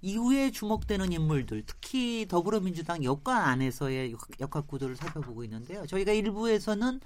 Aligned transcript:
이후에 0.00 0.50
주목되는 0.50 1.12
인물들 1.12 1.64
특히 1.66 2.26
더불어민주당 2.28 3.02
여권 3.04 3.36
안에서의 3.36 4.14
역학 4.40 4.66
구도를 4.66 4.96
살펴보고 4.96 5.44
있는데요. 5.44 5.86
저희가 5.86 6.12
일부에서는 6.12 7.00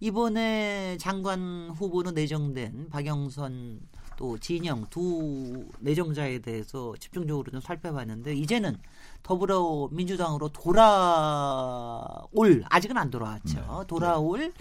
이번에 0.00 0.98
장관 0.98 1.70
후보로 1.70 2.10
내정된 2.10 2.90
박영선 2.90 3.80
또 4.16 4.38
진영 4.38 4.86
두 4.90 5.66
내정자에 5.80 6.38
대해서 6.40 6.94
집중적으로 6.98 7.50
좀 7.50 7.60
살펴봤는데 7.60 8.34
이제는 8.34 8.78
더불어민주당으로 9.22 10.48
돌아올 10.50 12.28
아직은 12.68 12.96
안 12.96 13.10
돌아왔죠. 13.10 13.58
네. 13.58 13.86
돌아올 13.86 14.52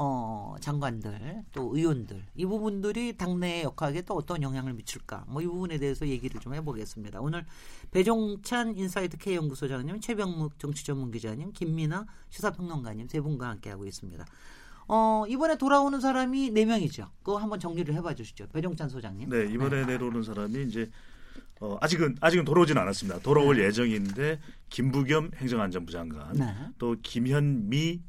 어, 0.00 0.54
장관들 0.60 1.42
또 1.52 1.76
의원들 1.76 2.22
이 2.36 2.46
부분들이 2.46 3.16
당내의 3.16 3.64
역학에 3.64 4.02
또 4.02 4.14
어떤 4.14 4.42
영향을 4.42 4.72
미칠까 4.74 5.24
뭐 5.26 5.42
이 5.42 5.46
부분에 5.46 5.78
대해서 5.78 6.06
얘기를 6.06 6.40
좀 6.40 6.54
해보겠습니다. 6.54 7.20
오늘 7.20 7.44
배종찬 7.90 8.76
인사이트 8.76 9.16
K 9.16 9.34
연구소장님, 9.36 10.00
최병묵 10.00 10.58
정치전문기자님, 10.58 11.52
김민아 11.52 12.06
시사평론가님 12.30 13.08
세 13.08 13.20
분과 13.20 13.48
함께 13.48 13.70
하고 13.70 13.86
있습니다. 13.86 14.24
어, 14.88 15.24
이번에 15.28 15.58
돌아오는 15.58 16.00
사람이 16.00 16.50
네 16.50 16.64
명이죠. 16.64 17.10
그거 17.22 17.38
한번 17.38 17.58
정리를 17.60 17.92
해봐 17.94 18.14
주시죠. 18.14 18.46
배종찬 18.48 18.88
소장님. 18.88 19.28
네, 19.28 19.46
이번에 19.46 19.80
네. 19.80 19.86
내려오는 19.86 20.22
사람이 20.22 20.62
이제 20.64 20.90
어, 21.60 21.76
아직은 21.80 22.16
아직은 22.20 22.44
돌아오진 22.44 22.78
않았습니다. 22.78 23.18
돌아올 23.20 23.56
네. 23.56 23.64
예정인데 23.64 24.38
김부겸 24.70 25.32
행정안전부 25.34 25.90
장관, 25.90 26.32
네. 26.34 26.54
또 26.78 26.94
김현미 27.02 28.00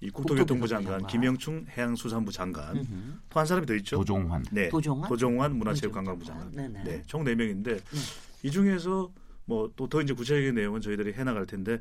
이 0.00 0.10
국토교통부 0.10 0.68
장관, 0.68 0.92
장관, 1.00 1.10
김영춘 1.10 1.66
해양수산부 1.70 2.30
장관, 2.30 2.86
또 3.30 3.38
한 3.38 3.46
사람이 3.46 3.66
더 3.66 3.74
있죠. 3.76 3.96
도종환. 3.96 4.44
네, 4.52 4.68
도종환, 4.68 5.08
도종환 5.08 5.56
문화체육관광부 5.56 6.24
장관. 6.24 6.50
네네. 6.52 6.84
네, 6.84 7.02
총 7.06 7.24
네 7.24 7.34
명인데 7.34 7.76
네. 7.76 8.00
이 8.42 8.50
중에서 8.50 9.10
뭐 9.46 9.70
또 9.74 9.88
더 9.88 10.02
이제 10.02 10.12
구체적인 10.12 10.54
내용은 10.54 10.80
저희들이 10.80 11.14
해 11.14 11.24
나갈 11.24 11.46
텐데 11.46 11.80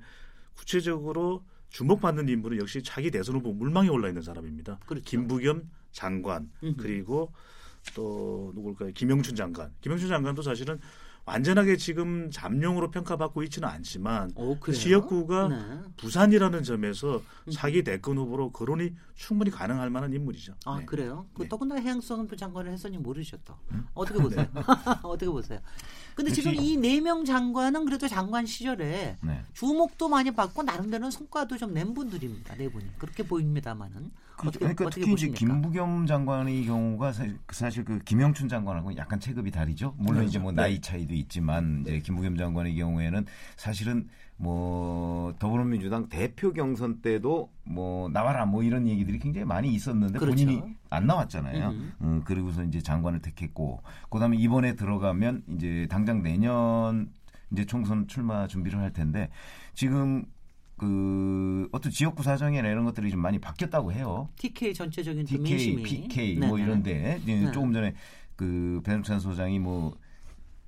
구체적으로 0.55 1.43
주목받는 1.69 2.29
인물은 2.29 2.57
역시 2.59 2.81
차기 2.81 3.11
대선 3.11 3.35
후보 3.35 3.51
물망에 3.51 3.89
올라 3.89 4.07
있는 4.07 4.21
사람입니다. 4.21 4.79
그렇죠. 4.85 5.03
김부겸 5.03 5.69
장관 5.91 6.49
그리고 6.77 7.33
또 7.95 8.51
누굴까요? 8.55 8.91
김영춘 8.93 9.35
장관. 9.35 9.73
김영춘 9.81 10.07
장관도 10.07 10.41
사실은 10.41 10.79
완전하게 11.25 11.77
지금 11.77 12.29
잠룡으로 12.31 12.91
평가받고 12.91 13.41
있지는 13.43 13.67
않지만 13.67 14.31
오, 14.35 14.57
지역구가 14.59 15.47
네. 15.47 15.55
부산이라는 15.97 16.61
점에서 16.63 17.21
사기 17.51 17.83
대권 17.83 18.17
후보로 18.17 18.51
거론이 18.51 18.93
충분히 19.15 19.49
가능할 19.49 19.89
만한 19.89 20.13
인물이죠. 20.13 20.53
아 20.65 20.77
네. 20.79 20.85
그래요? 20.85 21.25
그 21.33 21.43
네. 21.43 21.49
더군다나 21.49 21.81
해양수산부 21.81 22.35
장관을 22.35 22.71
했으니 22.71 22.97
모르셨다. 22.99 23.57
음? 23.71 23.87
어떻게 23.95 24.19
보세요? 24.21 24.45
네. 24.53 24.61
어떻게 25.01 25.29
보세요? 25.31 25.59
근데 26.13 26.31
지금 26.31 26.53
이 26.55 26.77
네 26.77 26.99
명 27.01 27.25
장관은 27.25 27.85
그래도 27.85 28.07
장관 28.07 28.45
시절에 28.45 29.17
네. 29.21 29.41
주목도 29.53 30.07
많이 30.09 30.31
받고 30.31 30.61
나름대로 30.63 31.09
성과도 31.09 31.57
좀 31.57 31.73
낸 31.75 31.93
분들입니다. 31.95 32.55
네 32.55 32.69
분이 32.69 32.85
그렇게 32.99 33.23
보입니다만은 33.23 34.11
그렇죠. 34.37 34.59
그러니까 34.59 34.89
특히 34.89 35.11
이제 35.13 35.29
김부겸 35.29 36.05
장관의 36.07 36.65
경우가 36.65 37.13
사실 37.51 37.83
그 37.83 37.99
김영춘 37.99 38.47
장관하고 38.49 38.95
약간 38.97 39.19
체급이 39.19 39.49
다르죠. 39.49 39.95
물론 39.97 40.21
네, 40.21 40.27
이제 40.27 40.39
뭐 40.39 40.51
나이 40.51 40.79
차이도 40.79 41.14
있지만 41.19 41.81
이제 41.81 41.99
김부겸 41.99 42.37
장관의 42.37 42.75
경우에는 42.75 43.25
사실은 43.55 44.07
뭐 44.37 45.33
더불어민주당 45.39 46.09
대표 46.09 46.51
경선 46.51 47.01
때도 47.01 47.51
뭐 47.63 48.09
나와라 48.09 48.45
뭐 48.45 48.63
이런 48.63 48.87
얘기들이 48.87 49.19
굉장히 49.19 49.45
많이 49.45 49.73
있었는데 49.73 50.19
그렇죠. 50.19 50.45
본인이 50.45 50.61
안 50.89 51.07
나왔잖아요. 51.07 51.69
음. 51.69 51.93
음, 52.01 52.21
그리고서 52.25 52.63
이제 52.63 52.81
장관을 52.81 53.21
택했고 53.21 53.81
그다음에 54.09 54.37
이번에 54.37 54.75
들어가면 54.75 55.43
이제 55.55 55.87
당장 55.89 56.21
내년 56.21 57.09
이제 57.51 57.65
총선 57.65 58.07
출마 58.07 58.47
준비를 58.47 58.79
할 58.79 58.91
텐데 58.91 59.29
지금 59.73 60.25
그 60.77 61.69
어떤 61.71 61.89
지역구 61.91 62.21
사정이나 62.21 62.67
이런 62.67 62.83
것들이 62.83 63.09
좀 63.09 63.21
많이 63.21 63.39
바뀌었다고 63.39 63.93
해요. 63.93 64.27
TK 64.35 64.73
전체적인 64.73 65.25
TK, 65.25 65.39
민심이. 65.39 65.83
PK 65.83 66.35
뭐 66.39 66.57
네. 66.57 66.63
이런데 66.63 67.21
네. 67.25 67.51
조금 67.53 67.71
전에 67.71 67.93
그 68.35 68.81
배종찬 68.83 69.21
소장이 69.21 69.59
뭐 69.59 69.95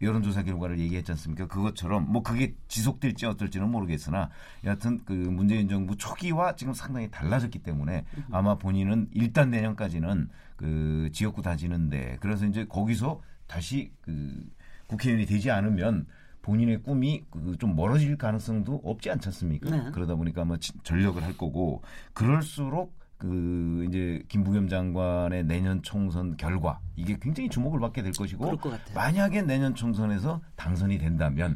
여론조사 0.01 0.43
결과를 0.43 0.79
얘기했지 0.79 1.11
않습니까? 1.11 1.47
그것처럼 1.47 2.11
뭐 2.11 2.21
그게 2.21 2.55
지속될지 2.67 3.25
어떨지는 3.25 3.69
모르겠으나 3.69 4.29
여하튼 4.63 5.03
그 5.05 5.13
문재인 5.13 5.67
정부 5.67 5.95
초기와 5.95 6.55
지금 6.55 6.73
상당히 6.73 7.09
달라졌기 7.09 7.59
때문에 7.59 8.05
아마 8.31 8.55
본인은 8.55 9.09
일단 9.11 9.49
내년까지는 9.49 10.29
그 10.55 11.09
지역구 11.13 11.41
다지는데 11.41 12.17
그래서 12.19 12.45
이제 12.45 12.65
거기서 12.65 13.21
다시 13.47 13.91
그 14.01 14.45
국회의원이 14.87 15.25
되지 15.25 15.51
않으면 15.51 16.05
본인의 16.41 16.81
꿈이 16.83 17.25
그좀 17.29 17.75
멀어질 17.75 18.17
가능성도 18.17 18.81
없지 18.83 19.09
않지 19.09 19.27
않습니까? 19.29 19.69
네. 19.69 19.91
그러다 19.91 20.15
보니까 20.15 20.43
아마 20.43 20.55
전력을 20.83 21.21
할 21.21 21.37
거고 21.37 21.81
그럴수록 22.13 22.97
그 23.17 23.85
이제 23.87 24.23
김부겸 24.29 24.67
장관의 24.67 25.45
내년 25.45 25.81
총선 25.81 26.37
결과 26.37 26.79
이게 26.95 27.17
굉장히 27.19 27.49
주목을 27.49 27.79
받게 27.79 28.03
될 28.03 28.11
것이고 28.11 28.59
만약에 28.93 29.41
내년 29.41 29.73
총선에서 29.73 30.41
당선이 30.55 30.99
된다면 30.99 31.55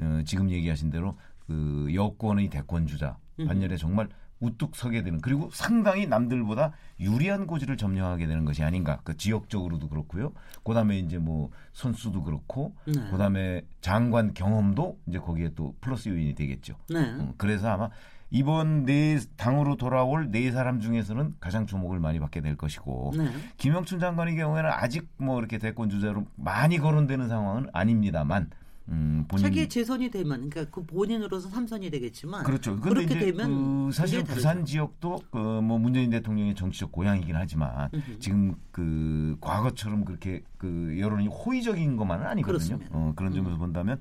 어, 0.00 0.22
지금 0.24 0.50
얘기하신 0.50 0.90
대로 0.90 1.16
그 1.46 1.88
여권의 1.92 2.48
대권 2.48 2.86
주자 2.86 3.16
반면에 3.46 3.76
정말 3.76 4.08
우뚝 4.40 4.74
서게 4.74 5.02
되는 5.02 5.20
그리고 5.20 5.50
상당히 5.52 6.06
남들보다 6.06 6.72
유리한 6.98 7.46
고지를 7.46 7.76
점령하게 7.76 8.26
되는 8.26 8.44
것이 8.44 8.64
아닌가. 8.64 9.00
그 9.04 9.16
지역적으로도 9.16 9.88
그렇고요. 9.88 10.32
그다음에 10.64 10.98
이제 10.98 11.18
뭐 11.18 11.50
선수도 11.72 12.22
그렇고 12.22 12.74
네. 12.86 12.92
그다음에 13.10 13.62
장관 13.80 14.32
경험도 14.32 14.98
이제 15.06 15.18
거기에 15.18 15.50
또 15.54 15.74
플러스 15.80 16.08
요인이 16.08 16.34
되겠죠. 16.34 16.74
네. 16.88 17.00
음, 17.00 17.34
그래서 17.36 17.68
아마 17.68 17.90
이번 18.30 18.84
네 18.84 19.18
당으로 19.36 19.76
돌아올 19.76 20.30
네 20.30 20.50
사람 20.52 20.80
중에서는 20.80 21.34
가장 21.40 21.66
주목을 21.66 21.98
많이 21.98 22.20
받게 22.20 22.40
될 22.40 22.56
것이고 22.56 23.12
네. 23.16 23.28
김영춘 23.56 23.98
장관의 23.98 24.36
경우에는 24.36 24.70
아직 24.72 25.08
뭐 25.16 25.38
이렇게 25.38 25.58
대권 25.58 25.90
주자로 25.90 26.26
많이 26.36 26.78
거론되는 26.78 27.28
상황은 27.28 27.68
아닙니다만 27.72 28.50
음, 28.88 29.24
본인... 29.28 29.44
자기 29.44 29.68
재선이 29.68 30.10
되면 30.10 30.48
그러니까 30.48 30.64
그 30.74 30.84
본인으로서 30.84 31.48
삼선이 31.48 31.90
되겠지만 31.90 32.42
그렇죠. 32.44 32.78
그렇게 32.80 33.18
되면 33.18 33.86
그 33.86 33.92
사실 33.92 34.24
부산 34.24 34.64
지역도 34.64 35.22
그 35.30 35.60
뭐 35.60 35.78
문재인 35.78 36.10
대통령의 36.10 36.54
정치적 36.54 36.90
고향이긴 36.90 37.36
하지만 37.36 37.90
으흠. 37.94 38.16
지금 38.18 38.54
그 38.72 39.36
과거처럼 39.40 40.04
그렇게 40.04 40.42
그 40.56 40.96
여론이 40.98 41.28
호의적인 41.28 41.96
것만은 41.96 42.26
아니거든요. 42.26 42.78
어, 42.90 43.12
그런 43.14 43.32
점에서 43.32 43.54
음. 43.54 43.58
본다면 43.58 43.98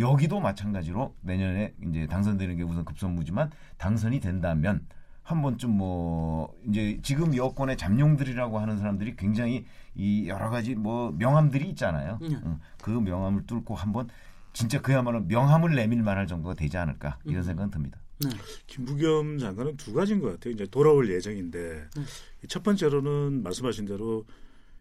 여기도 0.00 0.40
마찬가지로 0.40 1.14
내년에 1.20 1.74
이제 1.88 2.06
당선되는 2.06 2.56
게 2.56 2.62
우선 2.62 2.84
급선무지만 2.84 3.50
당선이 3.76 4.20
된다면 4.20 4.86
한 5.22 5.42
번쯤 5.42 5.70
뭐 5.70 6.52
이제 6.68 6.98
지금 7.02 7.36
여권의 7.36 7.76
잠룡들이라고 7.76 8.58
하는 8.58 8.78
사람들이 8.78 9.14
굉장히 9.16 9.64
이 9.94 10.26
여러 10.26 10.50
가지 10.50 10.74
뭐 10.74 11.12
명함들이 11.12 11.68
있잖아요. 11.70 12.18
음. 12.22 12.40
응. 12.44 12.60
그 12.82 12.90
명함을 12.90 13.46
뚫고 13.46 13.74
한번 13.74 14.08
진짜 14.52 14.80
그야말로 14.80 15.20
명함을 15.20 15.74
내밀 15.76 16.02
만할 16.02 16.26
정도가 16.26 16.54
되지 16.54 16.76
않을까 16.78 17.18
이런 17.24 17.38
음. 17.38 17.42
생각은 17.44 17.70
듭니다. 17.70 18.00
네. 18.20 18.30
김부겸 18.66 19.38
장관은 19.38 19.76
두 19.76 19.92
가지인 19.92 20.20
것 20.20 20.32
같아요. 20.32 20.54
이제 20.54 20.66
돌아올 20.66 21.10
예정인데 21.10 21.88
네. 21.94 22.02
첫 22.48 22.62
번째로는 22.62 23.42
말씀하신 23.42 23.84
대로 23.84 24.24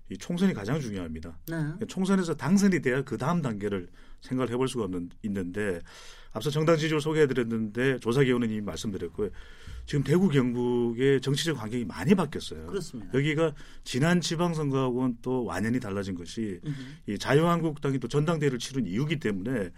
이 0.09 0.17
총선이 0.17 0.53
가장 0.53 0.79
중요합니다. 0.79 1.37
네. 1.47 1.85
총선에서 1.87 2.35
당선이 2.35 2.81
돼야 2.81 3.03
그 3.03 3.17
다음 3.17 3.41
단계를 3.41 3.87
생각을 4.21 4.51
해볼 4.53 4.67
수가 4.67 4.85
없는, 4.85 5.09
있는데 5.23 5.81
앞서 6.31 6.49
정당 6.49 6.77
지지율 6.77 7.01
소개해드렸는데 7.01 7.99
조사 7.99 8.23
기호는 8.23 8.49
이미 8.49 8.61
말씀드렸고요. 8.61 9.29
지금 9.85 10.03
대구 10.03 10.29
경북의 10.29 11.19
정치적 11.21 11.59
환경이 11.59 11.85
많이 11.85 12.13
바뀌었어요. 12.13 12.67
그렇습니다. 12.67 13.11
여기가 13.17 13.55
지난 13.83 14.21
지방선거하고는 14.21 15.17
또 15.23 15.45
완연히 15.45 15.79
달라진 15.79 16.13
것이 16.13 16.59
으흠. 16.63 16.75
이 17.07 17.17
자유한국당이 17.17 17.97
또 17.99 18.07
전당대회를 18.07 18.59
치른 18.59 18.85
이유기 18.85 19.19
때문에 19.19 19.71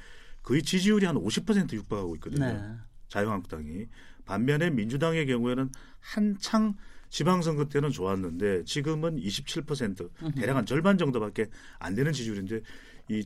거의 0.43 0.63
지지율이 0.63 1.05
한 1.05 1.15
50% 1.15 1.71
육박하고 1.73 2.15
있거든요. 2.15 2.45
네. 2.45 2.61
자유한국당이 3.07 3.85
반면에 4.25 4.69
민주당의 4.69 5.27
경우에는 5.27 5.69
한창 5.99 6.75
지방선거 7.09 7.65
때는 7.65 7.91
좋았는데 7.91 8.63
지금은 8.63 9.17
27% 9.17 10.35
대략 10.35 10.55
한 10.55 10.65
절반 10.65 10.97
정도밖에 10.97 11.47
안 11.79 11.93
되는 11.93 12.11
지지율인데 12.11 12.61
이 13.09 13.25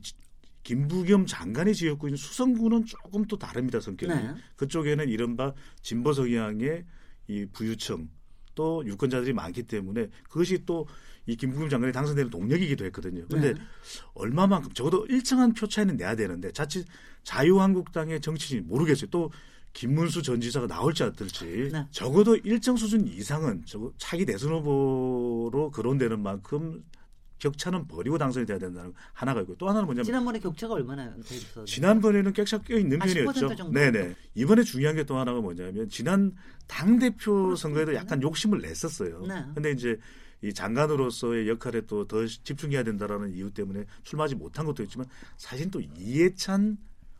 김부겸 0.65 1.25
장관이 1.25 1.73
지었고 1.73 2.09
있는 2.09 2.17
수성구는 2.17 2.85
조금 2.85 3.23
또 3.25 3.37
다릅니다 3.37 3.79
성격이. 3.79 4.13
네. 4.13 4.35
그쪽에는 4.57 5.07
이른바 5.07 5.53
진보 5.81 6.11
성향의 6.11 6.83
이 7.27 7.45
부유층 7.53 8.09
또 8.55 8.83
유권자들이 8.85 9.31
많기 9.31 9.63
때문에 9.63 10.09
그것이 10.29 10.65
또 10.65 10.85
이 11.27 11.35
김부겸 11.35 11.69
장관이 11.69 11.91
당선되는 11.91 12.29
동력이기도 12.29 12.85
했거든요. 12.85 13.25
그런데 13.27 13.53
네. 13.53 13.61
얼마만큼 14.13 14.73
적어도 14.73 15.05
일정한 15.07 15.53
표 15.53 15.67
차이는 15.67 15.97
내야 15.97 16.15
되는데 16.15 16.51
자칫 16.51 16.85
자유한국당의 17.23 18.21
정치인 18.21 18.67
모르겠어요. 18.67 19.09
또 19.09 19.31
김문수 19.73 20.21
전 20.21 20.39
지사가 20.39 20.67
나올지 20.67 21.03
안 21.03 21.13
들지 21.13 21.69
네. 21.71 21.85
적어도 21.91 22.35
일정 22.37 22.77
수준 22.77 23.07
이상은 23.07 23.63
저 23.65 23.91
차기 23.97 24.25
대선 24.25 24.51
후보로 24.51 25.71
거론되는 25.71 26.21
만큼 26.21 26.83
격차는 27.39 27.87
버리고 27.87 28.17
당선이 28.17 28.45
돼야 28.45 28.57
된다는 28.57 28.93
하나가 29.13 29.41
있고 29.41 29.55
또 29.57 29.67
하나는 29.67 29.85
뭐냐면 29.85 30.05
지난번에 30.05 30.39
격차가 30.39 30.75
얼마나 30.75 31.13
됐어? 31.15 31.65
지난번에는 31.65 32.33
격차 32.33 32.57
껴 32.61 32.77
있는 32.77 32.99
편이었죠. 32.99 33.71
네네. 33.71 34.15
이번에 34.35 34.63
중요한 34.63 34.95
게 34.95 35.03
또 35.05 35.17
하나가 35.17 35.39
뭐냐면 35.41 35.87
지난 35.89 36.33
당 36.67 36.97
대표 36.97 37.55
선거에도 37.55 37.93
약간 37.93 38.21
욕심을 38.21 38.59
냈었어요. 38.61 39.25
네. 39.27 39.45
근데 39.53 39.71
이제 39.71 39.99
이 40.41 40.53
장관으로서의 40.53 41.47
역할에 41.49 41.81
또 41.81 42.05
더 42.07 42.25
집중해야 42.25 42.83
된다라는 42.83 43.33
이유 43.33 43.51
때문에 43.51 43.85
출마하지 44.03 44.35
못한 44.35 44.65
것도 44.65 44.83
있지만 44.83 45.07
사실 45.37 45.69
또 45.71 45.79
이해찬 45.81 46.77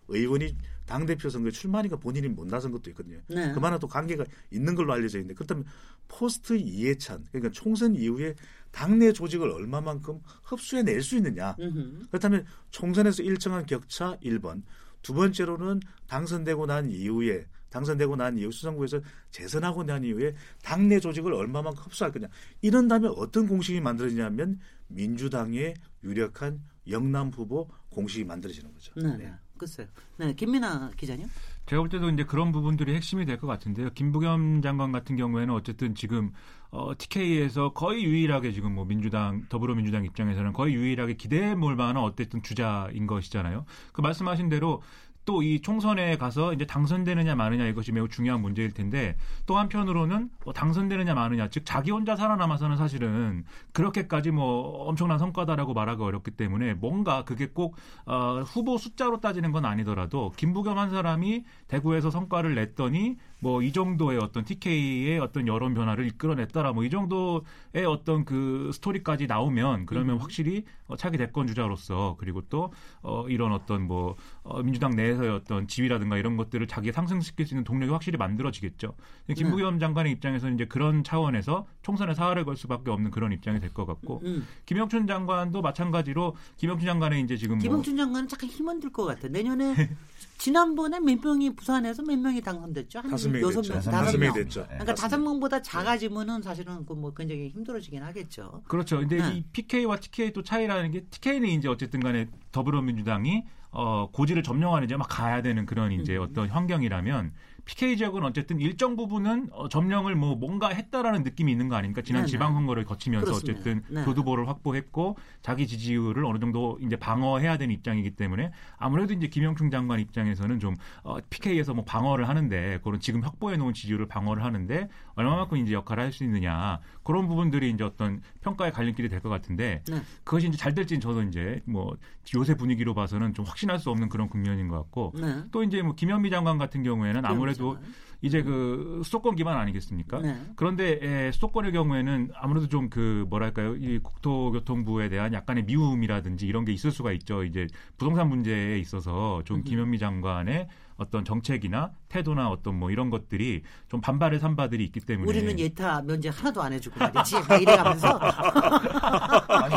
의원이 0.07 0.55
당 0.85 1.05
대표 1.05 1.29
선거에 1.29 1.51
출마하니까 1.51 1.97
본인이 1.97 2.27
못 2.27 2.47
나선 2.47 2.71
것도 2.71 2.89
있거든요. 2.91 3.19
네. 3.27 3.51
그만한 3.53 3.79
또 3.79 3.87
관계가 3.87 4.25
있는 4.51 4.75
걸로 4.75 4.93
알려져 4.93 5.17
있는데 5.17 5.33
그렇다면 5.33 5.65
포스트 6.07 6.53
이해찬 6.57 7.25
그러니까 7.31 7.51
총선 7.51 7.95
이후에 7.95 8.35
당내 8.71 9.13
조직을 9.13 9.49
얼마만큼 9.49 10.19
흡수해낼 10.43 11.01
수 11.01 11.15
있느냐. 11.17 11.55
으흠. 11.59 12.07
그렇다면 12.09 12.45
총선에서 12.71 13.23
일정한 13.23 13.65
격차 13.65 14.17
1번. 14.17 14.63
두 15.01 15.13
번째로는 15.13 15.81
당선되고 16.07 16.65
난 16.65 16.89
이후에 16.89 17.45
당선되고 17.69 18.15
난 18.15 18.37
이후 18.37 18.51
수성구에서 18.51 19.01
재선하고 19.31 19.83
난 19.83 20.03
이후에 20.03 20.33
당내 20.63 20.99
조직을 20.99 21.33
얼마만큼 21.33 21.83
흡수할 21.83 22.11
거냐. 22.11 22.27
이런다면 22.61 23.13
어떤 23.17 23.47
공식이 23.47 23.81
만들어지냐면 23.81 24.59
민주당의 24.87 25.73
유력한 26.03 26.61
영남 26.89 27.29
후보 27.29 27.69
공식이 27.89 28.23
만들어지는 28.23 28.73
거죠. 28.73 28.93
네. 28.95 29.17
네. 29.17 29.33
글쎄요. 29.57 29.87
네, 30.17 30.33
김민아 30.33 30.91
기자님. 30.97 31.27
제가 31.65 31.81
볼 31.81 31.89
때도 31.89 32.09
이제 32.09 32.23
그런 32.23 32.51
부분들이 32.51 32.93
핵심이 32.95 33.25
될 33.25 33.37
것 33.39 33.47
같은데요. 33.47 33.89
김부겸 33.91 34.61
장관 34.61 34.91
같은 34.91 35.15
경우에는 35.15 35.53
어쨌든 35.53 35.95
지금 35.95 36.31
어, 36.69 36.91
TK에서 36.97 37.73
거의 37.73 38.03
유일하게 38.03 38.51
지금 38.51 38.75
뭐 38.75 38.85
민주당 38.85 39.45
더불어민주당 39.49 40.03
입장에서는 40.05 40.53
거의 40.53 40.75
유일하게 40.75 41.13
기대해 41.15 41.55
볼 41.55 41.75
만한 41.75 41.97
어쨌든 42.03 42.43
주자인 42.43 43.07
것이잖아요. 43.07 43.65
그 43.93 44.01
말씀하신 44.01 44.49
대로 44.49 44.81
또 45.25 45.45
이 45.45 45.61
총선에 45.61 46.17
가서 46.17 46.53
이제 46.53 46.65
당선되느냐 46.65 47.35
마느냐 47.35 47.65
이것이 47.65 47.91
매우 47.91 48.07
중요한 48.07 48.41
문제일 48.41 48.71
텐데 48.73 49.15
또 49.45 49.57
한편으로는 49.57 50.29
뭐 50.43 50.53
당선되느냐 50.53 51.13
마느냐 51.13 51.49
즉 51.49 51.63
자기 51.65 51.91
혼자 51.91 52.15
살아남아서는 52.15 52.77
사실은 52.77 53.43
그렇게까지 53.73 54.31
뭐 54.31 54.87
엄청난 54.87 55.19
성과다라고 55.19 55.73
말하기 55.73 56.01
어렵기 56.01 56.31
때문에 56.31 56.73
뭔가 56.73 57.23
그게 57.23 57.47
꼭 57.47 57.75
어, 58.05 58.41
후보 58.45 58.77
숫자로 58.77 59.19
따지는 59.19 59.51
건 59.51 59.65
아니더라도 59.65 60.31
김부겸 60.37 60.79
한 60.79 60.89
사람이 60.89 61.43
대구에서 61.67 62.09
성과를 62.09 62.55
냈더니 62.55 63.17
뭐 63.45 63.61
이 63.61 63.71
정도의 63.71 64.19
어떤 64.19 64.43
TK의 64.43 65.19
어떤 65.19 65.47
여론 65.47 65.73
변화를 65.73 66.05
이끌어냈다라 66.07 66.73
뭐 66.73 66.83
이 66.83 66.89
정도의 66.89 67.85
어떤 67.87 68.25
그 68.25 68.71
스토리까지 68.73 69.27
나오면 69.27 69.85
그러면 69.85 70.17
음. 70.17 70.21
확실히 70.21 70.65
어, 70.87 70.95
차기 70.97 71.17
대권 71.17 71.47
주자로서 71.47 72.15
그리고 72.19 72.41
또 72.49 72.71
어, 73.01 73.25
이런 73.29 73.53
어떤 73.53 73.83
뭐 73.83 74.15
어, 74.43 74.61
민주당 74.61 74.91
내 74.95 75.05
내에서의 75.05 75.29
어떤 75.29 75.67
지위라든가 75.67 76.17
이런 76.17 76.37
것들을 76.37 76.65
자기가 76.67 76.93
상승시킬 76.93 77.45
수 77.45 77.53
있는 77.53 77.63
동력이 77.63 77.91
확실히 77.91 78.17
만들어지겠죠. 78.17 78.93
김부겸 79.35 79.75
네. 79.75 79.79
장관의 79.79 80.11
입장에서는 80.13 80.55
이제 80.55 80.65
그런 80.65 81.03
차원에서 81.03 81.67
총선에 81.81 82.13
사활을 82.13 82.45
걸 82.45 82.57
수밖에 82.57 82.91
없는 82.91 83.11
그런 83.11 83.31
입장이 83.31 83.59
될 83.59 83.75
것 83.75 83.85
같고 83.85 84.21
음, 84.23 84.27
음. 84.27 84.47
김영춘 84.65 85.05
장관도 85.05 85.61
마찬가지로 85.61 86.35
김영춘 86.55 86.85
장관의 86.87 87.21
이제 87.21 87.35
지금 87.35 87.57
뭐 87.57 87.61
김영춘 87.63 87.95
뭐 87.95 88.05
장관은 88.05 88.27
잠깐 88.29 88.49
힘은 88.49 88.79
들 88.79 88.91
것 88.91 89.05
같아. 89.05 89.27
내년에 89.27 89.75
지난번에 90.37 90.99
몇 90.99 91.19
명이 91.23 91.55
부산에서 91.55 92.03
몇 92.03 92.17
명이 92.19 92.41
당선됐죠? 92.41 92.99
한 92.99 93.09
다섯 93.11 93.29
명이 93.29 93.53
됐죠. 93.53 93.73
다섯 93.73 94.17
명이 94.17 94.33
됐죠. 94.33 94.65
그러니까 94.67 94.93
다섯 94.95 95.17
명보다 95.17 95.61
작아지면은 95.61 96.41
사실은 96.41 96.85
그 96.85 96.95
뭐 96.95 97.13
굉장히 97.13 97.49
힘들어지긴 97.49 98.01
하겠죠. 98.03 98.63
그렇죠. 98.67 98.99
근데 98.99 99.17
네. 99.17 99.35
이 99.35 99.43
PK와 99.51 99.97
TK 99.97 100.31
또 100.31 100.41
차이라는 100.43 100.91
게 100.91 101.01
TK는 101.01 101.49
이제 101.49 101.67
어쨌든 101.67 101.99
간에 101.99 102.27
더불어민주당이 102.53 103.43
어, 103.71 104.09
고지를 104.11 104.41
점령하는 104.43 104.85
이제 104.85 104.95
막 104.95 105.07
가야 105.09 105.41
되는 105.41 105.65
그런 105.65 105.91
이제 105.91 106.15
음. 106.15 106.21
어떤 106.23 106.49
환경이라면 106.49 107.33
PK 107.65 107.97
지역은 107.97 108.23
어쨌든 108.23 108.59
일정 108.59 108.95
부분은 108.95 109.49
어, 109.51 109.67
점령을 109.67 110.15
뭐 110.15 110.35
뭔가 110.35 110.69
했다라는 110.69 111.23
느낌이 111.23 111.51
있는 111.51 111.67
거 111.67 111.75
아닙니까? 111.75 112.01
지난 112.03 112.21
네, 112.21 112.25
네. 112.27 112.31
지방선거를 112.31 112.85
거치면서 112.85 113.25
그렇습니다. 113.25 113.59
어쨌든 113.59 113.83
네. 113.89 114.05
교두보를 114.05 114.47
확보했고 114.47 115.17
자기 115.41 115.65
지지율을 115.67 116.25
어느 116.25 116.37
정도 116.39 116.77
이제 116.81 116.95
방어해야 116.95 117.57
되는 117.57 117.73
입장이기 117.73 118.11
때문에 118.11 118.51
아무래도 118.77 119.13
이제 119.13 119.27
김영춘 119.27 119.71
장관 119.71 119.99
입장에서는 119.99 120.59
좀 120.59 120.75
어, 121.03 121.17
PK에서 121.29 121.73
뭐 121.73 121.83
방어를 121.85 122.29
하는데 122.29 122.79
그런 122.83 122.99
지금 122.99 123.21
확보해 123.23 123.57
놓은 123.57 123.73
지지율을 123.73 124.07
방어를 124.07 124.43
하는데 124.43 124.87
얼마만큼 125.15 125.57
이제 125.57 125.73
역할을 125.73 126.03
할 126.03 126.15
수 126.15 126.23
있느냐 126.23 126.79
그런 127.03 127.27
부분들이 127.27 127.69
이제 127.71 127.83
어떤 127.83 128.21
평가의 128.41 128.71
갈림길이 128.71 129.09
될 129.09 129.19
것 129.21 129.27
같은데 129.29 129.81
네. 129.89 130.01
그것이 130.23 130.47
이제 130.47 130.57
잘 130.57 130.73
될지는 130.75 131.01
저도 131.01 131.23
이제 131.23 131.61
뭐 131.65 131.97
요새 132.35 132.53
분위기로 132.55 132.93
봐서는 132.93 133.33
좀 133.33 133.43
확신할 133.43 133.79
수 133.79 133.89
없는 133.89 134.07
그런 134.07 134.29
국면인 134.29 134.67
것 134.67 134.77
같고 134.77 135.13
네. 135.19 135.43
또 135.51 135.63
이제 135.63 135.81
뭐 135.81 135.95
김현미 135.95 136.29
장관 136.29 136.57
같은 136.59 136.83
경우에는 136.83 137.25
아무래도 137.25 137.54
그래도 137.57 137.77
이제 138.21 138.41
그 138.41 139.01
수도권 139.03 139.35
기반 139.35 139.57
아니겠습니까? 139.57 140.19
네. 140.21 140.41
그런데 140.55 140.99
에, 141.01 141.31
수도권의 141.31 141.71
경우에는 141.73 142.31
아무래도 142.35 142.67
좀 142.67 142.85
그 142.95 143.25
뭐랄까요 143.29 143.75
이 143.75 143.99
국토교통부에 143.99 145.09
대한 145.09 145.33
약간의 145.33 145.65
미움이라든지 145.65 146.47
이런 146.47 146.65
게 146.65 146.71
있을 146.71 146.91
수가 146.91 147.11
있죠. 147.13 147.43
이제 147.43 147.67
부동산 147.97 148.29
문제에 148.29 148.77
있어서 148.79 149.41
좀 149.43 149.57
음. 149.57 149.63
김현미 149.63 149.99
장관의 149.99 150.67
어떤 150.97 151.25
정책이나 151.25 151.91
태도나 152.07 152.49
어떤 152.49 152.75
뭐 152.75 152.89
이런 152.89 153.09
것들이 153.09 153.63
좀 153.89 153.99
반발의 153.99 154.39
산바들이 154.39 154.83
있기 154.85 155.01
때문에 155.01 155.27
우리는 155.27 155.59
예타 155.59 156.03
면제 156.03 156.29
하나도 156.29 156.61
안 156.61 156.71
해주고 156.71 156.97
말이지 156.97 157.35
이래 157.61 157.75
가면서 157.75 158.07
아니 159.49 159.75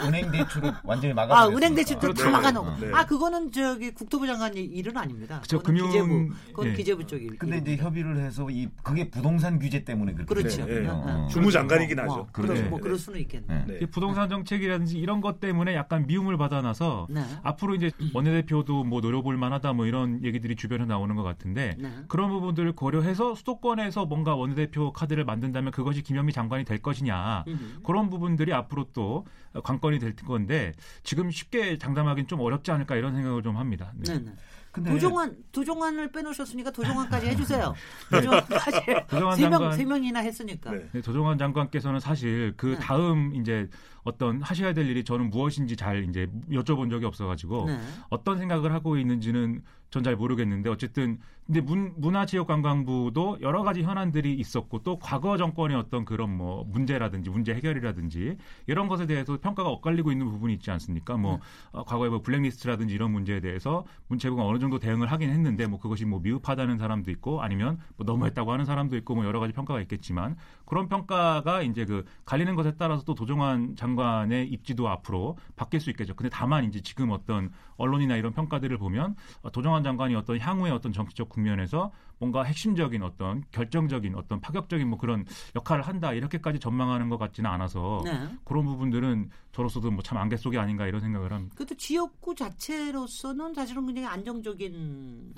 은행 0.00 0.30
대출을 0.30 0.72
완전히 0.84 1.14
막아 1.14 1.40
아 1.40 1.48
은행 1.48 1.74
대출도 1.74 2.14
다 2.14 2.30
막아놓고 2.30 2.80
네. 2.80 2.90
아 2.92 3.04
그거는 3.04 3.52
저기 3.52 3.90
국토부 3.92 4.26
장관 4.26 4.54
일은 4.54 4.96
아닙니다. 4.96 5.36
그렇죠 5.38 5.60
금융 5.62 5.86
기재부 5.86 6.28
그건 6.48 6.66
예. 6.68 6.72
기재부 6.74 7.06
쪽이. 7.06 7.28
근데 7.38 7.58
이제 7.58 7.76
협의를 7.76 8.18
해서 8.18 8.48
이 8.50 8.68
그게 8.82 9.10
부동산 9.10 9.58
규제 9.58 9.84
때문에 9.84 10.12
그렇게 10.12 10.34
그렇죠. 10.34 10.64
네. 10.66 10.80
네. 10.80 10.88
어. 10.88 11.28
주무장관이긴 11.30 11.96
뭐, 11.96 12.04
하죠. 12.04 12.28
뭐, 12.36 12.54
네. 12.54 12.62
뭐 12.62 12.80
그럴 12.80 12.98
수는 12.98 13.20
있겠네. 13.20 13.64
네. 13.66 13.86
부동산 13.86 14.28
정책이라든지 14.28 14.98
이런 14.98 15.20
것 15.20 15.40
때문에 15.40 15.74
약간 15.74 16.06
미움을 16.06 16.36
받아놔서 16.36 17.08
네. 17.10 17.22
앞으로 17.42 17.74
이제 17.74 17.90
원내대표도 18.14 18.84
뭐 18.84 19.00
노려볼 19.00 19.36
만하다 19.36 19.72
뭐 19.72 19.86
이런 19.86 20.22
얘기들이 20.24 20.56
주변에 20.56 20.84
나오는 20.84 21.14
것 21.14 21.22
같은데 21.22 21.76
네. 21.78 21.92
그런 22.08 22.30
부분들을 22.30 22.72
고려해서 22.72 23.34
수도권에서 23.34 24.06
뭔가 24.06 24.34
원내대표 24.34 24.92
카드를 24.92 25.24
만든다면 25.24 25.72
그것이 25.72 26.02
김현미 26.02 26.32
장관이 26.32 26.64
될 26.64 26.78
것이냐 26.78 27.44
음흠. 27.46 27.82
그런 27.82 28.10
부분들이 28.10 28.52
앞으로 28.52 28.86
또 28.92 29.26
관건이 29.62 29.98
될 29.98 30.14
건데 30.16 30.72
지금 31.02 31.30
쉽게 31.30 31.78
장담하기는 31.78 32.28
좀 32.28 32.40
어렵지 32.40 32.70
않을까 32.70 32.96
이런 32.96 33.14
생각을 33.14 33.42
좀 33.42 33.56
합니다. 33.56 33.92
네. 33.96 34.18
네 34.18 34.32
근데 34.70 34.90
도종환 34.90 35.36
도종환을 35.50 36.12
빼놓으셨으니까 36.12 36.70
도종환까지 36.70 37.26
해주세요. 37.28 37.74
도종환까지 38.10 38.80
세명 39.36 39.72
세 39.72 39.84
명이나 39.84 40.20
했으니까. 40.20 40.70
네. 40.70 40.88
네, 40.92 41.00
도종환 41.00 41.38
장관께서는 41.38 42.00
사실 42.00 42.54
그 42.56 42.66
네. 42.66 42.78
다음 42.78 43.34
이제 43.34 43.68
어떤 44.04 44.40
하셔야 44.42 44.72
될 44.72 44.86
일이 44.86 45.04
저는 45.04 45.30
무엇인지 45.30 45.76
잘 45.76 46.04
이제 46.08 46.28
여쭤본 46.50 46.90
적이 46.90 47.06
없어가지고 47.06 47.66
네. 47.66 47.78
어떤 48.08 48.38
생각을 48.38 48.72
하고 48.72 48.96
있는지는 48.96 49.62
전 49.90 50.02
잘 50.02 50.16
모르겠는데 50.16 50.70
어쨌든 50.70 51.18
근데 51.48 51.62
문, 51.62 51.94
문화체육관광부도 51.96 53.38
여러 53.40 53.62
가지 53.62 53.82
현안들이 53.82 54.34
있었고 54.34 54.82
또 54.82 54.98
과거 54.98 55.38
정권의 55.38 55.78
어떤 55.78 56.04
그런 56.04 56.36
뭐 56.36 56.62
문제라든지 56.64 57.30
문제 57.30 57.54
해결이라든지 57.54 58.36
이런 58.66 58.86
것에 58.86 59.06
대해서 59.06 59.38
평가가 59.40 59.70
엇갈리고 59.70 60.12
있는 60.12 60.28
부분이 60.28 60.52
있지 60.52 60.70
않습니까? 60.70 61.16
뭐 61.16 61.36
네. 61.36 61.40
어, 61.72 61.84
과거에 61.84 62.10
뭐 62.10 62.20
블랙리스트라든지 62.20 62.92
이런 62.94 63.12
문제에 63.12 63.40
대해서 63.40 63.86
문체부가 64.08 64.44
어느 64.44 64.58
정도 64.58 64.78
대응을 64.78 65.10
하긴 65.10 65.30
했는데 65.30 65.66
뭐 65.66 65.78
그것이 65.78 66.04
뭐 66.04 66.20
미흡하다는 66.20 66.76
사람도 66.76 67.10
있고 67.12 67.40
아니면 67.40 67.78
뭐 67.96 68.04
너무했다고 68.04 68.52
하는 68.52 68.66
사람도 68.66 68.94
있고 68.98 69.14
뭐 69.14 69.24
여러 69.24 69.40
가지 69.40 69.54
평가가 69.54 69.80
있겠지만 69.80 70.36
그런 70.66 70.86
평가가 70.90 71.62
이제 71.62 71.86
그 71.86 72.04
갈리는 72.26 72.54
것에 72.56 72.74
따라서 72.76 73.04
또 73.04 73.14
도종환 73.14 73.74
장관의 73.74 74.48
입지도 74.48 74.86
앞으로 74.90 75.38
바뀔 75.56 75.80
수 75.80 75.88
있겠죠. 75.88 76.14
근데 76.14 76.28
다만 76.28 76.64
이제 76.64 76.82
지금 76.82 77.10
어떤 77.10 77.50
언론이나 77.78 78.16
이런 78.16 78.34
평가들을 78.34 78.76
보면 78.76 79.16
도종환 79.52 79.77
장관이 79.82 80.14
어떤 80.14 80.38
향후의 80.38 80.72
어떤 80.72 80.92
정치적 80.92 81.28
국면에서 81.28 81.92
뭔가 82.18 82.42
핵심적인 82.42 83.02
어떤 83.02 83.44
결정적인 83.52 84.16
어떤 84.16 84.40
파격적인 84.40 84.88
뭐 84.88 84.98
그런 84.98 85.24
역할을 85.54 85.82
한다 85.86 86.12
이렇게까지 86.12 86.58
전망하는 86.58 87.08
것 87.08 87.16
같지는 87.18 87.48
않아서 87.48 88.02
네. 88.04 88.28
그런 88.44 88.64
부분들은 88.64 89.30
저로서도 89.52 89.90
뭐 89.92 90.02
참 90.02 90.18
안개 90.18 90.36
속이 90.36 90.58
아닌가 90.58 90.86
이런 90.86 91.00
생각을 91.00 91.32
합니다. 91.32 91.54
그래도 91.56 91.74
지역구 91.76 92.34
자체로서는 92.34 93.54
사실은 93.54 93.86
굉장히 93.86 94.08
안정적인 94.08 95.34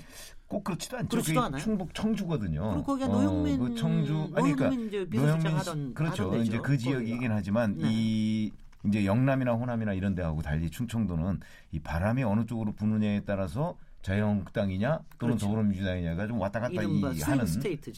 꼭 0.47 0.64
그렇지도 0.64 0.97
않죠. 0.99 1.09
그렇지도 1.09 1.42
않아요? 1.42 1.61
충북 1.61 1.94
청주거든요. 1.94 2.70
그리고 2.70 2.82
거기가 2.85 3.09
노영민 3.09 3.61
어, 3.61 3.64
그 3.64 3.75
청주 3.75 4.30
아니 4.35 4.54
그러니까 4.54 5.06
노영민 5.11 5.47
하던 5.56 5.94
그렇죠. 5.94 6.35
이제 6.37 6.59
그 6.59 6.76
지역이긴 6.78 7.30
하지만 7.30 7.76
네. 7.78 7.88
이 7.90 8.52
이제 8.87 9.04
영남이나 9.04 9.52
호남이나 9.52 9.92
이런 9.92 10.14
데하고 10.14 10.40
달리 10.42 10.70
충청도는 10.70 11.40
이 11.73 11.78
바람이 11.80 12.23
어느 12.23 12.47
쪽으로 12.47 12.73
부느냐에 12.73 13.25
따라서 13.26 13.76
자유한국당이냐 14.02 14.99
또는 15.19 15.35
그렇죠. 15.35 15.47
더불어민주당이냐가 15.47 16.26
좀 16.26 16.40
왔다 16.40 16.61
갔다 16.61 16.83
이 16.83 17.02
하는. 17.02 17.47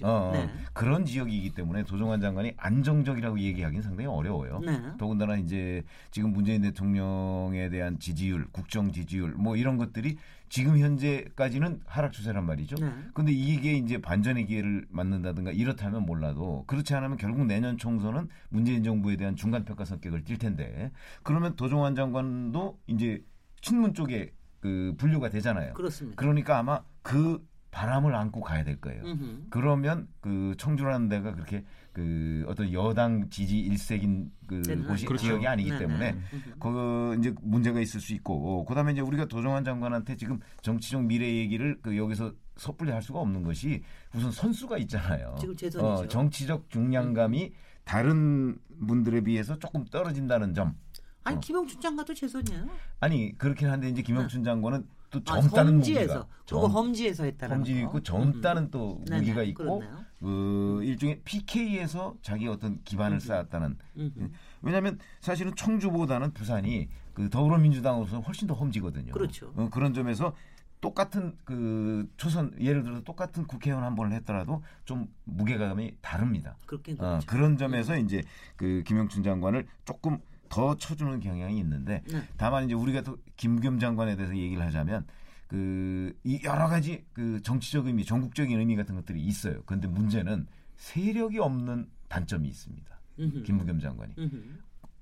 어, 0.03 0.31
네. 0.33 0.51
그런 0.73 1.05
지역이기 1.05 1.55
때문에 1.55 1.85
도종환 1.85 2.21
장관이 2.21 2.55
안정적이라고 2.57 3.39
얘기하기는 3.39 3.83
상당히 3.83 4.09
어려워요. 4.09 4.61
네. 4.61 4.81
더군다나 4.99 5.37
이제 5.37 5.83
지금 6.11 6.33
문재인 6.33 6.63
대통령에 6.63 7.69
대한 7.69 7.99
지지율, 7.99 8.47
국정 8.51 8.91
지지율 8.91 9.33
뭐 9.33 9.57
이런 9.57 9.77
것들이 9.77 10.17
지금 10.49 10.79
현재까지는 10.79 11.81
하락 11.87 12.13
추세란 12.13 12.45
말이죠. 12.45 12.77
네. 12.77 12.93
근데 13.15 13.33
이게 13.33 13.73
이제 13.73 13.99
반전의 13.99 14.47
기회를 14.47 14.87
맞는다든가 14.91 15.53
이렇다면 15.53 16.05
몰라도 16.05 16.65
그렇지 16.67 16.95
않으면 16.95 17.17
결국 17.17 17.47
내년 17.47 17.79
총선은 17.79 18.29
문재인 18.51 18.83
정부에 18.83 19.17
대한 19.17 19.35
중간 19.35 19.65
평가 19.65 19.85
성격을 19.85 20.25
띌 20.25 20.39
텐데 20.39 20.91
그러면 21.23 21.57
도종환 21.57 21.95
장관도 21.95 22.79
이제 22.89 23.25
친문 23.63 23.95
쪽에 23.95 24.33
그 24.63 24.95
분류가 24.97 25.29
되잖아요. 25.29 25.75
그렇습니다. 25.75 26.17
그러니까 26.17 26.57
아마 26.59 26.81
그 27.03 27.45
바람을 27.73 28.15
안고 28.15 28.43
가야 28.43 28.63
될 28.63 28.81
거예요. 28.81 29.03
음흠. 29.03 29.47
그러면 29.51 30.07
그 30.21 30.55
청주라는 30.57 31.09
데가 31.09 31.35
그렇게 31.35 31.65
그 31.93 32.45
어떤 32.47 32.73
여당 32.73 33.29
지지 33.29 33.59
일색인 33.59 34.31
그 34.47 34.63
곳이 34.87 35.05
그렇죠. 35.05 35.27
지역이 35.27 35.47
아니기 35.47 35.71
네네. 35.71 35.81
때문에 35.81 36.17
그 36.61 37.17
이제 37.19 37.35
문제가 37.43 37.81
있을 37.81 38.01
수 38.01 38.15
있고 38.15 38.65
그다음에 38.67 38.93
이제 38.93 39.01
우리가 39.01 39.25
도정환 39.25 39.65
장관한테 39.65 40.17
지금 40.17 40.39
정치적 40.61 41.05
미래 41.05 41.27
얘기를 41.27 41.79
그 41.83 41.97
여기서 41.97 42.33
섣불리 42.57 42.93
할 42.93 43.03
수가 43.03 43.19
없는 43.19 43.43
것이 43.43 43.83
우선 44.15 44.31
선수가 44.31 44.79
있잖아요. 44.79 45.35
지금 45.41 45.57
재선이죠. 45.57 46.05
어, 46.05 46.07
정치적 46.07 46.71
중량감이 46.71 47.53
다른 47.85 48.57
분들에 48.87 49.23
비해서 49.23 49.59
조금 49.59 49.85
떨어진다는 49.87 50.55
점. 50.55 50.77
아니 51.25 51.37
어. 51.37 51.41
김영춘 51.41 51.81
장관도 51.81 52.15
최선이에요. 52.15 52.69
아니 53.01 53.37
그렇긴 53.39 53.69
한데 53.69 53.89
이제 53.89 54.03
김영춘 54.03 54.45
장관은 54.45 54.87
또 55.11 55.21
아, 55.27 55.41
젊다는 55.41 55.75
아, 55.75 55.77
무기가 55.77 56.27
그거 56.47 56.67
험지에서 56.67 57.25
했다는 57.25 57.57
험지 57.57 57.81
있고 57.83 58.03
젊다는 58.03 58.63
음. 58.65 58.71
또 58.71 59.03
음. 59.09 59.17
무기가 59.17 59.43
있고 59.43 59.79
그렇네요. 59.79 60.05
그 60.19 60.81
일종의 60.85 61.21
PK에서 61.25 62.17
자기 62.23 62.49
어떤 62.49 62.83
기반을 62.85 63.17
음. 63.17 63.21
쌓았다는 63.21 63.77
음. 63.99 64.33
왜냐하면 64.63 64.99
사실은 65.21 65.55
청주보다는 65.55 66.33
부산이 66.33 66.89
그 67.13 67.29
더불어민주당으로서 67.29 68.21
훨씬 68.21 68.49
더 68.49 68.55
험지거든요. 68.55 69.13
그렇죠. 69.13 69.53
어, 69.55 69.69
그런 69.71 69.93
점에서 69.93 70.35
똑같은 70.81 71.37
그 71.45 72.09
초선 72.17 72.53
예를 72.59 72.83
들어서 72.83 73.03
똑같은 73.03 73.47
국회의원 73.47 73.85
한 73.85 73.95
번을 73.95 74.13
했더라도 74.17 74.63
좀 74.85 75.07
무게감이 75.25 75.97
다릅니다. 76.01 76.57
그렇긴 76.67 77.01
어, 77.01 77.21
그런 77.27 77.57
점에서 77.57 77.97
이제 77.97 78.23
그 78.57 78.83
김영춘 78.85 79.23
장관을 79.23 79.67
조금 79.85 80.19
더 80.53 80.77
쳐주는 80.77 81.19
경향이 81.21 81.59
있는데 81.61 82.03
네. 82.07 82.23
다만 82.37 82.67
이제 82.67 82.75
우리가 82.75 83.01
또 83.01 83.19
김겸 83.37 83.79
장관에 83.79 84.17
대해서 84.17 84.37
얘기를 84.37 84.63
하자면 84.65 85.07
그 85.49 85.93
이 86.25 86.41
여러 86.45 86.69
가지 86.69 87.05
그 87.13 87.41
정치적 87.43 87.87
의미, 87.87 88.05
전국적인 88.05 88.59
의미 88.59 88.77
같은 88.77 88.95
것들이 88.95 89.21
있어요. 89.21 89.63
그런데 89.67 89.89
문제는 89.89 90.47
세력이 90.77 91.39
없는 91.39 91.89
단점이 92.09 92.49
있습니다. 92.49 93.01
음흠. 93.19 93.43
김부겸 93.43 93.81
장관이 93.81 94.15
음흠. 94.19 94.43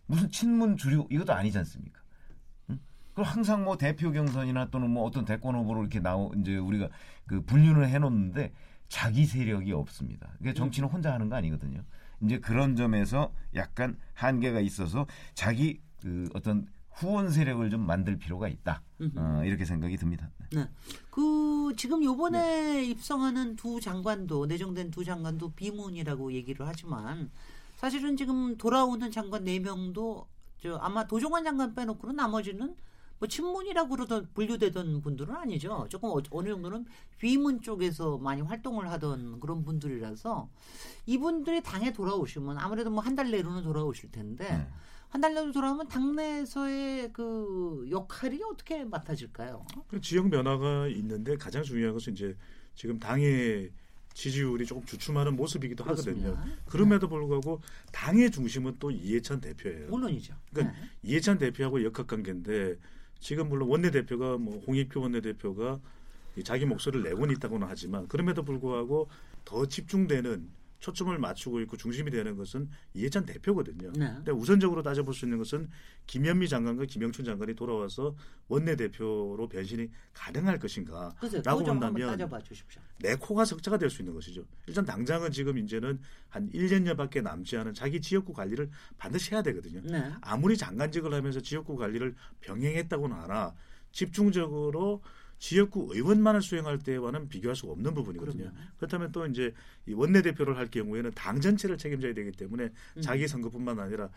무슨 0.07 0.30
친문 0.30 0.76
주류 0.76 1.07
이것도 1.11 1.33
아니지 1.33 1.59
않습니까? 1.59 2.00
응? 2.71 2.80
그 3.14 3.23
항상 3.23 3.64
뭐 3.64 3.76
대표 3.76 4.11
경선이나 4.11 4.71
또는 4.71 4.90
뭐 4.90 5.04
어떤 5.04 5.25
대권 5.25 5.54
후보로 5.54 5.83
이렇게 5.83 6.00
나오 6.00 6.33
이제 6.35 6.57
우리가 6.57 6.88
그 7.26 7.42
분류를 7.42 7.88
해놓는데 7.88 8.52
자기 8.88 9.26
세력이 9.26 9.73
없습니다. 9.73 10.33
그게 10.38 10.52
정치는 10.52 10.88
혼자 10.88 11.12
하는 11.12 11.28
거 11.28 11.37
아니거든요. 11.37 11.85
이제 12.23 12.39
그런 12.39 12.77
점에서 12.77 13.33
약간 13.55 13.99
한계가 14.15 14.61
있어서 14.61 15.07
자기 15.35 15.81
그 16.00 16.29
어떤 16.35 16.67
후원 16.91 17.31
세력을 17.31 17.69
좀 17.71 17.87
만들 17.87 18.19
필요가 18.19 18.49
있다. 18.49 18.83
어, 19.17 19.43
이렇게 19.45 19.65
생각이 19.65 19.97
듭니다. 19.97 20.31
네. 20.53 20.69
그 21.11 21.73
지금 21.77 22.05
요번에 22.05 22.39
네. 22.39 22.85
입성하는 22.85 23.57
두 23.57 23.81
장관도 23.81 24.47
내정된 24.47 24.91
두 24.91 25.05
장관도 25.05 25.53
비문이라고 25.53 26.33
얘기를 26.33 26.67
하지만 26.67 27.31
사실은 27.77 28.17
지금 28.17 28.59
돌아오는 28.59 29.11
장관 29.11 29.45
네 29.45 29.59
명도 29.59 30.27
저 30.61 30.77
아마 30.77 31.07
도종환 31.07 31.45
장관 31.45 31.75
빼놓고는 31.75 32.17
나머지는 32.17 32.77
뭐 33.21 33.29
친문이라고 33.29 33.89
그러던 33.91 34.31
분류되던 34.33 35.03
분들은 35.03 35.37
아니죠. 35.37 35.87
조금 35.91 36.09
어, 36.11 36.21
어느 36.31 36.49
정도는 36.49 36.87
비문 37.19 37.61
쪽에서 37.61 38.17
많이 38.19 38.41
활동을 38.41 38.91
하던 38.93 39.41
그런 39.41 39.62
분들이라서 39.62 40.49
이분들이 41.07 41.62
당에 41.62 41.93
돌아오시면 41.93 42.59
아무래도 42.59 42.91
뭐 42.91 43.03
한 43.05 43.15
달 43.15 43.31
내로는 43.31 43.62
돌아오실 43.62 44.11
텐데 44.11 44.49
네. 44.49 44.67
한달 45.11 45.35
내로 45.35 45.53
돌아오면 45.53 45.89
당내에서의 45.89 47.12
그 47.12 47.87
역할이 47.91 48.41
어떻게 48.45 48.85
맡아질까요? 48.85 49.67
그 49.89 50.00
지역 50.00 50.31
변화가 50.31 50.87
있는데 50.89 51.37
가장 51.37 51.62
중요한 51.62 51.93
것은 51.93 52.15
이제 52.15 52.35
지금 52.75 52.99
당의 52.99 53.71
지지율이 54.15 54.65
조금 54.65 54.85
주춤하는 54.87 55.37
모습이기도 55.37 55.85
그렇습니다. 55.85 56.31
하거든요. 56.31 56.55
그럼에도 56.65 57.07
네. 57.07 57.11
불구하고 57.11 57.61
당의 57.93 58.31
중심은 58.31 58.77
또 58.79 58.91
이해찬 58.91 59.41
대표예요. 59.43 59.89
물론이죠. 59.91 60.35
그러니까 60.53 60.75
네. 60.79 60.89
이해찬 61.03 61.37
대표하고 61.39 61.85
역학 61.85 62.07
관계인데 62.07 62.77
지금 63.21 63.49
물론 63.49 63.69
원내대표가 63.69 64.39
뭐 64.39 64.59
홍익표 64.67 65.00
원내대표가 65.00 65.79
자기 66.43 66.65
목소리를 66.65 67.09
내고는 67.09 67.35
있다고는 67.37 67.67
하지만 67.69 68.09
그럼에도 68.09 68.43
불구하고 68.43 69.09
더 69.45 69.67
집중되는 69.67 70.49
초점을 70.81 71.17
맞추고 71.17 71.61
있고 71.61 71.77
중심이 71.77 72.11
되는 72.11 72.37
것은 72.37 72.69
이해찬 72.95 73.27
대표거든요. 73.27 73.93
네. 73.93 74.13
근데 74.17 74.33
우선적으로 74.33 74.83
따져볼 74.83 75.15
수 75.15 75.27
있는 75.27 75.39
것은 75.39 75.69
김현미 76.07 76.49
장관과 76.49 76.87
김영춘 76.87 77.25
장관이 77.25 77.55
돌아와서 77.55 78.17
원내대표로 78.49 79.49
변신이 79.49 79.91
가능할 80.13 80.59
것인가 80.59 81.15
라고 81.45 81.63
본다면 81.63 82.19
내 82.99 83.15
코가 83.15 83.45
석자가 83.45 83.79
될 83.79 83.91
수 83.91 84.03
있는 84.03 84.15
것이죠. 84.15 84.45
일단 84.67 84.85
당장은 84.85 85.33
지금 85.33 85.59
이제는 85.59 86.01
한 86.29 86.49
1년여밖에 86.51 87.23
남지 87.23 87.57
않은 87.59 87.75
자기 87.75 88.01
지역구 88.01 88.33
관리를 88.33 88.71
반드시 88.97 89.33
해야 89.33 89.43
되거든요. 89.43 89.81
네. 89.85 90.13
아무리 90.21 90.57
장관직을 90.57 91.13
하면서 91.13 91.41
지역구 91.41 91.77
관리를 91.77 92.15
병행했다고는 92.41 93.17
하나 93.17 93.55
집중적으로 93.93 95.03
지역구 95.40 95.88
의원만을 95.94 96.42
수행할 96.42 96.78
때와는 96.78 97.28
비교할 97.28 97.56
수 97.56 97.66
없는 97.66 97.94
부분이거든요. 97.94 98.44
그럼요. 98.44 98.56
그렇다면 98.76 99.11
또 99.11 99.26
이제 99.26 99.54
이 99.87 99.94
원내대표를 99.94 100.56
할 100.56 100.70
경우에는 100.70 101.11
당 101.12 101.40
전체를 101.40 101.78
책임져야 101.78 102.12
되기 102.12 102.30
때문에 102.30 102.70
음. 102.97 103.00
자기 103.00 103.26
선거뿐만 103.26 103.80
아니라 103.80 104.11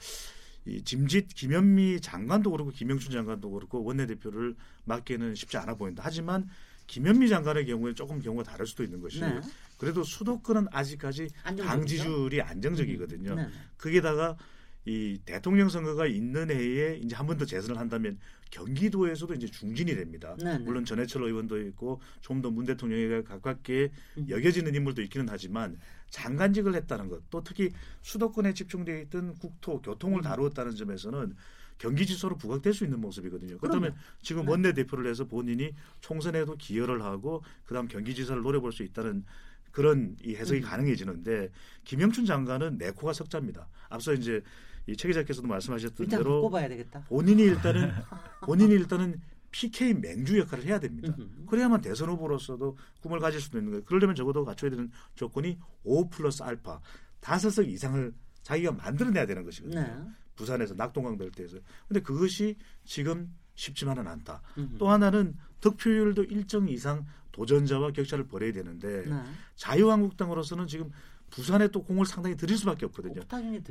이 0.65 0.83
짐짓 0.83 1.29
김현미 1.33 2.01
장관도 2.01 2.51
그렇고 2.51 2.71
김영춘 2.71 3.11
장관도 3.13 3.51
그렇고 3.51 3.83
원내대표를 3.85 4.55
맡기는 4.83 5.33
쉽지 5.35 5.55
않아 5.57 5.75
보인다. 5.75 6.03
하지만 6.05 6.49
김현미 6.87 7.29
장관의 7.29 7.67
경우에 7.67 7.93
조금 7.93 8.21
경우가 8.21 8.43
다를 8.43 8.67
수도 8.67 8.83
있는 8.83 8.99
것이 8.99 9.21
네. 9.21 9.39
그래도 9.77 10.03
수도권은 10.03 10.67
아직까지 10.71 11.29
당 11.57 11.85
지지율이 11.85 12.41
안정적이거든요. 12.41 13.31
음. 13.31 13.35
네. 13.37 13.47
거기다가 13.77 14.37
이 14.85 15.17
대통령 15.25 15.69
선거가 15.69 16.07
있는 16.07 16.49
해에 16.51 16.97
이제 16.97 17.15
한 17.15 17.25
번 17.27 17.37
더 17.37 17.45
재선을 17.45 17.79
한다면 17.79 18.19
경기도에서도 18.51 19.33
이제 19.35 19.47
중진이 19.47 19.95
됩니다. 19.95 20.35
네네. 20.37 20.57
네. 20.57 20.63
물론 20.63 20.85
전해철 20.85 21.23
의원도 21.23 21.59
있고 21.67 22.01
좀 22.21 22.41
더 22.41 22.51
문 22.51 22.65
대통령에 22.65 23.23
가깝게 23.23 23.91
음. 24.17 24.25
여겨지는 24.29 24.75
인물도 24.75 25.01
있기는 25.03 25.27
하지만 25.29 25.79
장관직을 26.09 26.75
했다는 26.75 27.07
것, 27.09 27.29
또 27.29 27.43
특히 27.43 27.71
수도권에 28.01 28.53
집중되어 28.53 28.99
있던 29.03 29.35
국토, 29.39 29.81
교통을 29.81 30.19
음. 30.19 30.21
다루었다는 30.21 30.75
점에서는 30.75 31.35
경기지소로 31.79 32.37
부각될 32.37 32.73
수 32.73 32.83
있는 32.83 32.99
모습이거든요. 33.01 33.57
그렇다면 33.57 33.95
지금 34.21 34.45
네. 34.45 34.51
원내 34.51 34.73
대표를 34.73 35.09
해서 35.09 35.25
본인이 35.25 35.73
총선에도 36.01 36.55
기여를 36.57 37.01
하고 37.03 37.41
그다음 37.65 37.87
경기지사를 37.87 38.41
노려볼 38.41 38.71
수 38.73 38.83
있다는 38.83 39.23
그런 39.71 40.15
이 40.23 40.35
해석이 40.35 40.59
음. 40.59 40.65
가능해지는데 40.65 41.49
김영춘 41.83 42.25
장관은 42.25 42.77
내 42.77 42.91
코가 42.91 43.13
석자입니다. 43.13 43.67
앞서 43.89 44.13
이제 44.13 44.43
이 44.87 44.95
최 44.95 45.07
기자께서도 45.07 45.47
말씀하셨던 45.47 46.07
대로 46.07 46.41
뽑아야 46.41 46.67
되겠다. 46.67 47.03
본인이 47.07 47.43
일단은 47.43 47.91
본인이 48.45 48.73
일단은 48.73 49.21
PK 49.51 49.93
맹주 49.93 50.39
역할을 50.39 50.65
해야 50.65 50.79
됩니다. 50.79 51.15
그래야만 51.47 51.81
대선 51.81 52.09
후보로서도 52.09 52.75
꿈을 53.01 53.19
가질 53.19 53.39
수도 53.39 53.59
있는 53.59 53.71
거예요. 53.71 53.85
그러려면 53.85 54.15
적어도 54.15 54.43
갖춰야 54.43 54.71
되는 54.71 54.89
조건이 55.15 55.59
5 55.83 56.09
플러스 56.09 56.41
알파 56.43 56.81
다섯 57.19 57.49
석 57.51 57.67
이상을 57.69 58.13
자기가 58.41 58.71
만들어내야 58.73 59.25
되는 59.25 59.43
것이거든요. 59.43 59.79
네. 59.81 59.95
부산에서 60.35 60.73
낙동강 60.73 61.17
벨트에서. 61.17 61.57
근데 61.87 62.01
그것이 62.01 62.57
지금 62.83 63.31
쉽지만은 63.55 64.07
않다. 64.07 64.41
으흠. 64.57 64.77
또 64.79 64.89
하나는 64.89 65.35
득표율도 65.61 66.23
일정 66.25 66.67
이상 66.67 67.05
도전자와 67.31 67.91
격차를 67.91 68.27
벌여야 68.27 68.51
되는데 68.51 69.05
네. 69.05 69.21
자유한국당으로서는 69.55 70.67
지금 70.67 70.89
부산에 71.33 71.67
또 71.69 71.83
공을 71.83 72.05
상당히 72.05 72.37
들일 72.37 72.59
수밖에 72.59 72.85
없거든요. 72.85 73.21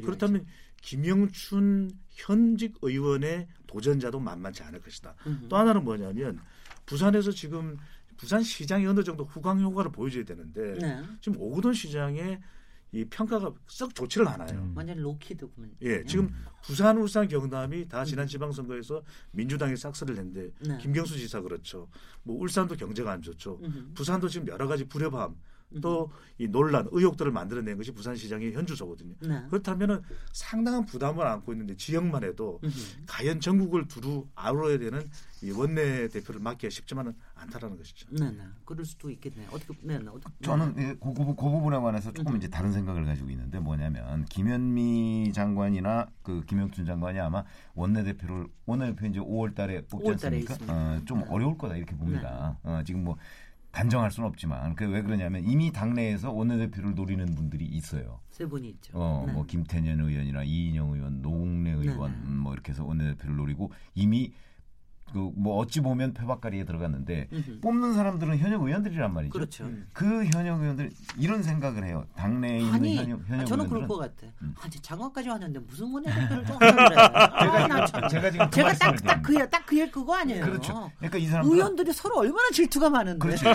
그렇다면 0.02 0.44
김영춘 0.80 1.92
현직 2.10 2.76
의원의 2.82 3.46
도전자도 3.68 4.18
만만치 4.18 4.64
않을 4.64 4.80
것이다. 4.80 5.14
음흠. 5.24 5.48
또 5.48 5.56
하나는 5.56 5.84
뭐냐면 5.84 6.40
부산에서 6.86 7.30
지금 7.30 7.76
부산 8.16 8.42
시장이 8.42 8.84
어느 8.84 9.04
정도 9.04 9.24
후광 9.24 9.60
효과를 9.60 9.92
보여줘야 9.92 10.24
되는데 10.24 10.74
네. 10.80 11.02
지금 11.20 11.40
오구돈 11.40 11.72
시장의 11.72 12.40
이 12.94 13.04
평가가 13.04 13.54
썩 13.68 13.94
좋지를 13.94 14.26
않아요. 14.26 14.58
음. 14.58 14.72
완전 14.74 14.98
로키드군. 14.98 15.76
예, 15.82 16.04
지금 16.04 16.24
음. 16.24 16.44
부산, 16.62 16.98
울산, 16.98 17.28
경남이 17.28 17.88
다 17.88 18.04
지난 18.04 18.26
지방선거에서 18.26 19.02
민주당이 19.30 19.76
싹쓸이를 19.76 20.18
했는데 20.18 20.50
네. 20.66 20.78
김경수 20.78 21.16
지사 21.16 21.40
그렇죠. 21.40 21.88
뭐 22.24 22.36
울산도 22.40 22.74
경제가 22.74 23.12
안 23.12 23.22
좋죠. 23.22 23.60
음흠. 23.62 23.94
부산도 23.94 24.28
지금 24.28 24.48
여러 24.48 24.66
가지 24.66 24.84
불협화음 24.84 25.36
또 25.80 26.10
이 26.42 26.48
논란, 26.48 26.88
의혹들을 26.90 27.30
만들어낸 27.30 27.76
것이 27.76 27.92
부산시장의 27.92 28.52
현주소거든요. 28.54 29.14
네. 29.20 29.42
그렇다면은 29.48 30.02
상당한 30.32 30.84
부담을 30.84 31.24
안고 31.24 31.52
있는데 31.52 31.76
지역만 31.76 32.24
해도 32.24 32.58
음흠. 32.64 33.04
과연 33.06 33.38
전국을 33.38 33.86
두루 33.86 34.26
아우러야 34.34 34.76
되는 34.78 35.08
이 35.40 35.52
원내 35.52 36.08
대표를 36.08 36.40
맡기가 36.40 36.68
쉽지만은 36.68 37.14
않다라는 37.36 37.76
것이죠. 37.76 38.08
네, 38.10 38.30
네. 38.30 38.42
그럴 38.64 38.84
수도 38.84 39.08
있겠네요. 39.10 39.48
어떻게, 39.52 39.74
네, 39.82 39.98
네. 39.98 40.08
어떻게, 40.08 40.32
저는 40.42 40.74
네. 40.74 40.94
그, 40.94 41.14
그, 41.14 41.24
그 41.26 41.34
부분에 41.34 41.78
관해서 41.78 42.12
조금 42.12 42.32
음. 42.34 42.38
이제 42.38 42.48
다른 42.48 42.72
생각을 42.72 43.04
가지고 43.04 43.30
있는데 43.30 43.60
뭐냐면 43.60 44.24
김현미 44.24 45.32
장관이나 45.32 46.08
그 46.22 46.44
김영춘 46.44 46.86
장관이 46.86 47.20
아마 47.20 47.44
원내 47.74 48.02
대표를 48.02 48.48
원내 48.66 48.86
대표 48.86 49.06
이제 49.06 49.20
5월 49.20 49.54
달에 49.54 49.82
뽑지 49.82 50.06
5월 50.06 50.12
않습니까? 50.12 50.56
어, 50.68 51.00
좀 51.04 51.20
네. 51.20 51.26
어려울 51.28 51.56
거다 51.56 51.76
이렇게 51.76 51.94
봅니다. 51.94 52.58
네. 52.64 52.70
어, 52.70 52.82
지금 52.84 53.04
뭐 53.04 53.16
단정할 53.72 54.10
수는 54.10 54.28
없지만 54.28 54.74
그 54.76 54.84
왜 54.84 55.02
그러냐면 55.02 55.44
이미 55.44 55.72
당내에서 55.72 56.30
원내대표를 56.32 56.94
노리는 56.94 57.24
분들이 57.34 57.64
있어요. 57.64 58.20
세 58.30 58.44
분이 58.46 58.68
있죠. 58.70 58.92
어, 58.94 59.24
네. 59.26 59.32
뭐 59.32 59.44
김태년 59.46 60.00
의원이나 60.00 60.42
이인영 60.44 60.92
의원, 60.92 61.22
노웅래 61.22 61.70
의원 61.72 62.12
네. 62.12 62.30
뭐 62.30 62.52
이렇게 62.52 62.72
해서 62.72 62.84
원내대표를 62.84 63.34
노리고 63.36 63.72
이미 63.94 64.32
그 65.12 65.32
뭐 65.34 65.56
어찌 65.58 65.80
보면 65.80 66.14
표박가리에 66.14 66.64
들어갔는데 66.64 67.28
음흠. 67.32 67.60
뽑는 67.60 67.94
사람들은 67.94 68.38
현역 68.38 68.62
의원들이란 68.62 69.12
말이죠. 69.12 69.32
그렇죠. 69.32 69.64
음. 69.64 69.86
그 69.92 70.24
현역 70.26 70.60
의원들 70.60 70.90
이런 71.18 71.42
생각을 71.42 71.84
해요. 71.84 72.04
당내에 72.16 72.58
있는 72.60 72.74
아니, 72.74 72.96
현역, 72.96 73.20
현역 73.26 73.42
아, 73.42 73.44
저는 73.44 73.68
그럴 73.68 73.86
것 73.88 73.96
같아. 73.98 74.26
음. 74.42 74.54
아니 74.60 74.70
장관까지 74.72 75.28
왔는데 75.28 75.60
무슨 75.60 75.92
원내 75.92 76.12
대표를 76.12 76.44
좀 76.46 76.56
하는 76.60 76.76
거야. 76.76 76.88
제가, 77.40 77.84
아, 78.04 78.08
제가 78.08 78.30
지금 78.30 78.46
그 78.46 78.50
제가 78.56 78.72
딱딱 78.74 79.22
그야 79.22 79.48
딱 79.48 79.66
그일 79.66 79.90
그거 79.90 80.14
아니에요. 80.14 80.44
그렇죠. 80.44 80.90
그러니까 80.98 81.18
이 81.18 81.26
사람 81.26 81.46
의원들이 81.46 81.92
서로 81.92 82.18
얼마나 82.18 82.50
질투가 82.52 82.90
많은데. 82.90 83.18
그렇죠. 83.18 83.48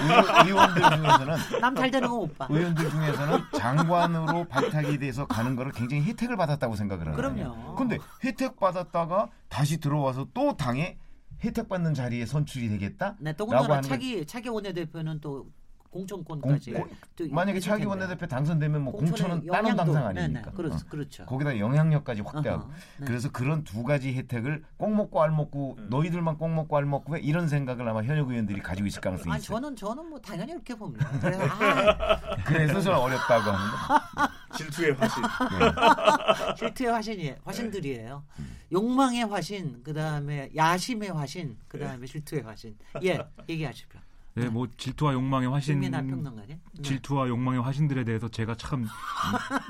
의원, 0.45 0.73
들 0.73 0.81
중에서는 0.81 1.35
남 1.61 1.75
잘 1.77 1.91
되는 1.91 2.07
거못 2.09 2.37
봐. 2.37 2.47
의원들 2.49 2.89
중에서는 2.89 3.39
장관으로 3.57 4.45
발탁이 4.45 4.97
돼서 4.97 5.25
가는 5.27 5.55
거를 5.55 5.71
굉장히 5.71 6.03
혜택을 6.03 6.35
받았다고 6.37 6.75
생각을 6.75 7.05
하는 7.07 7.15
그럼요. 7.15 7.75
근데 7.75 7.97
혜택 8.23 8.59
받았다가 8.59 9.29
다시 9.49 9.79
들어와서 9.79 10.27
또 10.33 10.57
당에 10.57 10.97
혜택받는 11.43 11.93
자리에 11.93 12.25
선출이 12.25 12.69
되겠다? 12.69 13.15
네, 13.19 13.35
더군다나 13.35 13.81
차기 13.81 14.25
차기 14.25 14.49
원내대표는 14.49 15.21
또 15.21 15.51
공천권까지. 15.97 16.73
공, 16.73 16.87
만약에 17.31 17.59
차기 17.59 17.85
원내대표 17.85 18.27
당선되면 18.27 18.81
뭐 18.81 18.93
공천은 18.93 19.47
다른 19.47 19.75
당상 19.75 20.05
아닙니까? 20.05 20.51
네네, 20.51 20.55
그렇, 20.55 20.71
어. 20.71 20.77
그렇죠. 20.89 21.25
거기다 21.25 21.57
영향력까지 21.57 22.21
확대하고. 22.21 22.63
어허, 22.63 22.71
네. 22.99 23.05
그래서 23.05 23.31
그런 23.31 23.63
두 23.63 23.83
가지 23.83 24.13
혜택을 24.13 24.63
꼭 24.77 24.93
먹고 24.93 25.21
알 25.21 25.31
먹고 25.31 25.77
음. 25.79 25.87
너희들만 25.89 26.37
꼭 26.37 26.49
먹고 26.49 26.77
알 26.77 26.85
먹고 26.85 27.13
왜 27.13 27.19
이런 27.21 27.47
생각을 27.47 27.87
아마 27.87 28.03
현역 28.03 28.29
의원들이 28.29 28.61
가지고 28.61 28.87
있을 28.87 29.01
가능성이 29.01 29.31
아니, 29.33 29.41
있어요. 29.41 29.55
저는 29.59 29.75
저는 29.75 30.09
뭐 30.09 30.19
당연히 30.19 30.51
이렇게 30.51 30.75
봅니다. 30.75 31.09
그래서, 31.19 31.43
아. 31.43 32.35
그래서 32.45 32.81
저는 32.81 32.99
어렵다고 32.99 33.51
합니다. 33.51 34.31
질투의 34.57 34.91
화신. 34.93 35.23
네. 35.23 36.53
질투의 36.57 36.91
화신이 36.91 37.35
화신들이에요. 37.43 38.23
음. 38.39 38.57
욕망의 38.71 39.25
화신, 39.25 39.81
그 39.83 39.93
다음에 39.93 40.49
야심의 40.55 41.11
화신, 41.11 41.57
그 41.67 41.79
다음에 41.79 41.99
네. 41.99 42.05
질투의 42.05 42.43
화신. 42.43 42.75
예, 43.03 43.19
얘기하십시오. 43.47 43.99
네, 44.43 44.49
뭐 44.49 44.67
질투와 44.77 45.13
욕망의 45.13 45.49
화신, 45.49 45.79
네. 45.79 46.83
질투와 46.83 47.27
욕망의 47.27 47.61
화신들에 47.61 48.03
대해서 48.03 48.27
제가 48.27 48.55
참 48.55 48.85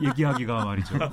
얘기하기가 0.04 0.66
말이죠. 0.66 0.98
네, 0.98 1.06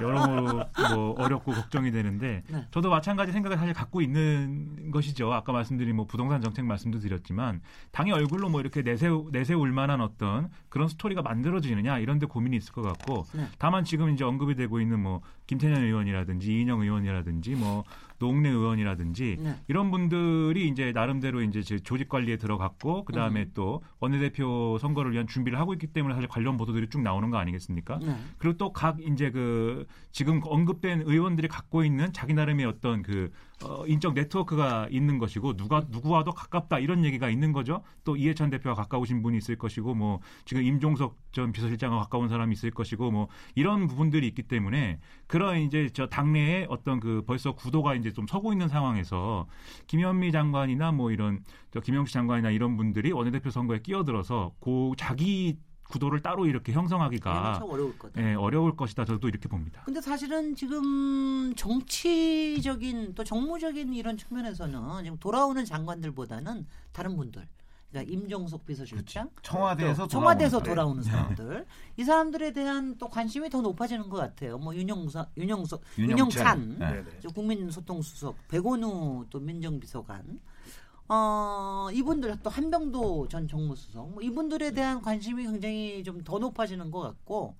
여러모로 0.00 0.64
뭐 0.94 1.14
어렵고 1.18 1.52
걱정이 1.52 1.90
되는데 1.90 2.42
네. 2.48 2.66
저도 2.70 2.90
마찬가지 2.90 3.32
생각을 3.32 3.58
사실 3.58 3.74
갖고 3.74 4.00
있는 4.00 4.90
것이죠. 4.90 5.32
아까 5.32 5.52
말씀드린 5.52 5.94
뭐 5.94 6.06
부동산 6.06 6.40
정책 6.40 6.64
말씀도 6.64 7.00
드렸지만 7.00 7.60
당의 7.90 8.12
얼굴로 8.12 8.48
뭐 8.48 8.60
이렇게 8.60 8.82
내세우 8.82 9.28
내세울 9.30 9.72
만한 9.72 10.00
어떤 10.00 10.50
그런 10.68 10.88
스토리가 10.88 11.22
만들어지느냐 11.22 11.98
이런 11.98 12.18
데 12.18 12.26
고민이 12.26 12.56
있을 12.56 12.72
것 12.72 12.82
같고 12.82 13.26
네. 13.34 13.46
다만 13.58 13.84
지금 13.84 14.10
이제 14.10 14.24
언급이 14.24 14.54
되고 14.54 14.80
있는 14.80 15.00
뭐 15.00 15.20
김태년 15.46 15.82
의원이라든지 15.82 16.52
이인영 16.52 16.80
의원이라든지 16.80 17.56
뭐 17.56 17.84
노웅래 18.22 18.48
의원이라든지 18.50 19.38
네. 19.40 19.56
이런 19.66 19.90
분들이 19.90 20.68
이제 20.68 20.92
나름대로 20.92 21.42
이제 21.42 21.60
조직 21.80 22.08
관리에 22.08 22.36
들어갔고 22.36 23.04
그 23.04 23.12
다음에 23.12 23.40
음. 23.42 23.50
또 23.54 23.82
원내대표 23.98 24.78
선거를 24.80 25.12
위한 25.12 25.26
준비를 25.26 25.58
하고 25.58 25.72
있기 25.72 25.88
때문에 25.88 26.14
사실 26.14 26.28
관련 26.28 26.56
보도들이 26.56 26.88
쭉 26.88 27.02
나오는 27.02 27.30
거 27.30 27.38
아니겠습니까? 27.38 27.98
네. 28.00 28.16
그리고 28.38 28.56
또 28.56 28.72
각 28.72 29.00
이제 29.00 29.30
그 29.30 29.86
지금 30.12 30.40
언급된 30.44 31.02
의원들이 31.04 31.48
갖고 31.48 31.84
있는 31.84 32.12
자기 32.12 32.32
나름의 32.32 32.64
어떤 32.66 33.02
그 33.02 33.30
어, 33.64 33.86
인적 33.86 34.14
네트워크가 34.14 34.88
있는 34.90 35.18
것이고 35.18 35.56
누가 35.56 35.84
누구와도 35.88 36.32
가깝다 36.32 36.78
이런 36.78 37.04
얘기가 37.04 37.30
있는 37.30 37.52
거죠. 37.52 37.82
또 38.04 38.16
이해찬 38.16 38.50
대표와 38.50 38.74
가까우신 38.74 39.22
분이 39.22 39.36
있을 39.38 39.56
것이고 39.56 39.94
뭐 39.94 40.20
지금 40.44 40.62
임종석 40.62 41.16
전 41.32 41.52
비서실장과 41.52 41.98
가까운 41.98 42.28
사람이 42.28 42.52
있을 42.52 42.70
것이고 42.70 43.10
뭐 43.10 43.28
이런 43.54 43.86
부분들이 43.86 44.26
있기 44.28 44.42
때문에 44.42 44.98
그런 45.26 45.58
이제 45.60 45.88
저 45.92 46.08
당내에 46.08 46.66
어떤 46.68 47.00
그 47.00 47.22
벌써 47.26 47.54
구도가 47.54 47.94
이제 47.94 48.12
좀 48.12 48.26
서고 48.26 48.52
있는 48.52 48.68
상황에서 48.68 49.46
김현미 49.86 50.32
장관이나 50.32 50.92
뭐 50.92 51.10
이런 51.10 51.44
저 51.70 51.80
김영수 51.80 52.12
장관이나 52.12 52.50
이런 52.50 52.76
분들이 52.76 53.12
원내대표 53.12 53.50
선거에 53.50 53.80
끼어들어서 53.80 54.52
고 54.60 54.94
자기 54.96 55.56
구도를 55.92 56.20
따로 56.20 56.46
이렇게 56.46 56.72
형성하기가 56.72 57.58
네, 57.60 57.66
어려울 57.70 57.98
거다. 57.98 58.22
예, 58.22 58.34
어려울 58.34 58.74
것이다. 58.74 59.04
저도 59.04 59.28
이렇게 59.28 59.46
봅니다. 59.48 59.82
근데 59.84 60.00
사실은 60.00 60.56
지금 60.56 61.54
정치적인 61.54 63.14
또 63.14 63.22
정무적인 63.22 63.92
이런 63.92 64.16
측면에서는 64.16 65.04
지금 65.04 65.18
돌아오는 65.18 65.62
장관들보다는 65.64 66.66
다른 66.92 67.16
분들 67.16 67.46
그러니까 67.90 68.10
임종석 68.10 68.64
비서실장, 68.64 69.28
그치. 69.34 69.50
청와대에서 69.50 70.08
청와대에서 70.08 70.62
돌아오는 70.62 71.02
네. 71.02 71.10
사람들, 71.10 71.66
이 71.98 72.04
사람들에 72.04 72.54
대한 72.54 72.96
또 72.96 73.10
관심이 73.10 73.50
더 73.50 73.60
높아지는 73.60 74.08
것 74.08 74.16
같아요. 74.16 74.56
뭐 74.56 74.74
윤영사, 74.74 75.26
윤영석, 75.36 75.82
윤영찬, 75.98 76.78
네. 76.78 77.04
국민소통수석, 77.34 78.48
백원우 78.48 79.26
또 79.28 79.40
민정비서관, 79.40 80.40
어, 81.08 81.88
이분들 81.92 82.38
또 82.42 82.50
한병도 82.50 83.28
전 83.28 83.46
정무수석 83.48 84.12
뭐 84.12 84.22
이분들에 84.22 84.70
대한 84.72 85.02
관심이 85.02 85.42
굉장히 85.44 86.02
좀 86.04 86.22
더 86.24 86.38
높아지는 86.38 86.90
것 86.90 87.00
같고 87.00 87.56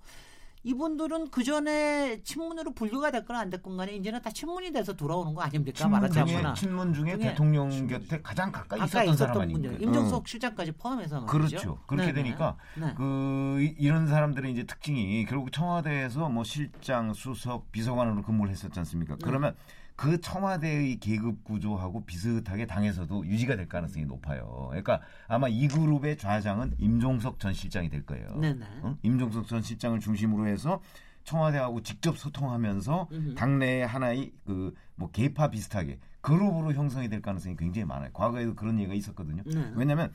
이분들은 0.65 1.31
그 1.31 1.43
전에 1.43 2.23
친문으로 2.23 2.73
분류가 2.73 3.11
됐거나 3.11 3.41
안 3.41 3.51
됐건 3.51 3.77
간에 3.77 3.97
이제는 3.97 4.23
다 4.23 4.31
친문이 4.31 4.71
돼서 4.73 4.93
돌아오는 4.93 5.35
거 5.35 5.43
아닙니까? 5.43 5.77
친문 5.77 6.01
말하자면 6.01 6.55
친문 6.55 6.95
중에, 6.95 7.17
중에 7.17 7.31
대통령 7.31 7.87
곁에 7.89 8.23
가장 8.23 8.53
가까이, 8.53 8.79
가까이 8.79 9.07
있었던, 9.09 9.17
사람 9.17 9.43
아닙니까? 9.43 9.77
임종석 9.81 10.23
어. 10.23 10.25
실장까지 10.25 10.73
포함해서 10.73 11.23
말이죠. 11.23 11.33
그렇죠. 11.33 11.79
그렇게 11.89 12.13
네네. 12.13 12.23
되니까 12.23 12.57
네. 12.77 12.95
그 12.97 13.75
이런 13.77 14.07
사람들의 14.07 14.53
이제 14.53 14.63
특징이 14.63 15.25
결국 15.27 15.51
청와대에서 15.51 16.29
뭐 16.29 16.45
실장, 16.45 17.13
수석, 17.13 17.73
비서관으로 17.73 18.23
근무를 18.23 18.53
했었지 18.53 18.79
않습니까? 18.79 19.17
네. 19.17 19.21
그러면 19.25 19.57
그 20.03 20.21
청와대의 20.21 20.97
계급 20.99 21.45
구조하고 21.45 22.05
비슷하게 22.05 22.67
당에서도 22.67 23.25
유지가 23.25 23.55
될 23.55 23.69
가능성이 23.69 24.05
높아요. 24.05 24.67
그러니까 24.71 25.01
아마 25.29 25.47
이 25.47 25.69
그룹의 25.69 26.19
좌장은 26.19 26.75
임종석 26.79 27.39
전 27.39 27.55
실장이 27.55 27.89
될 27.89 28.05
거예요. 28.05 28.35
네네. 28.35 28.67
어? 28.83 28.97
임종석 29.05 29.47
전 29.47 29.63
실장을 29.63 30.01
중심으로 30.01 30.49
해서 30.49 30.83
청와대하고 31.23 31.83
직접 31.83 32.19
소통하면서 32.19 33.11
당내 33.37 33.85
하나의 33.85 34.33
그뭐 34.45 35.13
개파 35.13 35.51
비슷하게 35.51 36.01
그룹으로 36.21 36.73
형성이 36.73 37.09
될 37.09 37.23
가능성이 37.23 37.55
굉장히 37.57 37.85
많아요. 37.85 38.11
과거에도 38.13 38.57
그런 38.57 38.81
얘기가 38.81 38.95
있었거든요. 38.95 39.45
네. 39.47 39.71
왜냐하면 39.77 40.13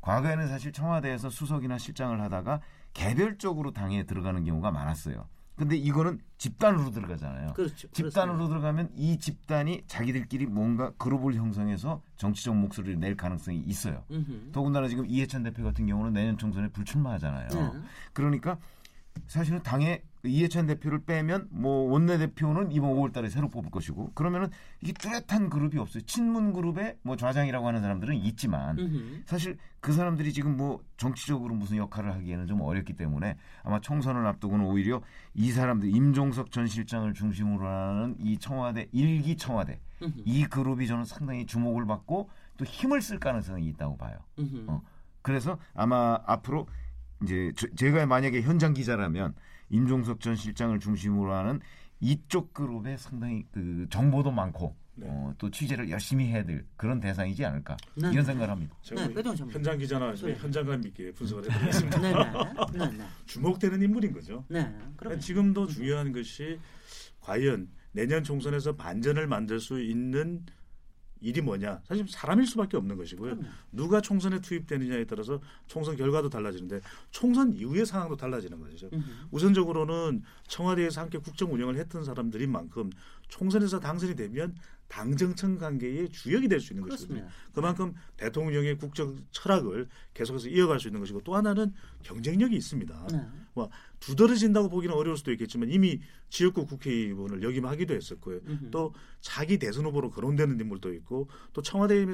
과거에는 0.00 0.48
사실 0.48 0.72
청와대에서 0.72 1.28
수석이나 1.28 1.76
실장을 1.76 2.18
하다가 2.22 2.62
개별적으로 2.94 3.72
당에 3.74 4.04
들어가는 4.04 4.42
경우가 4.46 4.70
많았어요. 4.70 5.28
근데 5.56 5.74
이거는 5.76 6.20
집단으로 6.36 6.90
들어가잖아요. 6.90 7.54
그렇죠. 7.54 7.88
집단으로 7.88 8.36
그렇습니다. 8.36 8.48
들어가면 8.48 8.90
이 8.94 9.18
집단이 9.18 9.84
자기들끼리 9.86 10.46
뭔가 10.46 10.92
그룹을 10.98 11.34
형성해서 11.34 12.02
정치적 12.16 12.54
목소리를 12.54 13.00
낼 13.00 13.16
가능성이 13.16 13.60
있어요. 13.60 14.04
음흠. 14.10 14.52
더군다나 14.52 14.86
지금 14.86 15.06
이해찬 15.06 15.42
대표 15.42 15.64
같은 15.64 15.86
경우는 15.86 16.12
내년 16.12 16.36
총선에 16.36 16.68
불출마하잖아요. 16.68 17.48
네. 17.48 17.80
그러니까 18.12 18.58
사실은 19.26 19.62
당의 19.62 20.02
이해찬 20.26 20.66
대표를 20.66 21.04
빼면 21.04 21.48
뭐 21.50 21.90
원내 21.90 22.18
대표는 22.18 22.72
이번 22.72 22.94
5월달에 22.94 23.30
새로 23.30 23.48
뽑을 23.48 23.70
것이고 23.70 24.12
그러면은 24.14 24.48
이 24.82 24.92
뚜렷한 24.92 25.50
그룹이 25.50 25.78
없어요. 25.78 26.02
친문 26.04 26.52
그룹에 26.52 26.98
뭐 27.02 27.16
좌장이라고 27.16 27.66
하는 27.66 27.80
사람들은 27.80 28.16
있지만 28.16 28.76
사실 29.26 29.56
그 29.80 29.92
사람들이 29.92 30.32
지금 30.32 30.56
뭐 30.56 30.82
정치적으로 30.96 31.54
무슨 31.54 31.76
역할을 31.76 32.12
하기에는 32.14 32.46
좀 32.46 32.60
어렵기 32.60 32.94
때문에 32.94 33.36
아마 33.62 33.80
총선을 33.80 34.26
앞두고는 34.26 34.64
오히려 34.64 35.00
이 35.34 35.50
사람들 35.52 35.88
임종석 35.94 36.50
전 36.50 36.66
실장을 36.66 37.12
중심으로 37.14 37.66
하는 37.66 38.16
이 38.18 38.38
청와대 38.38 38.88
일기 38.92 39.36
청와대 39.36 39.80
이 40.24 40.44
그룹이 40.44 40.86
저는 40.86 41.04
상당히 41.04 41.46
주목을 41.46 41.86
받고 41.86 42.28
또 42.56 42.64
힘을 42.64 43.00
쓸 43.00 43.18
가능성이 43.18 43.66
있다고 43.68 43.96
봐요. 43.96 44.16
어. 44.68 44.82
그래서 45.22 45.58
아마 45.74 46.18
앞으로 46.26 46.66
이제 47.22 47.52
저, 47.56 47.66
제가 47.74 48.06
만약에 48.06 48.42
현장 48.42 48.74
기자라면 48.74 49.34
임종석 49.70 50.20
전 50.20 50.36
실장을 50.36 50.78
중심으로 50.78 51.32
하는 51.32 51.60
이쪽 52.00 52.52
그룹에 52.52 52.96
상당히 52.96 53.44
그 53.52 53.86
정보도 53.90 54.30
많고 54.30 54.76
네. 54.96 55.06
어, 55.08 55.34
또 55.36 55.50
취재를 55.50 55.90
열심히 55.90 56.26
해야 56.26 56.42
될 56.42 56.64
그런 56.76 57.00
대상이지 57.00 57.44
않을까 57.44 57.76
네. 57.94 58.10
이런 58.12 58.24
생각을 58.24 58.50
합니다. 58.50 58.74
제가 58.82 59.06
네, 59.08 59.22
현장 59.50 59.78
기자나 59.78 60.14
네. 60.14 60.34
현장감 60.34 60.86
있게 60.86 61.12
분석을 61.12 61.50
해드리겠습니다. 61.50 62.00
네, 62.00 62.12
네. 62.12 63.04
주목되는 63.26 63.82
인물인 63.82 64.12
거죠. 64.12 64.44
그러니까 64.48 65.18
지금도 65.18 65.66
중요한 65.66 66.12
것이 66.12 66.58
과연 67.20 67.68
내년 67.92 68.22
총선에서 68.22 68.76
반전을 68.76 69.26
만들 69.26 69.60
수 69.60 69.80
있는 69.80 70.44
일이 71.20 71.40
뭐냐? 71.40 71.80
사실 71.84 72.06
사람일 72.08 72.46
수밖에 72.46 72.76
없는 72.76 72.96
것이고요. 72.96 73.38
누가 73.72 74.00
총선에 74.00 74.40
투입되느냐에 74.40 75.04
따라서 75.04 75.40
총선 75.66 75.96
결과도 75.96 76.28
달라지는데 76.28 76.80
총선 77.10 77.52
이후의 77.52 77.86
상황도 77.86 78.16
달라지는 78.16 78.60
거죠. 78.60 78.90
우선적으로는 79.30 80.22
청와대에서 80.48 81.00
함께 81.00 81.18
국정 81.18 81.52
운영을 81.52 81.76
했던 81.76 82.04
사람들인 82.04 82.50
만큼 82.50 82.90
총선에서 83.28 83.80
당선이 83.80 84.14
되면 84.14 84.54
당정청 84.88 85.58
관계의 85.58 86.10
주역이 86.10 86.46
될 86.46 86.60
수 86.60 86.72
있는 86.72 86.84
그렇습니다. 86.84 87.24
것이거든요. 87.26 87.52
그만큼 87.52 87.94
대통령의 88.16 88.78
국정 88.78 89.16
철학을 89.32 89.88
계속해서 90.14 90.48
이어갈 90.48 90.78
수 90.78 90.86
있는 90.88 91.00
것이고 91.00 91.22
또 91.22 91.34
하나는 91.34 91.74
경쟁력이 92.04 92.54
있습니다. 92.54 93.06
네. 93.10 93.26
뭐 93.54 93.68
두드러진다고 94.06 94.68
보기는 94.68 94.94
어려울 94.94 95.16
수도 95.16 95.32
있겠지만 95.32 95.68
이미 95.68 96.00
지역구 96.28 96.64
국회의원을 96.64 97.42
역임하기도 97.42 97.92
했었고요. 97.92 98.38
음흠. 98.46 98.70
또 98.70 98.94
자기 99.20 99.58
대선 99.58 99.84
후보로 99.84 100.10
거론되는 100.10 100.60
인물도 100.60 100.94
있고 100.94 101.28
또 101.52 101.60
청와대에 101.60 102.06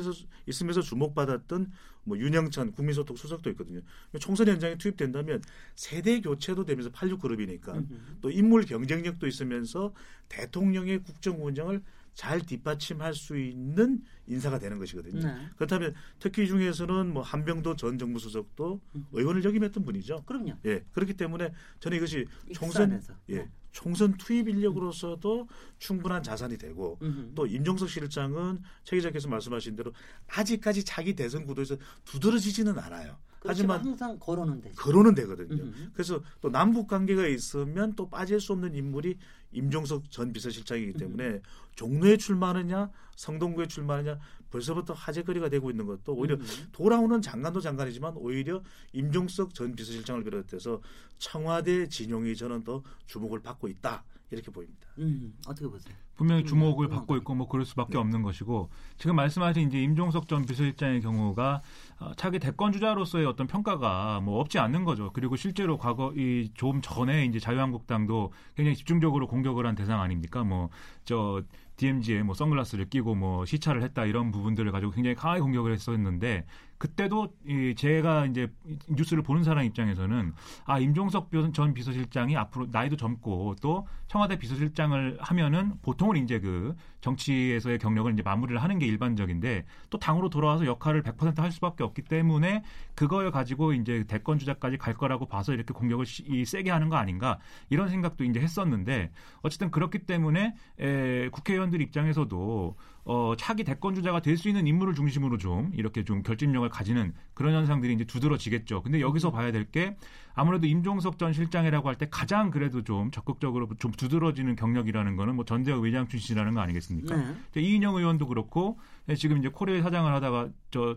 있으면서 0.47 0.81
주목받았던 0.81 1.71
뭐 2.05 2.19
윤영찬 2.19 2.73
국민소통 2.73 3.17
수석도 3.17 3.51
있거든요. 3.51 3.81
총선 4.19 4.49
현장에 4.49 4.77
투입된다면 4.77 5.43
세대 5.75 6.21
교체도 6.21 6.65
되면서 6.65 6.91
86 6.91 7.21
그룹이니까. 7.21 7.83
또 8.23 8.31
인물 8.31 8.65
경쟁력도 8.65 9.27
있으면서 9.27 9.93
대통령의 10.29 11.03
국정 11.03 11.45
운영을 11.45 11.83
잘 12.15 12.41
뒷받침할 12.41 13.15
수 13.15 13.39
있는 13.39 14.03
인사가 14.27 14.59
되는 14.59 14.79
것이거든요. 14.79 15.27
네. 15.27 15.49
그렇다면 15.57 15.95
특히 16.19 16.47
중에서는 16.47 17.13
뭐 17.13 17.23
한병도 17.23 17.77
전 17.77 17.99
정무수석도 17.99 18.81
음. 18.95 19.07
의원을 19.13 19.45
역임했던 19.45 19.85
분이죠. 19.85 20.25
그럼요. 20.27 20.55
예, 20.67 20.85
그렇기 20.93 21.15
때문에 21.15 21.53
저는 21.81 21.97
이것이 21.97 22.27
총선 22.53 23.01
예, 23.31 23.37
네. 23.37 23.51
총선 23.73 24.17
투입 24.17 24.49
인력으로서도 24.49 25.49
충분한 25.79 26.23
자산이 26.23 26.59
되고 26.59 26.99
음흠. 27.03 27.33
또 27.35 27.47
임종석 27.47 27.89
실장은 27.89 28.61
최 28.85 28.97
기자께서 28.97 29.29
말씀하신 29.29 29.77
대로 29.77 29.93
아직까지 30.29 30.85
자기 30.85 31.15
대선 31.15 31.47
구도에서 31.47 31.77
두드러지지는 32.05 32.79
않아요. 32.79 33.17
하지만 33.49 33.81
항상 33.81 34.19
거론은 34.19 34.61
되죠. 34.61 34.75
거론은 34.77 35.15
되거든요. 35.15 35.63
음흠. 35.63 35.91
그래서 35.93 36.21
또 36.41 36.51
남북 36.51 36.89
관계가 36.89 37.27
있으면 37.27 37.95
또 37.95 38.09
빠질 38.09 38.41
수 38.41 38.53
없는 38.53 38.75
인물이 38.75 39.19
임종석 39.53 40.11
전 40.11 40.33
비서실장이기 40.33 40.95
때문에 40.95 41.29
음흠. 41.29 41.41
종로에 41.75 42.17
출마하느냐 42.17 42.91
성동구에 43.17 43.67
출마하느냐 43.67 44.19
벌써부터 44.53 44.93
화제거리가 44.93 45.49
되고 45.49 45.71
있는 45.71 45.87
것도 45.87 46.15
오히려 46.15 46.37
돌아오는 46.71 47.21
장관도 47.21 47.61
장관이지만 47.61 48.15
오히려 48.17 48.63
임종석 48.93 49.55
전 49.55 49.75
비서실장을 49.75 50.23
비롯해서 50.23 50.81
청와대 51.19 51.89
진용이 51.89 52.37
저는 52.37 52.63
더 52.63 52.83
주목을 53.07 53.41
받고 53.41 53.69
있다 53.69 54.05
이렇게 54.31 54.51
보입니다. 54.51 54.89
음, 54.99 55.35
어떻게 55.47 55.67
보세요? 55.67 55.95
분명히 56.17 56.45
주목을 56.45 56.87
음, 56.87 56.91
받고 56.91 57.17
있고 57.17 57.35
뭐 57.35 57.49
그럴 57.49 57.65
수밖에 57.67 57.95
네. 57.95 57.99
없는 57.99 58.23
것이고 58.23 58.71
지금 58.97 59.17
말씀하신 59.17 59.69
이제 59.69 59.83
임종석 59.83 60.29
전 60.29 60.45
비서실장의 60.47 61.01
경우가 61.03 61.63
어, 61.99 62.13
차기 62.17 62.39
대권 62.39 62.73
주자로서의 62.73 63.27
어떤 63.27 63.47
평가가 63.47 64.21
뭐 64.21 64.41
없지 64.41 64.59
않는 64.59 64.85
거죠. 64.85 65.11
그리고 65.13 65.37
실제로 65.37 65.77
과거 65.79 66.13
이 66.17 66.51
좀 66.55 66.81
전에 66.83 67.25
이제 67.27 67.39
자유한국당도 67.41 68.33
굉장히 68.57 68.77
집중적으로 68.77 69.27
공격을 69.27 69.67
한 69.67 69.75
대상 69.75 70.01
아닙니까? 70.01 70.45
뭐 70.45 70.71
저 71.05 71.43
DMZ에 71.83 72.23
뭐 72.23 72.35
선글라스를 72.35 72.89
끼고 72.89 73.17
뭐 73.17 73.45
시찰을 73.45 73.83
했다 73.83 74.05
이런 74.05 74.31
부분들을 74.31 74.71
가지고 74.71 74.93
굉장히 74.93 75.17
강하게 75.17 75.41
공격을 75.41 75.73
했었는데 75.73 76.47
그때도 76.83 77.29
이 77.47 77.77
제가 77.77 78.27
이제 78.27 78.53
뉴스를 78.89 79.23
보는 79.23 79.45
사람 79.45 79.65
입장에서는 79.65 80.33
아 80.65 80.81
임종석 80.81 81.31
전 81.55 81.75
비서실장이 81.75 82.37
앞으로 82.37 82.67
나이도 82.73 82.97
젊고 82.97 83.55
또 83.63 83.87
청와대 84.09 84.37
비서실장을 84.37 85.17
하면은 85.21 85.75
보통은 85.83 86.17
이제 86.17 86.41
그 86.41 86.75
정치에서의 87.01 87.79
경력을 87.79 88.13
이제 88.13 88.23
마무리를 88.23 88.61
하는 88.61 88.81
게 88.81 88.87
일반적인데 88.87 89.65
또 89.91 89.99
당으로 90.01 90.29
돌아와서 90.29 90.67
역할을 90.67 91.05
100%할 91.05 91.53
수밖에 91.53 91.85
없기 91.85 92.03
때문에 92.03 92.65
그걸 92.97 93.31
가지고 93.31 93.75
이제 93.75 94.03
대권 94.09 94.41
주자까지 94.41 94.77
갈 94.77 94.95
거라고 94.95 95.27
봐서 95.27 95.53
이렇게 95.53 95.73
공격을 95.73 96.05
이 96.27 96.45
세게 96.45 96.73
하는 96.73 96.89
거 96.89 96.97
아닌가 96.97 97.39
이런 97.71 97.91
생각도 97.91 98.25
이제 98.25 98.41
했었는데 98.41 99.13
어쨌든 99.43 99.71
그렇기 99.71 100.01
때문에 100.01 100.57
에, 100.81 101.29
국회의원들 101.29 101.81
입장에서도 101.81 102.77
어, 103.05 103.35
차기 103.37 103.65
대권 103.65 103.95
주자가 103.95 104.21
될 104.21 104.37
수 104.37 104.49
있는 104.49 104.67
인물을 104.67 104.95
중심으로 104.95 105.39
좀 105.39 105.71
이렇게 105.75 106.05
좀 106.05 106.23
결집력을 106.23 106.69
가지는 106.69 107.13
그런 107.35 107.55
현상들이 107.55 107.93
이제 107.95 108.05
두드러지겠죠. 108.05 108.83
근데 108.83 109.01
여기서 109.01 109.31
봐야 109.33 109.51
될 109.53 109.71
게 109.71 109.97
아무래도 110.35 110.67
임종석 110.67 111.19
전 111.19 111.33
실장이라고 111.33 111.89
할 111.89 111.97
때 111.97 112.07
가장 112.11 112.51
그래도 112.51 112.83
좀 112.83 113.11
적극적으로 113.11 113.69
좀 113.79 113.91
두드러지는 113.93 114.55
경력이라는 114.57 115.17
거는 115.17 115.35
뭐 115.37 115.45
전대협 115.45 115.85
의장 115.85 116.09
출신이라는 116.09 116.55
거 116.55 116.61
아니겠습니까? 116.61 117.17
네. 117.55 117.61
이인영 117.61 117.97
의원도 117.97 118.27
그렇고 118.29 118.79
예, 119.09 119.15
지금 119.15 119.39
이제 119.39 119.49
코레일 119.49 119.83
사장을 119.83 120.13
하다가 120.13 120.49
저 120.71 120.97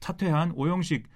사퇴한 0.00 0.52
오영식 0.54 1.06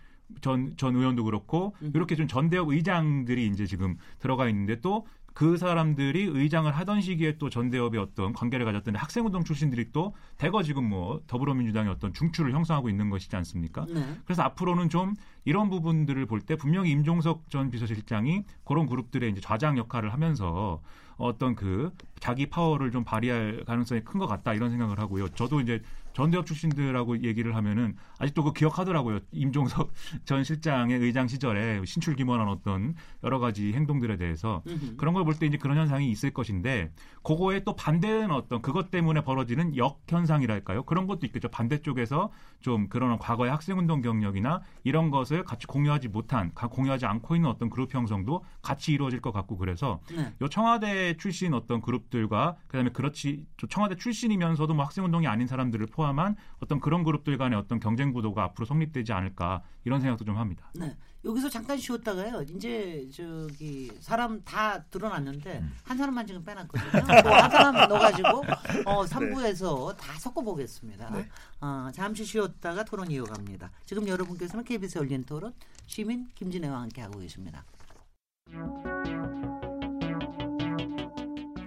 전, 0.40 0.74
전 0.78 0.96
의원도 0.96 1.24
그렇고, 1.24 1.74
이렇게 1.94 2.16
좀 2.16 2.26
전대협 2.26 2.70
의장들이 2.70 3.46
이제 3.48 3.66
지금 3.66 3.96
들어가 4.18 4.48
있는데 4.48 4.80
또 4.80 5.06
그 5.34 5.56
사람들이 5.56 6.24
의장을 6.24 6.70
하던 6.70 7.00
시기에 7.00 7.38
또 7.38 7.48
전대협의 7.50 8.00
어떤 8.00 8.32
관계를 8.32 8.66
가졌던 8.66 8.96
학생운동 8.96 9.44
출신들이 9.44 9.92
또 9.92 10.14
대거 10.38 10.62
지금 10.62 10.88
뭐 10.88 11.20
더불어민주당의 11.26 11.90
어떤 11.92 12.12
중추를 12.12 12.52
형성하고 12.52 12.88
있는 12.88 13.10
것이지 13.10 13.34
않습니까? 13.36 13.86
네. 13.88 14.04
그래서 14.24 14.42
앞으로는 14.42 14.88
좀 14.88 15.14
이런 15.44 15.70
부분들을 15.70 16.26
볼 16.26 16.42
때 16.42 16.56
분명히 16.56 16.90
임종석 16.90 17.50
전 17.50 17.70
비서실장이 17.70 18.42
그런 18.64 18.86
그룹들의 18.86 19.30
이제 19.30 19.40
좌장 19.40 19.78
역할을 19.78 20.12
하면서 20.12 20.82
어떤 21.16 21.54
그 21.54 21.92
자기 22.22 22.46
파워를 22.46 22.92
좀 22.92 23.02
발휘할 23.02 23.64
가능성이 23.66 24.00
큰 24.04 24.20
것 24.22 24.28
같다 24.28 24.54
이런 24.54 24.70
생각을 24.70 25.00
하고요. 25.00 25.28
저도 25.30 25.60
이제 25.60 25.82
전대협 26.12 26.44
출신들하고 26.46 27.22
얘기를 27.24 27.56
하면은 27.56 27.96
아직도 28.18 28.44
그 28.44 28.52
기억하더라고요. 28.52 29.20
임종석 29.32 29.90
전 30.24 30.44
실장의 30.44 30.98
의장 31.00 31.26
시절에 31.26 31.80
신출기원한 31.84 32.46
어떤 32.48 32.94
여러 33.24 33.38
가지 33.40 33.72
행동들에 33.72 34.18
대해서 34.18 34.62
음흠. 34.68 34.96
그런 34.98 35.14
걸 35.14 35.24
볼 35.24 35.34
때 35.34 35.46
이제 35.46 35.56
그런 35.56 35.78
현상이 35.78 36.08
있을 36.10 36.30
것인데 36.30 36.92
그거에 37.24 37.64
또 37.64 37.74
반대는 37.74 38.30
어떤 38.30 38.60
그것 38.62 38.90
때문에 38.90 39.22
벌어지는 39.24 39.74
역현상이랄까요? 39.76 40.82
그런 40.84 41.06
것도 41.06 41.26
있겠죠. 41.26 41.48
반대쪽에서 41.48 42.30
좀 42.60 42.88
그런 42.88 43.18
과거의 43.18 43.50
학생운동 43.50 44.02
경력이나 44.02 44.60
이런 44.84 45.10
것을 45.10 45.42
같이 45.44 45.66
공유하지 45.66 46.08
못한, 46.08 46.52
공유하지 46.52 47.06
않고 47.06 47.34
있는 47.36 47.48
어떤 47.50 47.70
그룹 47.70 47.92
형성도 47.94 48.44
같이 48.60 48.92
이루어질 48.92 49.20
것 49.20 49.32
같고 49.32 49.56
그래서 49.56 50.00
네. 50.14 50.32
요 50.42 50.48
청와대 50.48 51.16
출신 51.16 51.54
어떤 51.54 51.80
그룹 51.80 52.10
들과 52.12 52.56
그다음에 52.68 52.90
그렇지 52.90 53.46
청와대 53.70 53.96
출신이면서도 53.96 54.74
뭐 54.74 54.84
학생운동이 54.84 55.26
아닌 55.26 55.46
사람들을 55.46 55.86
포 55.86 56.02
포함한 56.02 56.36
어떤 56.60 56.80
그런 56.80 57.04
그룹들 57.04 57.38
간의 57.38 57.56
어떤 57.58 57.78
경쟁 57.78 58.12
구도가 58.12 58.42
앞으로 58.44 58.66
성립되지 58.66 59.12
않을까 59.12 59.62
이런 59.84 60.00
생각도 60.00 60.24
좀 60.24 60.36
합니다. 60.36 60.70
네. 60.74 60.96
여기서 61.24 61.48
잠깐 61.48 61.78
쉬었다가요. 61.78 62.42
이제 62.42 63.08
저기 63.14 63.92
사람 64.00 64.42
다 64.42 64.82
드러났는데 64.86 65.60
음. 65.60 65.72
한 65.84 65.96
사람만 65.96 66.26
지금 66.26 66.44
빼놨거든요. 66.44 67.04
뭐한 67.22 67.50
사람 67.50 67.88
넣어가지고 67.88 68.44
어 68.86 69.04
3부에서 69.04 69.96
네. 69.96 69.96
다 69.96 70.18
섞어보겠습니다. 70.18 71.10
네. 71.10 71.28
어, 71.60 71.90
잠시 71.92 72.24
쉬었다가 72.24 72.82
토론 72.84 73.08
이어갑니다. 73.08 73.70
지금 73.86 74.08
여러분께서는 74.08 74.64
KBS 74.64 74.98
열린 74.98 75.22
토론 75.22 75.54
시민 75.86 76.28
김진애와 76.34 76.80
함께 76.80 77.02
하고 77.02 77.20
계십니다. 77.20 77.64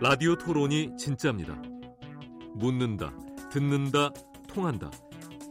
라디오 0.02 0.36
토론이 0.36 0.98
진짜입니다. 0.98 1.56
묻는다, 2.54 3.14
듣는다, 3.50 4.10
통한다. 4.48 4.92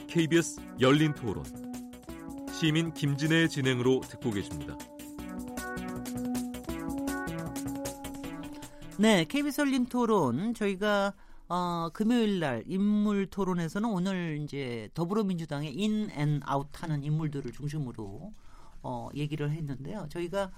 KBS 0.07 0.61
열린 0.81 1.15
토론. 1.15 1.45
시민 2.53 2.93
김진애의 2.93 3.49
진행으로 3.49 4.03
듣고 4.03 4.31
계십니다. 4.31 4.77
네, 8.99 9.25
KBS 9.25 9.63
열린 9.63 9.87
토론 9.87 10.53
저희가 10.53 11.15
어, 11.49 11.89
금요일 11.95 12.41
날 12.41 12.63
인물 12.67 13.27
토론에서는 13.27 13.89
오늘 13.89 14.39
이제 14.43 14.91
더불어민주당의 14.93 15.75
in 15.75 16.41
and 16.45 16.57
out 16.57 16.69
하는 16.83 17.03
인물들을 17.03 17.51
중심으로 17.53 18.33
어, 18.83 19.09
얘기를 19.15 19.51
했는데요. 19.51 20.07
저희가 20.11 20.51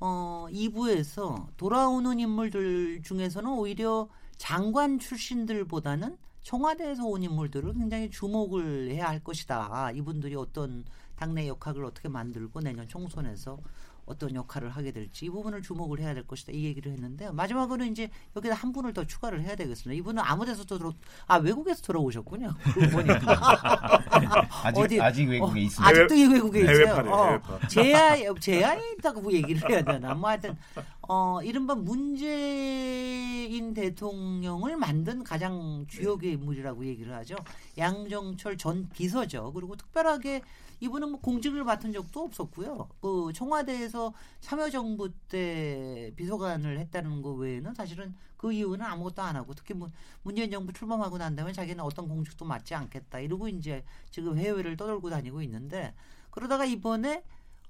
어, 0.00 0.46
2부에서 0.50 1.46
돌아오는 1.56 2.18
인물들 2.18 3.02
중에서는 3.02 3.50
오히려 3.50 4.08
장관 4.38 4.98
출신들보다는 4.98 6.16
청와대에서 6.42 7.04
온 7.04 7.22
인물들을 7.22 7.74
굉장히 7.74 8.10
주목을 8.10 8.90
해야 8.90 9.08
할 9.08 9.22
것이다. 9.22 9.92
이분들이 9.94 10.34
어떤 10.34 10.84
당내 11.20 11.46
역학을 11.48 11.84
어떻게 11.84 12.08
만들고 12.08 12.60
내년 12.60 12.88
총선에서 12.88 13.58
어떤 14.06 14.34
역할을 14.34 14.70
하게 14.70 14.90
될지 14.90 15.26
이 15.26 15.30
부분을 15.30 15.60
주목을 15.60 16.00
해야 16.00 16.14
될 16.14 16.26
것이다 16.26 16.52
이 16.52 16.64
얘기를 16.64 16.90
했는데요. 16.92 17.34
마지막으로 17.34 17.84
이제 17.84 18.08
여기다 18.34 18.54
한 18.54 18.72
분을 18.72 18.94
더 18.94 19.06
추가를 19.06 19.42
해야 19.42 19.54
되겠습니다. 19.54 19.98
이분은 19.98 20.22
아무데서 20.24 20.64
들어 20.64 20.94
아 21.26 21.36
외국에서 21.36 21.82
돌아오셨군요. 21.82 22.54
보니까 22.90 24.00
아직 24.64 24.80
어디, 24.80 25.00
아직 25.00 25.28
외국에 25.28 25.60
어, 25.60 25.62
있습니다. 25.62 25.90
아직도 25.90 26.14
이 26.14 26.24
외국에 26.24 26.60
있어요. 26.62 26.76
해외파네, 26.76 27.10
어, 27.10 27.26
해외파. 27.26 27.68
제야 27.68 28.34
제야에 28.40 28.80
있다고 28.98 29.30
얘기를 29.30 29.70
해야 29.70 29.82
되나? 29.82 30.14
뭐 30.14 30.30
하여튼 30.30 30.56
어 31.02 31.40
이른바 31.42 31.74
문재인 31.74 33.74
대통령을 33.74 34.78
만든 34.78 35.22
가장 35.22 35.84
주역의 35.86 36.32
인물이라고 36.32 36.86
얘기를 36.86 37.14
하죠. 37.16 37.36
양정철 37.76 38.56
전 38.56 38.88
비서죠. 38.88 39.52
그리고 39.52 39.76
특별하게 39.76 40.40
이분은 40.80 41.10
뭐 41.10 41.20
공직을 41.20 41.62
맡은 41.64 41.92
적도 41.92 42.20
없었고요. 42.22 42.88
그 43.00 43.30
청와대에서 43.34 44.12
참여정부 44.40 45.10
때 45.28 46.12
비서관을 46.16 46.78
했다는 46.78 47.22
거 47.22 47.32
외에는 47.32 47.74
사실은 47.74 48.14
그 48.36 48.52
이후는 48.52 48.84
아무것도 48.84 49.20
안 49.20 49.36
하고 49.36 49.54
특히 49.54 49.74
문, 49.74 49.92
문재인 50.22 50.50
정부 50.50 50.72
출범하고 50.72 51.18
난 51.18 51.36
다음에 51.36 51.52
자기는 51.52 51.84
어떤 51.84 52.08
공직도 52.08 52.46
맡지 52.46 52.74
않겠다 52.74 53.20
이러고 53.20 53.48
이제 53.48 53.84
지금 54.10 54.38
해외를 54.38 54.78
떠돌고 54.78 55.10
다니고 55.10 55.42
있는데 55.42 55.94
그러다가 56.30 56.64
이번에 56.64 57.22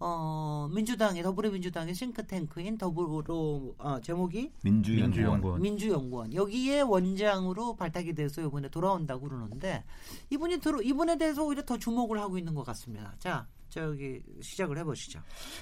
어, 0.03 0.67
민주당의 0.73 1.23
더불어민주당의 1.23 1.95
싱크탱크인 1.95 2.79
더불어 2.79 3.75
어, 3.79 4.01
제목이 4.01 4.51
민주연구원. 4.63 5.61
민주연구원 5.61 6.33
여기에 6.33 6.81
원장으로 6.81 7.77
발탁이 7.77 8.15
돼서 8.15 8.41
이번에 8.41 8.69
돌아온다고 8.71 9.29
그러는데 9.29 9.85
이분이 10.31 10.61
들어 10.61 10.81
이분에 10.81 11.19
대해서 11.19 11.45
오히려 11.45 11.63
더 11.63 11.77
주목을 11.77 12.19
하고 12.19 12.39
있는 12.39 12.55
것 12.55 12.65
같습니다. 12.65 13.15
자 13.19 13.47
저기 13.69 14.23
시작을 14.41 14.79
해보시죠. 14.79 15.21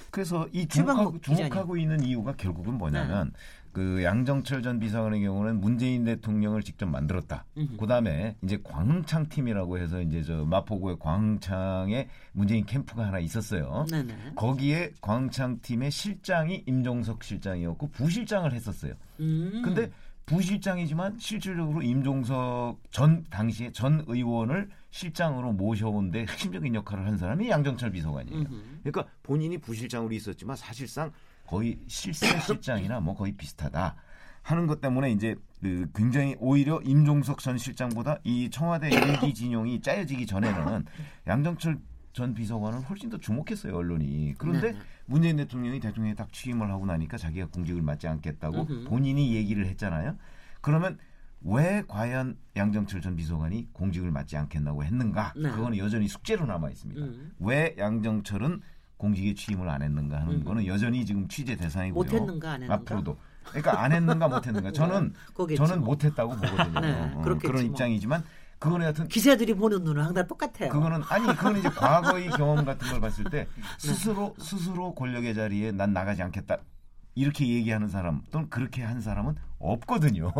그래서 0.09 0.47
이 0.51 0.67
주목하고, 0.67 1.19
주목하고 1.19 1.77
있는 1.77 2.01
이유가 2.03 2.33
결국은 2.33 2.77
뭐냐면 2.77 3.33
그 3.71 4.03
양정철 4.03 4.61
전 4.61 4.79
비서관의 4.79 5.21
경우는 5.21 5.59
문재인 5.59 6.05
대통령을 6.05 6.63
직접 6.63 6.87
만들었다. 6.87 7.45
음흠. 7.57 7.77
그다음에 7.77 8.35
이제 8.43 8.59
광흥창 8.63 9.29
팀이라고 9.29 9.77
해서 9.77 10.01
이제 10.01 10.23
저 10.23 10.45
마포구의 10.45 10.97
광흥창에 10.99 12.07
문재인 12.31 12.65
캠프가 12.65 13.07
하나 13.07 13.19
있었어요. 13.19 13.85
네네. 13.89 14.33
거기에 14.35 14.91
광흥창 15.01 15.59
팀의 15.61 15.91
실장이 15.91 16.63
임종석 16.65 17.23
실장이었고 17.23 17.89
부실장을 17.91 18.51
했었어요. 18.51 18.93
음. 19.19 19.61
근데 19.63 19.91
부실장이지만 20.25 21.17
실질적으로 21.17 21.81
임종석 21.81 22.79
전 22.91 23.25
당시에 23.31 23.71
전 23.71 24.03
의원을 24.07 24.69
실장으로 24.91 25.53
모셔온데 25.53 26.21
핵심적인 26.21 26.75
역할을 26.75 27.05
한 27.05 27.17
사람이 27.17 27.49
양정철 27.49 27.91
비서관이에요. 27.91 28.39
음흠. 28.39 28.79
그러니까 28.83 29.11
본인이 29.23 29.57
부실장으로 29.57 30.13
있었지만 30.13 30.55
사실상 30.55 31.11
거의 31.49 31.79
실세 31.87 32.39
실장이나 32.41 32.99
뭐 32.99 33.15
거의 33.15 33.31
비슷하다 33.31 33.95
하는 34.43 34.67
것 34.67 34.81
때문에 34.81 35.11
이제 35.11 35.35
그 35.59 35.89
굉장히 35.95 36.35
오히려 36.39 36.79
임종석 36.83 37.39
전 37.39 37.57
실장보다 37.57 38.19
이 38.23 38.49
청와대 38.51 38.89
일기 38.91 39.33
진영이 39.33 39.81
짜여지기 39.81 40.27
전에는 40.27 40.85
양정철 41.25 41.79
전 42.13 42.33
비서관을 42.35 42.81
훨씬 42.81 43.09
더 43.09 43.17
주목했어요 43.17 43.75
언론이. 43.75 44.35
그런데 44.37 44.73
네. 44.73 44.79
문재인 45.07 45.37
대통령이 45.37 45.79
대통령에 45.79 46.13
딱 46.13 46.31
취임을 46.31 46.69
하고 46.69 46.85
나니까 46.85 47.17
자기가 47.17 47.47
공직을 47.47 47.81
맡지 47.81 48.07
않겠다고. 48.07 48.85
본인이 48.85 49.33
얘기를 49.35 49.65
했잖아요. 49.65 50.17
그러면 50.61 50.99
왜 51.41 51.83
과연 51.87 52.37
양정철 52.55 53.01
전 53.01 53.15
비서관이 53.15 53.69
공직을 53.73 54.11
맡지 54.11 54.37
않겠다고 54.37 54.83
했는가? 54.83 55.33
네. 55.35 55.49
그거는 55.49 55.77
여전히 55.77 56.07
숙제로 56.07 56.45
남아 56.45 56.69
있습니다. 56.69 57.01
음. 57.01 57.31
왜 57.39 57.75
양정철은 57.77 58.61
공직에 58.99 59.33
취임을 59.33 59.67
안 59.69 59.81
했는가 59.81 60.19
하는 60.19 60.35
음. 60.35 60.43
거는 60.43 60.67
여전히 60.67 61.05
지금 61.05 61.25
취재 61.29 61.55
대상이고요. 61.55 62.03
못했는가 62.03 62.51
안 62.51 62.61
했는가? 62.63 62.73
앞으로도. 62.75 63.17
그러니까 63.45 63.81
안 63.81 63.91
했는가 63.93 64.27
못했는가. 64.27 64.71
저는 64.73 65.13
거겠지 65.33 65.57
저는 65.57 65.79
뭐. 65.79 65.87
못했다고 65.91 66.35
보거든요. 66.35 66.79
네, 66.81 67.11
어, 67.15 67.21
그런 67.21 67.39
뭐. 67.39 67.61
입장이지만 67.61 68.23
그거는 68.59 68.83
여하튼 68.83 69.07
기자들이 69.07 69.53
보는 69.53 69.85
눈은 69.85 70.03
항상 70.03 70.27
똑같아요. 70.27 70.69
그거는 70.69 71.01
아니 71.07 71.25
그거는 71.27 71.61
이제 71.61 71.69
과거의 71.71 72.29
경험 72.31 72.65
같은 72.65 72.89
걸 72.89 72.99
봤을 72.99 73.23
때 73.23 73.47
네. 73.55 73.63
스스로 73.77 74.35
스스로 74.37 74.93
권력의 74.93 75.33
자리에 75.33 75.71
난 75.71 75.93
나가지 75.93 76.21
않겠다 76.21 76.57
이렇게 77.15 77.47
얘기하는 77.47 77.87
사람 77.87 78.21
또는 78.31 78.49
그렇게 78.49 78.83
한 78.83 78.99
사람은 78.99 79.35
없거든요. 79.59 80.33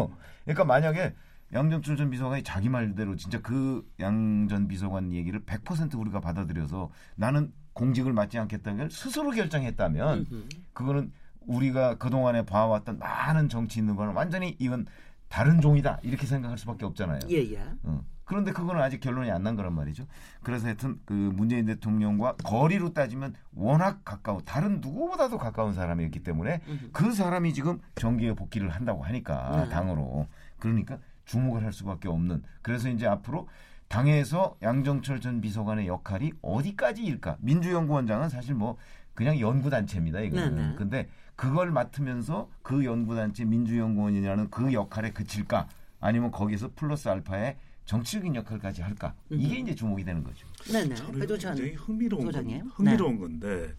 그러니까 0.43 0.65
만약에 0.65 1.15
양정철 1.54 1.95
전 1.95 2.10
비서관이 2.10 2.43
자기 2.43 2.67
말대로 2.67 3.15
진짜 3.15 3.41
그 3.41 3.86
양 4.02 4.48
전 4.50 4.67
비서관 4.67 5.13
얘기를 5.13 5.39
100% 5.45 5.98
우리가 5.98 6.19
받아들여서 6.19 6.89
나는 7.15 7.54
공직을 7.80 8.12
맡지 8.12 8.38
않겠다는 8.38 8.78
걸 8.78 8.92
스스로 8.92 9.32
결정했다면. 9.32 10.28
그거는 10.74 11.12
우리가 11.48 11.96
그동안에 11.98 12.46
봐왔던 12.46 13.00
많은 13.00 13.50
정치인들과는 13.50 14.13
완전히 14.13 14.56
이건 14.60 14.86
다른 15.30 15.62
종이다 15.62 16.00
이렇게 16.04 16.28
생각할 16.28 16.58
수밖에 16.58 16.86
없잖아요. 16.86 17.20
예예. 17.30 17.60
어. 17.84 18.04
그런데 18.26 18.52
그거는 18.52 18.82
아직 18.82 19.00
결론이 19.00 19.32
안 19.32 19.42
난 19.42 19.56
거란 19.56 19.74
말이죠. 19.74 20.06
그래서 20.44 20.68
하여튼 20.68 21.00
그 21.06 21.13
문재인 21.13 21.65
대통령과 21.65 22.36
거리로 22.44 22.94
따지면 22.94 23.34
워낙 23.54 24.02
가까운 24.06 24.44
다른 24.46 24.82
누구보다도 24.82 25.38
가까운 25.39 25.74
사람이었기 25.74 26.22
때문에 26.22 26.62
음흠. 26.68 26.89
그 26.92 27.12
사람이 27.13 27.54
지금 27.54 27.80
정기에 27.96 28.34
복귀를 28.34 28.70
한다고 28.70 29.04
하니까 29.04 29.63
네. 29.63 29.70
당으로 29.70 30.28
그러니까 30.60 31.00
주목을 31.26 31.63
할 31.63 31.74
수밖에 31.74 32.10
없는 32.10 32.44
그래서 32.62 32.89
이제 32.89 33.08
앞으로 33.08 33.48
당에서 33.89 34.56
양정철 34.62 35.19
전 35.19 35.41
비서관의 35.41 35.88
역할이 35.88 36.32
어디까지일까? 36.41 37.38
민주연구원장은 37.41 38.30
사실 38.30 38.54
뭐 38.54 38.78
그냥 39.15 39.39
연구단체입니다. 39.39 40.21
이거는. 40.21 40.56
네네. 40.56 40.75
근데 40.75 41.10
그걸 41.36 41.71
맡으면서 41.71 42.49
그 42.62 42.86
연구단체 42.86 43.45
민주연구원이라는 43.45 44.49
그 44.52 44.71
역할에 44.71 45.12
그칠까? 45.12 45.67
아니면 45.99 46.32
거기서 46.32 46.71
플러스 46.75 47.10
알파의 47.10 47.58
정치적인 47.86 48.36
역할까지 48.36 48.84
할까? 48.84 49.15
이게 49.32 49.58
음. 49.58 49.63
이제 49.63 49.75
주목이 49.75 50.04
되는 50.06 50.23
거죠. 50.23 50.47
네네. 50.71 50.93
저는 50.93 51.21
회도찬 51.21 51.56
굉장히 51.56 51.75
흥미로운 51.75 52.25
건, 52.25 52.32
소장님. 52.32 52.58
네. 52.58 52.71
흥미로운 52.71 53.19
건데 53.19 53.73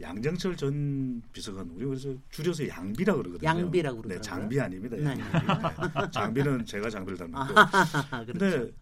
양정철 0.00 0.56
전 0.56 1.22
비서관 1.30 1.68
우리 1.74 1.84
그래서 1.84 2.14
줄여서 2.30 2.66
양비라 2.68 3.14
그러거든요. 3.14 3.46
양비라고 3.46 3.96
네, 4.02 4.16
그러더라고요. 4.16 4.22
장비 4.22 4.58
아닙니다. 4.58 4.96
네. 4.96 5.04
양비. 5.04 5.22
네. 5.22 6.10
장비는 6.10 6.64
제가 6.64 6.88
장비를 6.88 7.18
닮았고. 7.18 7.54
아, 8.16 8.24
그렇죠. 8.24 8.32
근데 8.32 8.72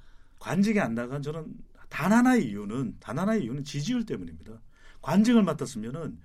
관직에 0.40 0.80
안 0.80 0.94
나간 0.96 1.22
저는 1.22 1.46
단 1.88 2.10
하나의 2.10 2.48
이유는 2.48 2.96
단 2.98 3.18
하나의 3.18 3.44
이유는 3.44 3.62
지지율 3.62 4.04
때문입니다. 4.04 4.60
관직을 5.02 5.44
맡았으면은 5.44 6.18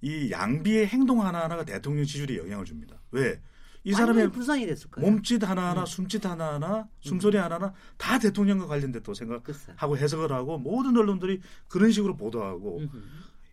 이 0.00 0.32
양비의 0.32 0.88
행동 0.88 1.24
하나하나가 1.24 1.64
대통령 1.64 2.04
지지율에 2.04 2.38
영향을 2.38 2.64
줍니다. 2.64 3.00
왜? 3.12 3.40
이 3.84 3.92
사람의 3.92 4.22
완전히 4.22 4.32
분산이 4.32 4.66
됐을 4.66 4.90
거예요. 4.90 5.10
몸짓 5.10 5.42
하나하나, 5.42 5.80
음. 5.80 5.86
숨짓 5.86 6.24
하나하나, 6.24 6.88
숨소리 7.00 7.36
하나하나 7.36 7.74
다 7.96 8.18
대통령과 8.18 8.66
관련됐다고 8.66 9.14
생각하고. 9.14 9.96
해석을 9.96 10.32
하고 10.32 10.58
모든 10.58 10.96
언론들이 10.96 11.40
그런 11.68 11.90
식으로 11.90 12.16
보도하고 12.16 12.78
음흠. 12.78 13.02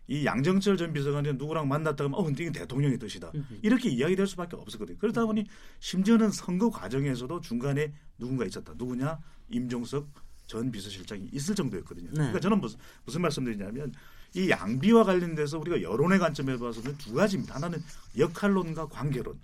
이 0.06 0.24
양정철 0.24 0.76
전 0.76 0.92
비서관이 0.92 1.34
누구랑 1.34 1.68
만났다 1.68 1.96
그러면 1.96 2.18
어, 2.18 2.24
근데 2.24 2.44
이게 2.44 2.52
대통령의 2.52 2.98
뜻이다. 2.98 3.32
음흠. 3.34 3.58
이렇게 3.62 3.90
이야기될 3.90 4.26
수밖에 4.26 4.56
없었거든요. 4.56 4.98
그러다 4.98 5.24
보니 5.26 5.46
심지어는 5.78 6.30
선거 6.30 6.70
과정에서도 6.70 7.40
중간에 7.40 7.92
누군가 8.18 8.44
있었다. 8.44 8.74
누구냐? 8.76 9.18
임종석 9.50 10.08
전 10.46 10.70
비서실장이 10.70 11.28
있을 11.32 11.54
정도였거든요. 11.54 12.08
네. 12.08 12.14
그러니까 12.16 12.40
저는 12.40 12.60
무슨, 12.60 12.78
무슨 13.04 13.22
말씀드리냐면 13.22 13.92
이 14.34 14.50
양비와 14.50 15.04
관련돼서 15.04 15.58
우리가 15.58 15.82
여론의 15.82 16.18
관점에 16.18 16.56
봐서는 16.56 16.96
두 16.98 17.14
가지입니다. 17.14 17.54
하나는 17.54 17.82
역할론과 18.18 18.88
관계론. 18.88 19.38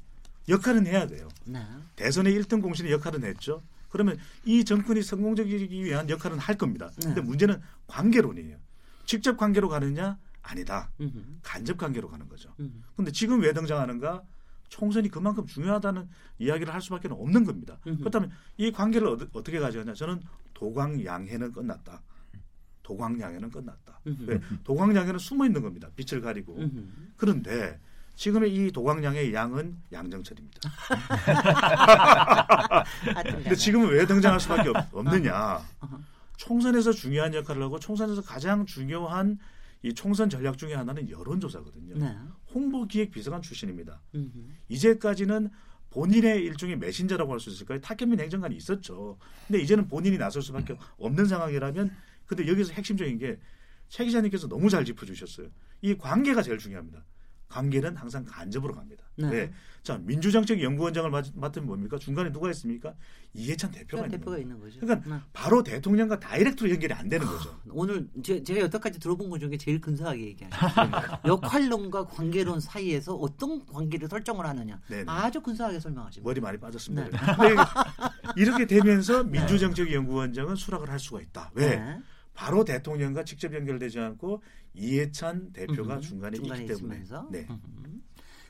역할은 0.49 0.87
해야 0.87 1.07
돼요. 1.07 1.29
네. 1.45 1.65
대선의 1.97 2.35
1등 2.41 2.63
공신의 2.63 2.93
역할은 2.93 3.25
했죠. 3.25 3.63
그러면 3.89 4.19
이 4.45 4.65
정권이 4.65 5.03
성공적이기 5.03 5.85
위한 5.85 6.09
역할은 6.09 6.39
할 6.39 6.57
겁니다. 6.57 6.91
근데 7.01 7.21
네. 7.21 7.21
문제는 7.21 7.61
관계론이에요. 7.87 8.57
직접 9.07 9.37
관계로 9.37 9.69
가느냐? 9.69 10.19
아니다. 10.43 10.91
음흠. 11.01 11.19
간접 11.43 11.77
관계로 11.77 12.09
가는 12.09 12.29
거죠. 12.29 12.53
음흠. 12.61 12.73
근데 12.97 13.13
지금 13.13 13.41
왜 13.41 13.53
등장하는가? 13.53 14.23
총선이 14.69 15.09
그만큼 15.09 15.47
중요하다는 15.47 16.09
이야기를 16.39 16.73
할 16.73 16.81
수밖에 16.83 17.09
없는 17.11 17.45
겁니다. 17.45 17.79
음흠. 17.87 17.99
그렇다면 17.99 18.31
이 18.57 18.73
관계를 18.73 19.09
어, 19.09 19.17
떻게 19.17 19.59
가져가냐? 19.59 19.95
저는 19.95 20.21
도광양해는 20.55 21.53
끝났다. 21.53 22.03
도광양해는 22.83 23.51
끝났다. 23.51 24.01
왜? 24.27 24.41
도광양해는 24.65 25.19
숨어 25.19 25.47
있는 25.47 25.63
겁니다. 25.63 25.89
빛을 25.97 26.21
가리고. 26.21 26.57
그런데 27.17 27.81
지금의 28.15 28.55
이 28.55 28.71
도광양의 28.73 29.35
양은 29.35 29.77
양정철입니다. 29.93 30.71
근데 33.13 33.55
지금은 33.55 33.89
왜 33.91 34.07
등장할 34.07 34.41
수밖에 34.41 34.71
없, 34.71 35.05
느냐 35.05 35.61
총선에서 36.37 36.93
중요한 36.93 37.35
역할을 37.35 37.63
하고 37.63 37.79
총선에서 37.79 38.23
가장 38.23 38.65
중요한 38.67 39.39
이 39.83 39.93
총선 39.93 40.31
전략 40.31 40.57
중에 40.57 40.75
하나는 40.75 41.11
여론조사거든요. 41.11 41.99
네. 41.99 42.17
홍보기획비서관 42.57 43.43
출신입니다. 43.43 44.03
음흠. 44.15 44.31
이제까지는 44.69 45.51
본인의 45.91 46.43
일종의 46.43 46.77
메신저라고 46.79 47.33
할 47.33 47.41
수 47.41 47.51
있을까요? 47.51 47.81
타케민 47.81 48.19
행정관이 48.21 48.57
있었죠. 48.57 49.19
근데 49.47 49.61
이제는 49.63 49.89
본인이 49.89 50.19
나설 50.19 50.43
수밖에 50.43 50.73
음. 50.73 50.79
없는 50.99 51.27
상황이라면 51.27 51.95
근데 52.27 52.49
여기서 52.49 52.73
핵심적인 52.73 53.19
게 53.19 53.39
최 53.89 54.05
기자님께서 54.05 54.49
너무 54.49 54.69
잘 54.69 54.85
짚어주셨어요. 54.85 55.49
이 55.83 55.95
관계가 55.97 56.43
제일 56.43 56.59
중요합니다. 56.59 57.05
관계는 57.49 57.97
항상 57.97 58.25
간접으로 58.25 58.75
갑니다. 58.75 59.05
네. 59.17 59.31
네. 59.31 59.53
자 59.83 59.99
민주정책 59.99 60.61
연구원장을 60.61 61.09
맡으면 61.35 61.67
뭡니까? 61.67 61.97
중간에 61.99 62.33
누가 62.33 62.51
있습니까? 62.51 62.95
이해찬 63.35 63.71
대표가, 63.71 64.05
있는, 64.07 64.19
대표가 64.19 64.39
있는 64.39 64.59
거죠. 64.59 64.81
그러니까 64.81 65.09
네. 65.09 65.21
바로 65.33 65.63
대통령과 65.63 66.19
다이렉트로 66.19 66.71
연결이 66.71 66.93
안 66.93 67.09
되는 67.09 67.25
거죠. 67.25 67.51
아, 67.51 67.61
오늘 67.71 68.09
제, 68.23 68.43
가 68.43 68.61
여태까지 68.61 68.99
들어본 68.99 69.31
것 69.31 69.39
중에 69.39 69.57
제일 69.57 69.81
근사하게 69.81 70.27
얘기하셨어요. 70.27 71.21
역할론과 71.25 72.07
관계론 72.07 72.61
사이에서 72.61 73.15
어떤 73.15 73.65
관계를 73.65 74.09
설정을 74.09 74.45
하느냐. 74.45 74.81
네네. 74.89 75.05
아주 75.07 75.41
근사하게 75.41 75.79
설명하십니다. 75.79 76.29
머리 76.29 76.41
많이 76.41 76.59
빠졌습니다. 76.59 77.37
네. 77.37 77.55
이렇게 78.37 78.67
되면서 78.67 79.23
네. 79.23 79.39
민주정책 79.39 79.93
연구원장은 79.93 80.57
수락을 80.57 80.91
할 80.91 80.99
수가 80.99 81.21
있다. 81.21 81.53
왜? 81.55 81.77
네. 81.77 81.99
바로 82.35 82.65
대통령과 82.65 83.25
직접 83.25 83.53
연결되지 83.55 83.99
않고 83.99 84.43
이해찬 84.77 85.53
대표가 85.53 86.01
중간에, 86.01 86.37
중간에, 86.37 86.63
있기 86.63 86.75
때문에. 86.75 87.01
있으면서. 87.01 87.29
네. 87.31 87.47
음흠. 87.49 87.77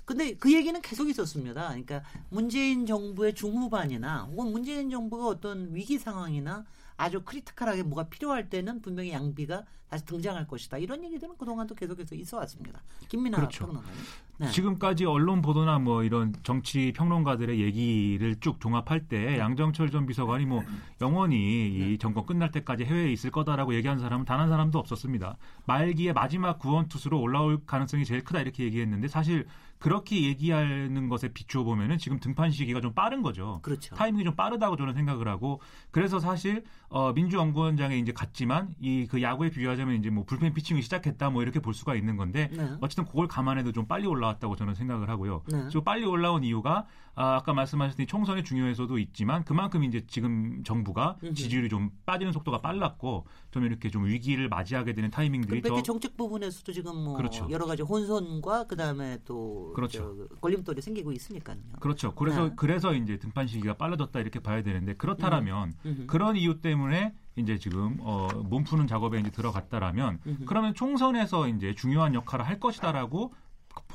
근데 0.04 0.34
그 0.36 0.52
얘기는 0.52 0.80
계속 0.82 1.08
있었습니다. 1.08 1.68
그러니까 1.68 2.02
문재인 2.28 2.86
정부의 2.86 3.34
중후반이나 3.34 4.22
혹은 4.24 4.52
문재인 4.52 4.88
정부가 4.88 5.26
어떤 5.26 5.74
위기 5.74 5.98
상황이나 5.98 6.64
아주 6.96 7.22
크리티컬하게 7.24 7.82
뭐가 7.84 8.04
필요할 8.08 8.48
때는 8.48 8.80
분명히 8.82 9.12
양비가 9.12 9.64
다시 9.88 10.04
등장할 10.04 10.48
것이다. 10.48 10.78
이런 10.78 11.04
얘기들은 11.04 11.36
그동안도 11.38 11.76
계속해서 11.76 12.16
있어 12.16 12.38
왔습니다. 12.38 12.82
김민아 13.08 13.36
그렇죠. 13.36 13.66
평론가님. 13.66 14.00
네. 14.38 14.50
지금까지 14.50 15.04
언론 15.04 15.40
보도나 15.42 15.78
뭐 15.78 16.02
이런 16.02 16.34
정치 16.42 16.92
평론가들의 16.94 17.60
얘기를 17.60 18.34
쭉 18.40 18.60
종합할 18.60 19.06
때 19.06 19.24
네. 19.24 19.38
양정철 19.38 19.90
전 19.90 20.06
비서관이 20.06 20.44
뭐 20.46 20.64
영원히 21.00 21.36
이 21.68 21.78
네. 21.92 21.98
정권 21.98 22.26
끝날 22.26 22.50
때까지 22.50 22.84
해외에 22.84 23.12
있을 23.12 23.30
거다라고 23.30 23.74
얘기한 23.74 23.98
사람은 23.98 24.24
단 24.24 24.40
한 24.40 24.48
사람도 24.50 24.78
없었습니다. 24.78 25.36
말기에 25.66 26.12
마지막 26.12 26.58
구원 26.58 26.88
투수로 26.88 27.20
올라올 27.20 27.64
가능성이 27.64 28.04
제일 28.04 28.22
크다 28.24 28.40
이렇게 28.40 28.64
얘기했는데 28.64 29.06
사실 29.08 29.46
그렇게 29.78 30.22
얘기하는 30.24 31.08
것에 31.08 31.28
비추어 31.28 31.64
보면은 31.64 31.98
지금 31.98 32.20
등판 32.20 32.50
시기가 32.50 32.80
좀 32.80 32.92
빠른 32.94 33.22
거죠. 33.22 33.60
그렇죠. 33.62 33.94
타이밍이 33.94 34.24
좀 34.24 34.34
빠르다고 34.36 34.76
저는 34.76 34.94
생각을 34.94 35.28
하고 35.28 35.60
그래서 35.90 36.18
사실 36.18 36.64
어 36.88 37.12
민주연구원장에 37.12 37.98
이제 37.98 38.12
갔지만 38.12 38.74
이 38.80 39.06
그 39.06 39.22
야구에 39.22 39.50
비유하자면 39.50 39.96
이제 39.96 40.10
뭐 40.10 40.24
불펜 40.24 40.52
피칭을 40.52 40.82
시작했다 40.82 41.30
뭐 41.30 41.42
이렇게 41.42 41.60
볼 41.60 41.74
수가 41.74 41.94
있는 41.94 42.16
건데 42.16 42.48
네. 42.52 42.70
어쨌든 42.80 43.04
그걸 43.04 43.28
감안해도 43.28 43.72
좀 43.72 43.86
빨리 43.86 44.06
올라왔다고 44.06 44.56
저는 44.56 44.74
생각을 44.74 45.08
하고요. 45.08 45.42
네. 45.50 45.68
그 45.72 45.80
빨리 45.82 46.04
올라온 46.04 46.42
이유가 46.44 46.86
아, 47.14 47.36
아까 47.36 47.54
말씀하셨듯이 47.54 48.06
총선이 48.06 48.44
중요해서도 48.44 48.98
있지만 48.98 49.42
그만큼 49.44 49.84
이제 49.84 50.04
지금 50.06 50.62
정부가 50.64 51.16
지지율이 51.34 51.68
좀 51.70 51.90
빠지는 52.04 52.32
속도가 52.32 52.60
빨랐고 52.60 53.26
좀 53.56 53.64
이렇게 53.64 53.88
좀 53.88 54.04
위기를 54.04 54.50
맞이하게 54.50 54.92
되는 54.92 55.10
타이밍들이 55.10 55.62
더 55.62 55.82
정책 55.82 56.14
부분에서도 56.14 56.72
지금 56.72 56.94
뭐 57.02 57.16
그렇죠. 57.16 57.48
여러 57.48 57.64
가지 57.64 57.82
혼선과 57.82 58.64
그다음에 58.64 59.18
또 59.24 59.72
그렇죠. 59.74 60.28
걸림돌이 60.42 60.82
생기고 60.82 61.10
있으니까요. 61.12 61.56
그렇죠. 61.80 62.14
그래서 62.14 62.48
네. 62.48 62.52
그래서 62.54 62.92
이제 62.92 63.18
등판 63.18 63.46
시기가 63.46 63.78
빨라졌다 63.78 64.20
이렇게 64.20 64.40
봐야 64.40 64.62
되는데 64.62 64.92
그렇다라면 64.92 65.72
음. 65.86 66.04
그런 66.06 66.36
이유 66.36 66.60
때문에 66.60 67.14
이제 67.36 67.56
지금 67.56 67.96
어, 68.00 68.28
몸 68.44 68.64
푸는 68.64 68.86
작업에 68.86 69.20
이제 69.20 69.30
들어갔다라면 69.30 70.20
음흠. 70.26 70.44
그러면 70.44 70.74
총선에서 70.74 71.48
이제 71.48 71.74
중요한 71.74 72.12
역할을 72.12 72.46
할 72.46 72.60
것이다라고 72.60 73.32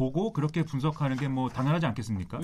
보고 0.02 0.34
그렇게 0.34 0.64
분석하는 0.64 1.18
게 1.18 1.28
뭐 1.32 1.48
당연하지 1.48 1.86
않겠습니까? 1.86 2.40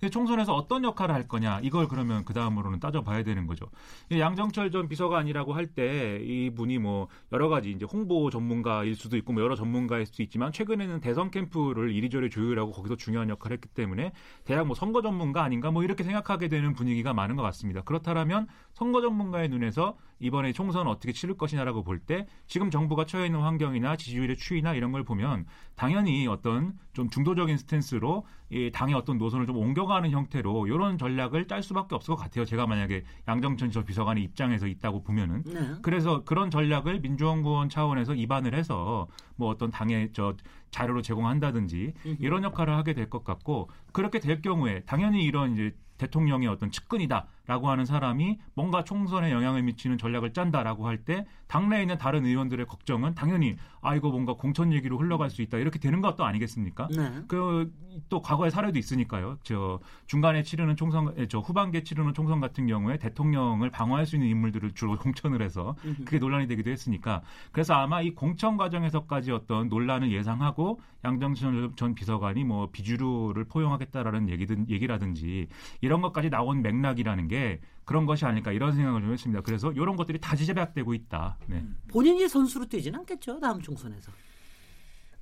네. 0.00 0.08
총선에서 0.08 0.54
어떤 0.54 0.82
역할을 0.82 1.14
할 1.14 1.28
거냐 1.28 1.60
이걸 1.62 1.86
그러면 1.86 2.24
그 2.24 2.32
다음으로는 2.32 2.80
따져봐야 2.80 3.22
되는 3.22 3.46
거죠. 3.46 3.66
양정철 4.10 4.70
전 4.70 4.88
비서관이라고 4.88 5.52
할 5.52 5.66
때 5.74 6.18
이분이 6.22 6.78
뭐 6.78 7.08
여러 7.32 7.48
가지 7.48 7.70
이제 7.70 7.84
홍보 7.90 8.30
전문가일 8.30 8.94
수도 8.96 9.16
있고 9.18 9.32
뭐 9.32 9.42
여러 9.42 9.54
전문가일 9.54 10.06
수도 10.06 10.22
있지만 10.22 10.52
최근에는 10.52 11.00
대선 11.00 11.30
캠프를 11.30 11.92
이리저리 11.94 12.30
조율하고 12.30 12.72
거기서 12.72 12.96
중요한 12.96 13.28
역할을 13.28 13.56
했기 13.56 13.68
때문에 13.68 14.12
대략 14.44 14.66
뭐 14.66 14.74
선거 14.74 15.02
전문가 15.02 15.42
아닌가 15.44 15.70
뭐 15.70 15.84
이렇게 15.84 16.02
생각하게 16.04 16.48
되는 16.48 16.72
분위기가 16.74 17.12
많은 17.14 17.36
것 17.36 17.42
같습니다. 17.42 17.82
그렇다면 17.82 18.48
선거 18.72 19.00
전문가의 19.02 19.48
눈에서 19.50 19.96
이번에 20.22 20.52
총선 20.52 20.86
어떻게 20.86 21.12
치를 21.12 21.36
것이냐라고 21.36 21.82
볼 21.82 21.98
때 22.04 22.26
지금 22.46 22.70
정부가 22.70 23.04
처해 23.04 23.26
있는 23.26 23.40
환경이나 23.40 23.96
지지율의 23.96 24.36
추이나 24.36 24.74
이런 24.74 24.90
걸 24.92 25.04
보면 25.04 25.46
당연히 25.76 26.26
어떤 26.26 26.74
좀 26.94 27.10
중도적인 27.10 27.56
스탠스로 27.58 28.24
이 28.50 28.70
당의 28.72 28.94
어떤 28.94 29.18
노선을 29.18 29.46
좀 29.46 29.56
옮겨가는 29.56 30.10
형태로 30.10 30.66
이런 30.66 30.98
전략을 30.98 31.46
짤 31.46 31.62
수밖에 31.62 31.94
없을 31.94 32.14
것 32.14 32.20
같아요. 32.20 32.44
제가 32.44 32.66
만약에 32.66 33.04
양정천 33.28 33.70
저 33.70 33.84
비서관의 33.84 34.22
입장에서 34.24 34.66
있다고 34.66 35.02
보면은 35.02 35.42
네. 35.44 35.74
그래서 35.82 36.24
그런 36.24 36.50
전략을 36.50 37.00
민주연구원 37.00 37.68
차원에서 37.68 38.14
입안을 38.14 38.54
해서 38.54 39.06
뭐 39.36 39.48
어떤 39.48 39.70
당의 39.70 40.10
저 40.12 40.34
자료로 40.70 41.02
제공한다든지 41.02 41.94
이런 42.20 42.42
역할을 42.44 42.74
하게 42.74 42.94
될 42.94 43.08
것 43.10 43.24
같고 43.24 43.68
그렇게 43.92 44.20
될 44.20 44.40
경우에 44.40 44.82
당연히 44.86 45.24
이런 45.24 45.52
이제 45.52 45.74
대통령의 45.98 46.48
어떤 46.48 46.70
측근이다 46.70 47.26
라고 47.46 47.68
하는 47.70 47.84
사람이 47.84 48.38
뭔가 48.54 48.84
총선에 48.84 49.32
영향을 49.32 49.62
미치는 49.62 49.98
전략을 49.98 50.32
짠다라고 50.32 50.86
할 50.86 51.02
때 51.04 51.26
당내에 51.48 51.82
있는 51.82 51.98
다른 51.98 52.24
의원들의 52.24 52.64
걱정은 52.66 53.14
당연히 53.14 53.56
아 53.82 53.94
이거 53.94 54.08
뭔가 54.10 54.32
공천 54.34 54.72
얘기로 54.72 54.96
흘러갈 54.98 55.28
수 55.28 55.42
있다 55.42 55.58
이렇게 55.58 55.78
되는 55.78 56.00
것도 56.00 56.24
아니겠습니까? 56.24 56.88
네. 56.96 57.22
그또 57.28 58.22
과거의 58.22 58.50
사례도 58.50 58.78
있으니까요. 58.78 59.38
저 59.42 59.78
중간에 60.06 60.42
치르는 60.44 60.76
총선, 60.76 61.14
저 61.28 61.40
후반기에 61.40 61.82
치르는 61.82 62.14
총선 62.14 62.40
같은 62.40 62.66
경우에 62.66 62.96
대통령을 62.96 63.68
방어할 63.70 64.06
수 64.06 64.16
있는 64.16 64.28
인물들을 64.30 64.72
주로 64.72 64.96
공천을 65.02 65.42
해서 65.42 65.74
그게 66.04 66.18
논란이 66.18 66.46
되기도 66.46 66.70
했으니까 66.70 67.20
그래서 67.50 67.74
아마 67.74 68.00
이 68.00 68.14
공천 68.14 68.56
과정에서까지 68.56 69.32
어떤 69.32 69.68
논란을 69.68 70.10
예상하고 70.10 70.80
양정천 71.04 71.72
전 71.76 71.94
비서관이 71.94 72.44
뭐 72.44 72.70
비주류를 72.70 73.44
포용하겠다라는 73.44 74.30
얘기든 74.30 74.70
얘기라든지 74.70 75.48
이런 75.80 76.00
것까지 76.00 76.30
나온 76.30 76.62
맥락이라는 76.62 77.28
게 77.32 77.60
그런 77.84 78.04
것이 78.06 78.24
아닐까 78.26 78.52
이런 78.52 78.72
생각을 78.74 79.00
좀 79.00 79.12
했습니다. 79.12 79.40
그래서 79.40 79.72
이런 79.72 79.96
것들이 79.96 80.20
다 80.20 80.36
지제박되고 80.36 80.92
있다. 80.94 81.38
네. 81.46 81.64
본인이 81.88 82.28
선수로 82.28 82.66
뛰지는 82.66 83.00
않겠죠 83.00 83.40
다음 83.40 83.60
총선에서. 83.60 84.12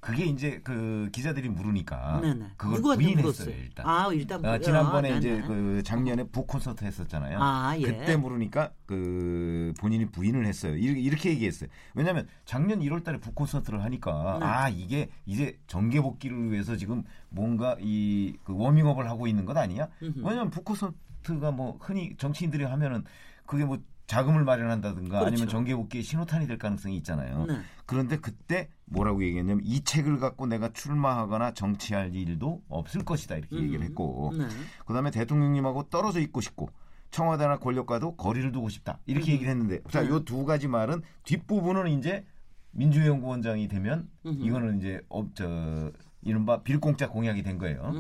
그게 0.01 0.25
이제 0.25 0.61
그 0.65 1.11
기자들이 1.13 1.51
물으니까 1.51 2.21
네네. 2.23 2.47
그걸 2.57 2.97
부인했어요 2.97 3.51
일단. 3.55 3.87
아 3.87 4.09
일단 4.11 4.43
어, 4.43 4.59
지난번에 4.59 5.13
아, 5.13 5.17
이제 5.19 5.43
그 5.47 5.83
작년에 5.85 6.25
북 6.25 6.47
콘서트 6.47 6.85
했었잖아요. 6.87 7.39
아, 7.39 7.77
예. 7.77 7.83
그때 7.83 8.17
물으니까 8.17 8.73
그 8.87 9.75
본인이 9.79 10.07
부인을 10.07 10.47
했어요. 10.47 10.75
이렇게, 10.75 11.01
이렇게 11.01 11.31
얘기했어요. 11.33 11.69
왜냐하면 11.95 12.27
작년 12.47 12.81
1월달에 12.81 13.21
북 13.21 13.35
콘서트를 13.35 13.85
하니까 13.85 14.39
네. 14.41 14.47
아 14.47 14.69
이게 14.71 15.11
이제 15.27 15.59
정계 15.67 16.01
복귀를 16.01 16.51
위해서 16.51 16.77
지금 16.77 17.03
뭔가 17.29 17.77
이 17.81 18.39
그 18.43 18.57
워밍업을 18.57 19.07
하고 19.09 19.27
있는 19.27 19.45
것 19.45 19.55
아니냐? 19.57 19.89
왜냐하면 20.01 20.49
북 20.51 20.65
콘서트 20.65 20.95
가 21.23 21.51
뭐 21.53 21.77
흔히 21.81 22.17
정치인들이 22.17 22.65
하면은 22.65 23.05
그게 23.47 23.65
뭐 23.65 23.79
자금을 24.07 24.43
마련한다든가 24.45 25.21
그렇죠. 25.21 25.27
아니면 25.27 25.49
정계복귀의 25.49 26.03
신호탄이 26.03 26.49
될 26.49 26.59
가능성이 26.59 26.97
있잖아요. 26.97 27.47
네. 27.47 27.61
그런데 27.87 28.17
그때 28.17 28.69
뭐라고 28.87 29.23
얘기했냐면 29.23 29.63
이 29.65 29.83
책을 29.85 30.19
갖고 30.19 30.47
내가 30.47 30.73
출마하거나 30.73 31.55
정치할 31.55 32.15
일도 32.17 32.63
없을 32.69 33.05
것이다 33.05 33.37
이렇게 33.37 33.57
음. 33.57 33.63
얘기를 33.63 33.85
했고 33.85 34.33
네. 34.37 34.49
그다음에 34.87 35.13
대통령님하고 35.13 35.85
떨어져 35.85 36.19
있고 36.21 36.41
싶고 36.41 36.71
청와대나 37.13 37.59
권력과도 37.59 38.17
거리를 38.17 38.51
두고 38.51 38.69
싶다 38.69 38.99
이렇게 39.07 39.31
음. 39.31 39.35
얘기를 39.35 39.51
했는데 39.53 39.81
자, 39.91 40.03
네. 40.03 40.09
요두 40.09 40.45
가지 40.45 40.67
말은 40.67 41.03
뒷부분은 41.25 41.89
이제 41.99 42.25
민주연구원장이 42.73 43.69
되면 43.69 44.09
음. 44.27 44.39
이거는 44.41 44.79
이제 44.79 45.01
어, 45.09 45.25
저 45.35 45.93
이른바 46.23 46.63
빌공짜 46.63 47.09
공약이 47.09 47.43
된 47.43 47.59
거예요. 47.59 47.93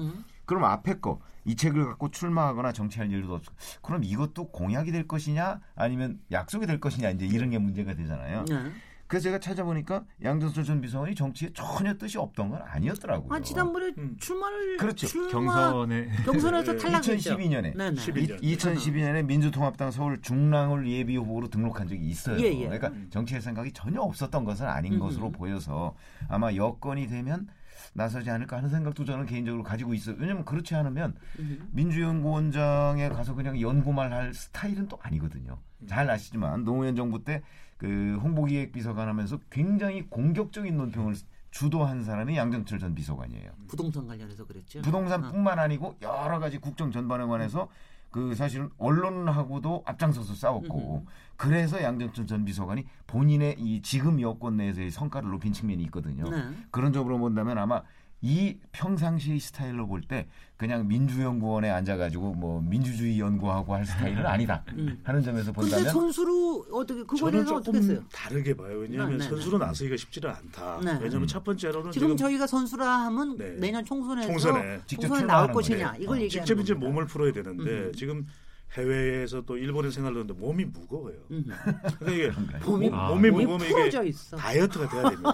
음. 0.55 0.59
그럼 0.59 0.65
앞에 0.65 1.01
거 1.01 1.21
이 1.45 1.57
책을 1.57 1.87
갖고 1.87 2.11
출마하거나 2.11 2.73
정치할 2.73 3.11
일도 3.11 3.35
없어. 3.35 3.53
그럼 3.83 4.05
이것도 4.05 4.49
공약이 4.49 4.93
될 4.93 5.07
것이냐 5.09 5.61
아니면 5.75 6.21
약속이 6.31 6.67
될 6.67 6.81
것이냐 6.81 7.11
이제 7.11 7.27
이런 7.27 7.51
게 7.51 7.59
문제가 7.59 7.95
되잖아요. 7.95 8.45
네. 8.49 8.71
그래서 9.07 9.25
제가 9.25 9.41
찾아보니까 9.41 10.05
양정철 10.23 10.63
전 10.63 10.81
비서관이 10.81 11.17
정치에 11.17 11.51
전혀 11.53 11.95
뜻이 11.95 12.17
없던 12.17 12.51
건 12.51 12.63
아니었더라고요. 12.63 13.35
아, 13.35 13.41
지난번에 13.41 13.91
음. 13.99 14.17
출마를 14.21 14.77
그렇죠. 14.77 15.09
출마, 15.09 15.73
경선에 15.73 16.11
경선에서 16.25 16.77
탈락했죠. 16.77 17.37
2012년에 17.37 17.77
네네. 17.77 17.95
2012년에 17.97 19.25
민주통합당 19.25 19.91
서울 19.91 20.23
중랑을 20.23 20.89
예비 20.89 21.17
후보로 21.17 21.49
등록한 21.49 21.89
적이 21.89 22.07
있어요. 22.07 22.39
예, 22.39 22.53
예. 22.53 22.69
그러니까 22.69 22.93
정치의 23.11 23.41
생각이 23.41 23.73
전혀 23.73 24.01
없었던 24.01 24.45
것은 24.45 24.69
아닌 24.69 24.95
음. 24.95 24.99
것으로 25.01 25.33
보여서 25.33 25.97
아마 26.29 26.55
여건이 26.55 27.09
되면 27.09 27.49
나서지 27.93 28.31
않을까 28.31 28.59
하는 28.59 28.69
생각도 28.69 29.05
저는 29.05 29.27
개인적으로 29.27 29.63
가지고 29.63 29.95
있어요. 29.95 30.17
왜냐하면 30.19 30.45
그렇지 30.45 30.75
않으면 30.75 31.15
음. 31.39 31.69
민주연구원장에 31.73 33.09
가서 33.09 33.35
그냥 33.35 33.61
연구만 33.61 34.13
할 34.13 34.33
스타일은 34.33 34.89
또 34.89 34.99
아니거든요. 35.03 35.59
잘 35.87 36.09
아시지만 36.11 36.65
노무현 36.65 36.95
정부 36.97 37.25
때 37.25 37.43
그 37.81 38.19
홍보기획비서관 38.23 39.09
하면서 39.09 39.41
굉장히 39.49 40.07
공격적인 40.11 40.77
논평을 40.77 41.15
주도한 41.51 42.05
사람이 42.05 42.37
양정철 42.37 42.79
전 42.79 42.95
비서관이에요. 42.95 43.53
부동산 43.69 44.07
관련해서 44.07 44.47
그랬죠. 44.47 44.83
부동산뿐만 44.83 45.59
어. 45.59 45.63
아니고 45.63 45.97
여러 46.03 46.39
가지 46.39 46.59
국정 46.59 46.93
전반에 46.93 47.25
관해서 47.25 47.69
그 48.11 48.35
사실은 48.35 48.71
언론하고도 48.79 49.85
앞장서서 49.87 50.35
싸웠고 50.35 51.07
그래서 51.37 51.83
양정철 51.83 52.27
전 52.27 52.45
비서관이 52.45 52.87
본인의 53.07 53.57
이 53.59 53.81
지금 53.83 54.21
여권 54.21 54.57
내에서의 54.57 54.91
성과를 54.91 55.31
높인 55.31 55.53
측면이 55.53 55.83
있거든요. 55.85 56.29
네. 56.29 56.51
그런 56.71 56.93
점으로 56.93 57.19
본다면 57.19 57.59
아마 57.59 57.83
이 58.23 58.57
평상시 58.73 59.39
스타일로 59.41 59.87
볼 59.87 60.03
때 60.03 60.27
그냥 60.57 60.87
민주연구원에 60.89 61.71
앉아가지고 61.71 62.35
뭐 62.35 62.61
민주주의 62.61 63.19
연구하고 63.19 63.75
할 63.75 63.87
스타일은 63.87 64.27
아니다 64.27 64.63
음. 64.77 65.01
하는 65.05 65.23
점에서 65.23 65.53
본다면 65.53 65.79
근데 65.79 65.91
선수로 65.91 66.67
어떻게 66.71 67.03
그거는 67.03 67.49
어떻게 67.49 68.01
다르게 68.13 68.55
봐요. 68.55 68.79
왜냐하면 68.81 69.17
네, 69.19 69.25
네, 69.25 69.31
선수로 69.31 69.59
네. 69.59 69.65
나서기가 69.65 69.97
쉽지는 69.97 70.29
않다. 70.29 70.81
네. 70.85 70.99
왜냐하면 71.01 71.27
첫 71.27 71.43
번째로는 71.45 71.93
지금, 71.93 72.09
지금 72.09 72.17
저희가 72.19 72.47
선수라 72.47 72.87
하면 73.07 73.39
네. 73.39 73.57
내년 73.59 73.83
총선에서 73.85 74.29
총선에 74.29 74.81
직접 74.87 75.09
총선에 75.09 75.27
나올 75.27 75.51
것이냐 75.53 75.95
이걸 75.99 76.19
어, 76.19 76.21
얘기하는 76.21 76.47
직접 76.47 76.61
이제 76.61 76.75
몸을 76.75 77.07
풀어야 77.07 77.33
되는데 77.33 77.71
음. 77.71 77.93
지금 77.97 78.27
해외에서 78.75 79.41
또 79.47 79.57
일본에 79.57 79.91
생활을 79.91 80.19
하는데 80.19 80.35
몸이 80.35 80.67
무거워요. 80.67 81.17
그러니까 81.29 82.11
이게 82.13 82.31
몸이, 82.65 82.91
아, 82.93 83.09
몸이 83.09 83.31
무거우면 83.31 83.67
이게 83.89 84.09
있어. 84.09 84.37
다이어트가 84.37 84.89
돼야 84.89 85.09
됩니다. 85.11 85.33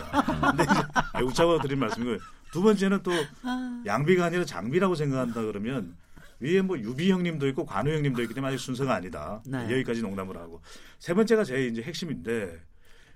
근데 0.51 0.63
이제 0.63 1.21
웃자고 1.25 1.59
드린 1.61 1.79
말씀이고요. 1.81 2.17
두 2.57 2.63
번째는 2.63 3.03
또 3.03 3.13
아. 3.43 3.83
양비가 3.85 4.25
아니라 4.25 4.47
장비라고 4.47 4.95
생각한다 4.95 5.43
그러면 5.43 5.95
위에 6.41 6.63
뭐 6.63 6.79
유비 6.79 7.13
형님도 7.13 7.47
있고 7.49 7.67
관우 7.67 7.91
형님도 7.91 8.23
있기 8.23 8.33
때문에 8.33 8.55
아직 8.55 8.65
순서가 8.65 8.95
아니다. 8.95 9.43
네. 9.45 9.71
여기까지 9.71 10.01
농담을 10.01 10.39
하고 10.39 10.63
세 10.99 11.13
번째가 11.13 11.45
제 11.45 11.67
이제 11.67 11.83
핵심인데 11.83 12.59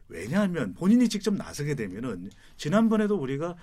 왜냐하면 0.08 0.74
본인이 0.74 1.08
직접 1.08 1.32
나서게 1.34 1.74
되면은 1.74 2.28
지난번에도 2.58 3.16
우리가 3.16 3.56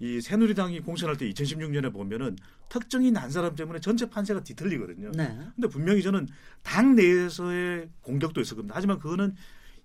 이 0.00 0.20
새누리당이 0.20 0.80
공천할 0.80 1.16
때 1.16 1.26
2016년에 1.30 1.90
보면은 1.94 2.36
특정인 2.68 3.16
한 3.16 3.30
사람 3.30 3.54
때문에 3.56 3.80
전체 3.80 4.10
판세가 4.10 4.42
뒤틀리거든요. 4.44 5.12
네. 5.12 5.34
근데 5.54 5.66
분명히 5.68 6.02
저는 6.02 6.28
당 6.62 6.94
내에서의 6.94 7.88
공격도 8.02 8.42
있었거든요. 8.42 8.74
하지만 8.74 8.98
그거는 8.98 9.34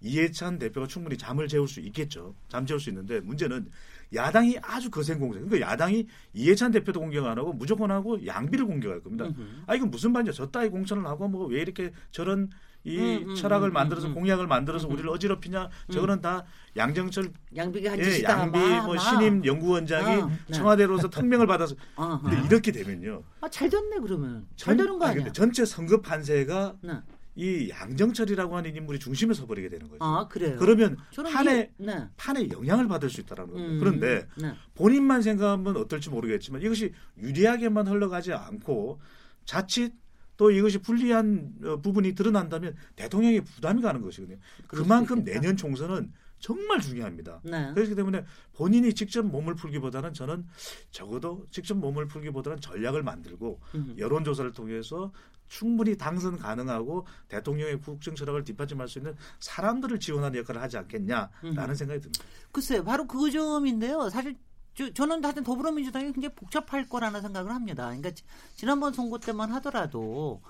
이해찬 0.02 0.58
대표가 0.60 0.88
충분히 0.88 1.18
잠을 1.18 1.48
재울 1.48 1.68
수 1.68 1.80
있겠죠. 1.80 2.36
잠 2.50 2.66
재울 2.66 2.80
수 2.80 2.90
있는데 2.90 3.20
문제는 3.22 3.68
야당이 4.14 4.58
아주 4.62 4.90
거센 4.90 5.20
공격. 5.20 5.42
그러니까 5.48 5.72
야당이 5.72 6.08
이해찬 6.34 6.72
대표도 6.72 7.00
공격 7.00 7.26
안 7.26 7.38
하고 7.38 7.54
무조건 7.54 7.92
하고 7.92 8.26
양비를 8.26 8.66
공격할 8.66 9.02
겁니다. 9.02 9.26
으흠. 9.26 9.64
아 9.68 9.76
이건 9.76 9.90
무슨 9.92 10.12
말이야? 10.12 10.32
저 10.34 10.50
따위 10.50 10.70
공천을 10.70 11.06
하고 11.06 11.28
뭐 11.28 11.48
왜 11.48 11.62
이렇게 11.62 11.92
저런 12.12 12.50
이 12.84 12.98
음, 12.98 13.30
음, 13.30 13.36
철학을 13.36 13.70
음, 13.70 13.74
만들어서 13.74 14.08
음, 14.08 14.16
공약을 14.16 14.48
만들어서 14.48 14.88
음. 14.88 14.94
우리를 14.94 15.08
어지럽히냐? 15.12 15.70
저거는 15.92 16.22
다 16.22 16.46
양정철 16.76 17.32
양비가 17.56 17.96
예, 18.00 18.24
양비 18.24 18.58
뭐 18.58 18.98
신임 18.98 19.46
연구원장이 19.46 20.22
어, 20.22 20.28
네. 20.48 20.54
청와대로서 20.54 21.10
특명을 21.12 21.46
받아서 21.46 21.76
어, 21.96 22.20
근데 22.22 22.38
어. 22.38 22.44
이렇게 22.46 22.72
되면요. 22.72 23.22
아, 23.42 23.50
잘 23.50 23.70
됐네 23.70 24.00
그러면. 24.00 24.48
잘 24.56 24.76
되는 24.76 24.98
거 24.98 25.06
아니야? 25.06 25.32
전체 25.32 25.64
선거 25.64 26.02
판세가 26.02 26.76
네. 26.82 26.94
이 27.36 27.70
양정철이라고 27.70 28.58
하는 28.58 28.76
인물이 28.76 29.00
중심에 29.00 29.34
서버리게 29.34 29.70
되는 29.70 29.88
거죠. 29.88 30.04
아, 30.04 30.28
그래요? 30.28 30.58
그러면 30.60 30.98
판에, 31.32 31.72
이, 31.80 31.86
네. 31.86 32.08
판에 32.18 32.50
영향을 32.50 32.88
받을 32.88 33.10
수 33.10 33.22
있다라는 33.22 33.54
거예요. 33.54 33.70
음, 33.70 33.80
그런데 33.80 34.28
네. 34.38 34.54
본인만 34.76 35.22
생각하면 35.22 35.78
어떨지 35.78 36.10
모르겠지만 36.10 36.62
이것이 36.62 36.94
유리하게만 37.18 37.88
흘러가지 37.88 38.34
않고 38.34 39.00
자칫 39.46 39.94
또 40.36 40.52
이것이 40.52 40.80
불리한 40.80 41.54
어, 41.64 41.78
부분이 41.82 42.16
드러난다면 42.16 42.76
대통령이 42.96 43.42
부담이 43.42 43.82
가는 43.82 44.02
것이거든요. 44.02 44.38
그만큼 44.68 45.24
내년 45.24 45.56
총선은 45.56 46.12
정말 46.42 46.82
중요합니다. 46.82 47.40
네. 47.44 47.74
그렇기 47.74 47.96
때문에 47.96 48.26
본인이 48.54 48.94
직접 48.94 49.26
몸을 49.26 49.56
풀기보다는 49.56 50.14
저는 50.14 50.46
적어도 50.90 51.46
직접 51.52 51.78
몸을 51.78 52.08
풀기보다는 52.08 52.60
전략을 52.60 53.04
만들고 53.04 53.62
음. 53.76 53.96
여론조사를 53.98 54.52
통해서 54.52 55.14
충분히 55.48 55.98
당선 55.98 56.38
가능하고 56.38 57.06
대통령의 57.28 57.80
국정 57.80 58.16
철학을 58.16 58.44
뒷받침할 58.44 58.88
수 58.88 59.00
있는 59.00 59.16
사람들을 59.40 60.00
지원하는 60.00 60.40
역할을 60.40 60.62
하지 60.62 60.78
않겠냐라는 60.78 61.30
음. 61.44 61.76
생각이 61.76 62.02
듭니다. 62.02 62.24
글쎄요, 62.52 62.84
바로 62.84 63.06
그 63.06 63.30
점인데요. 63.30 64.10
사실 64.10 64.36
저, 64.74 64.92
저는 64.94 65.24
하여튼 65.24 65.44
더불어민주당이 65.44 66.14
굉장히 66.14 66.34
복잡할 66.36 66.88
거라는 66.88 67.22
생각을 67.22 67.54
합니다. 67.54 67.86
그러니까 67.86 68.12
지난번 68.56 68.94
선거 68.94 69.20
때만 69.20 69.52
하더라도 69.54 70.42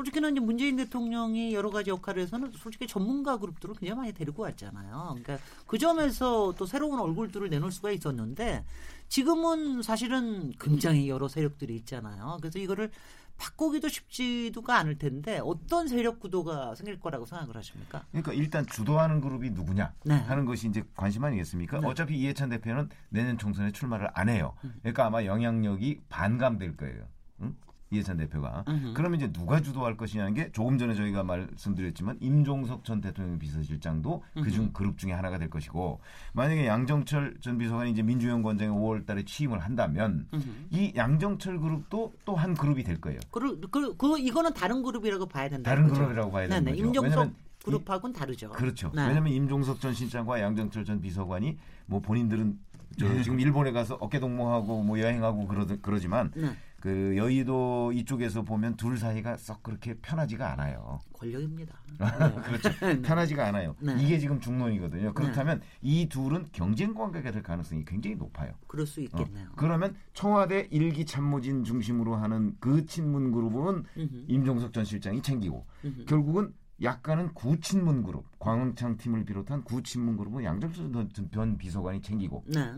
솔직히는 0.00 0.32
이제 0.32 0.40
문재인 0.40 0.76
대통령이 0.76 1.52
여러 1.54 1.70
가지 1.70 1.90
역할을 1.90 2.22
해서는 2.22 2.52
솔직히 2.52 2.86
전문가 2.86 3.36
그룹들을 3.36 3.74
굉장히 3.74 4.00
많이 4.00 4.12
데리고 4.12 4.42
왔잖아요. 4.42 5.16
그러니까 5.22 5.38
그 5.66 5.78
점에서 5.78 6.54
또 6.56 6.64
새로운 6.66 6.98
얼굴들을 6.98 7.50
내놓을 7.50 7.70
수가 7.70 7.90
있었는데 7.90 8.64
지금은 9.08 9.82
사실은 9.82 10.52
굉장히 10.58 11.08
여러 11.08 11.28
세력들이 11.28 11.76
있잖아요. 11.76 12.38
그래서 12.40 12.58
이거를 12.58 12.90
바꾸기도 13.36 13.88
쉽지도가 13.88 14.76
않을 14.78 14.98
텐데 14.98 15.40
어떤 15.42 15.88
세력 15.88 16.20
구도가 16.20 16.74
생길 16.74 17.00
거라고 17.00 17.24
생각을 17.24 17.56
하십니까? 17.56 18.04
그러니까 18.10 18.32
일단 18.34 18.66
주도하는 18.66 19.20
그룹이 19.20 19.50
누구냐 19.50 19.94
네. 20.04 20.14
하는 20.14 20.44
것이 20.44 20.68
이제 20.68 20.82
관심 20.94 21.24
아니겠습니까? 21.24 21.80
네. 21.80 21.86
어차피 21.86 22.18
이해찬 22.18 22.50
대표는 22.50 22.90
내년 23.08 23.38
총선에 23.38 23.72
출마를 23.72 24.08
안 24.12 24.28
해요. 24.28 24.54
음. 24.64 24.74
그러니까 24.80 25.06
아마 25.06 25.24
영향력이 25.24 26.02
반감될 26.10 26.76
거예요. 26.76 27.06
응? 27.40 27.56
이해찬 27.90 28.16
대표가. 28.16 28.64
으흠. 28.68 28.94
그러면 28.94 29.20
이제 29.20 29.32
누가 29.32 29.60
주도할 29.60 29.96
것이냐는 29.96 30.34
게 30.34 30.50
조금 30.52 30.78
전에 30.78 30.94
저희가 30.94 31.22
말씀드렸지만 31.22 32.18
임종석 32.20 32.84
전 32.84 33.00
대통령 33.00 33.38
비서실장도 33.38 34.24
그중 34.42 34.72
그룹 34.72 34.98
중에 34.98 35.12
하나가 35.12 35.38
될 35.38 35.50
것이고 35.50 36.00
만약에 36.32 36.66
양정철 36.66 37.36
전 37.40 37.58
비서관이 37.58 37.90
이제 37.90 38.02
민주연구원장에 38.02 38.70
5월 38.70 39.06
달에 39.06 39.24
취임을 39.24 39.58
한다면 39.60 40.26
으흠. 40.32 40.66
이 40.70 40.92
양정철 40.96 41.60
그룹도 41.60 42.14
또 42.24 42.40
한 42.40 42.54
그룹이 42.54 42.84
될 42.84 43.00
거예요. 43.00 43.20
그, 43.30 43.60
그, 43.70 43.96
그 43.96 44.18
이거는 44.18 44.54
다른 44.54 44.82
그룹이라고 44.82 45.26
봐야 45.26 45.48
된다. 45.48 45.70
다른 45.70 45.84
그렇죠? 45.84 46.00
그룹이라고 46.00 46.30
봐야 46.30 46.48
된다. 46.48 46.70
임종석 46.70 47.30
그룹하고는 47.64 48.14
다르죠. 48.14 48.50
그렇죠. 48.50 48.90
네. 48.94 49.06
왜냐하면 49.06 49.32
임종석 49.32 49.80
전 49.80 49.92
실장과 49.92 50.40
양정철 50.40 50.86
전 50.86 51.00
비서관이 51.00 51.58
뭐 51.86 52.00
본인들은 52.00 52.58
저 52.98 53.08
네. 53.08 53.22
지금 53.22 53.38
일본에 53.38 53.72
가서 53.72 53.96
어깨 54.00 54.18
동무하고 54.18 54.82
뭐 54.82 54.98
여행하고 54.98 55.46
그러 55.46 55.66
그러지만 55.82 56.32
네. 56.34 56.56
그 56.80 57.14
여의도 57.16 57.92
이쪽에서 57.92 58.42
보면 58.42 58.76
둘 58.76 58.96
사이가 58.96 59.36
썩 59.36 59.62
그렇게 59.62 59.94
편하지가 59.94 60.50
않아요. 60.52 60.98
권력입니다. 61.12 61.78
그렇죠. 62.44 62.70
네. 62.80 63.02
편하지가 63.02 63.46
않아요. 63.48 63.76
네. 63.80 63.96
이게 64.00 64.18
지금 64.18 64.40
중론이거든요. 64.40 65.12
그렇다면 65.12 65.60
네. 65.60 65.66
이 65.82 66.08
둘은 66.08 66.46
경쟁 66.52 66.94
관계가 66.94 67.30
될 67.30 67.42
가능성이 67.42 67.84
굉장히 67.84 68.16
높아요. 68.16 68.52
그럴 68.66 68.86
수 68.86 69.00
있겠네요. 69.02 69.48
어. 69.48 69.52
그러면 69.56 69.94
청와대 70.14 70.68
일기 70.70 71.04
참모진 71.04 71.64
중심으로 71.64 72.16
하는 72.16 72.56
그 72.60 72.86
친문 72.86 73.30
그룹은 73.32 73.84
음흠. 73.96 74.24
임종석 74.28 74.72
전 74.72 74.84
실장이 74.84 75.20
챙기고 75.20 75.66
음흠. 75.84 76.04
결국은 76.06 76.54
약간은 76.82 77.34
구친문 77.34 78.02
그룹, 78.02 78.24
광흥창 78.38 78.96
팀을 78.96 79.26
비롯한 79.26 79.64
구친문 79.64 80.16
그룹은 80.16 80.44
양정수 80.44 80.90
전 81.30 81.58
비서관이 81.58 82.00
챙기고 82.00 82.44
네. 82.46 82.72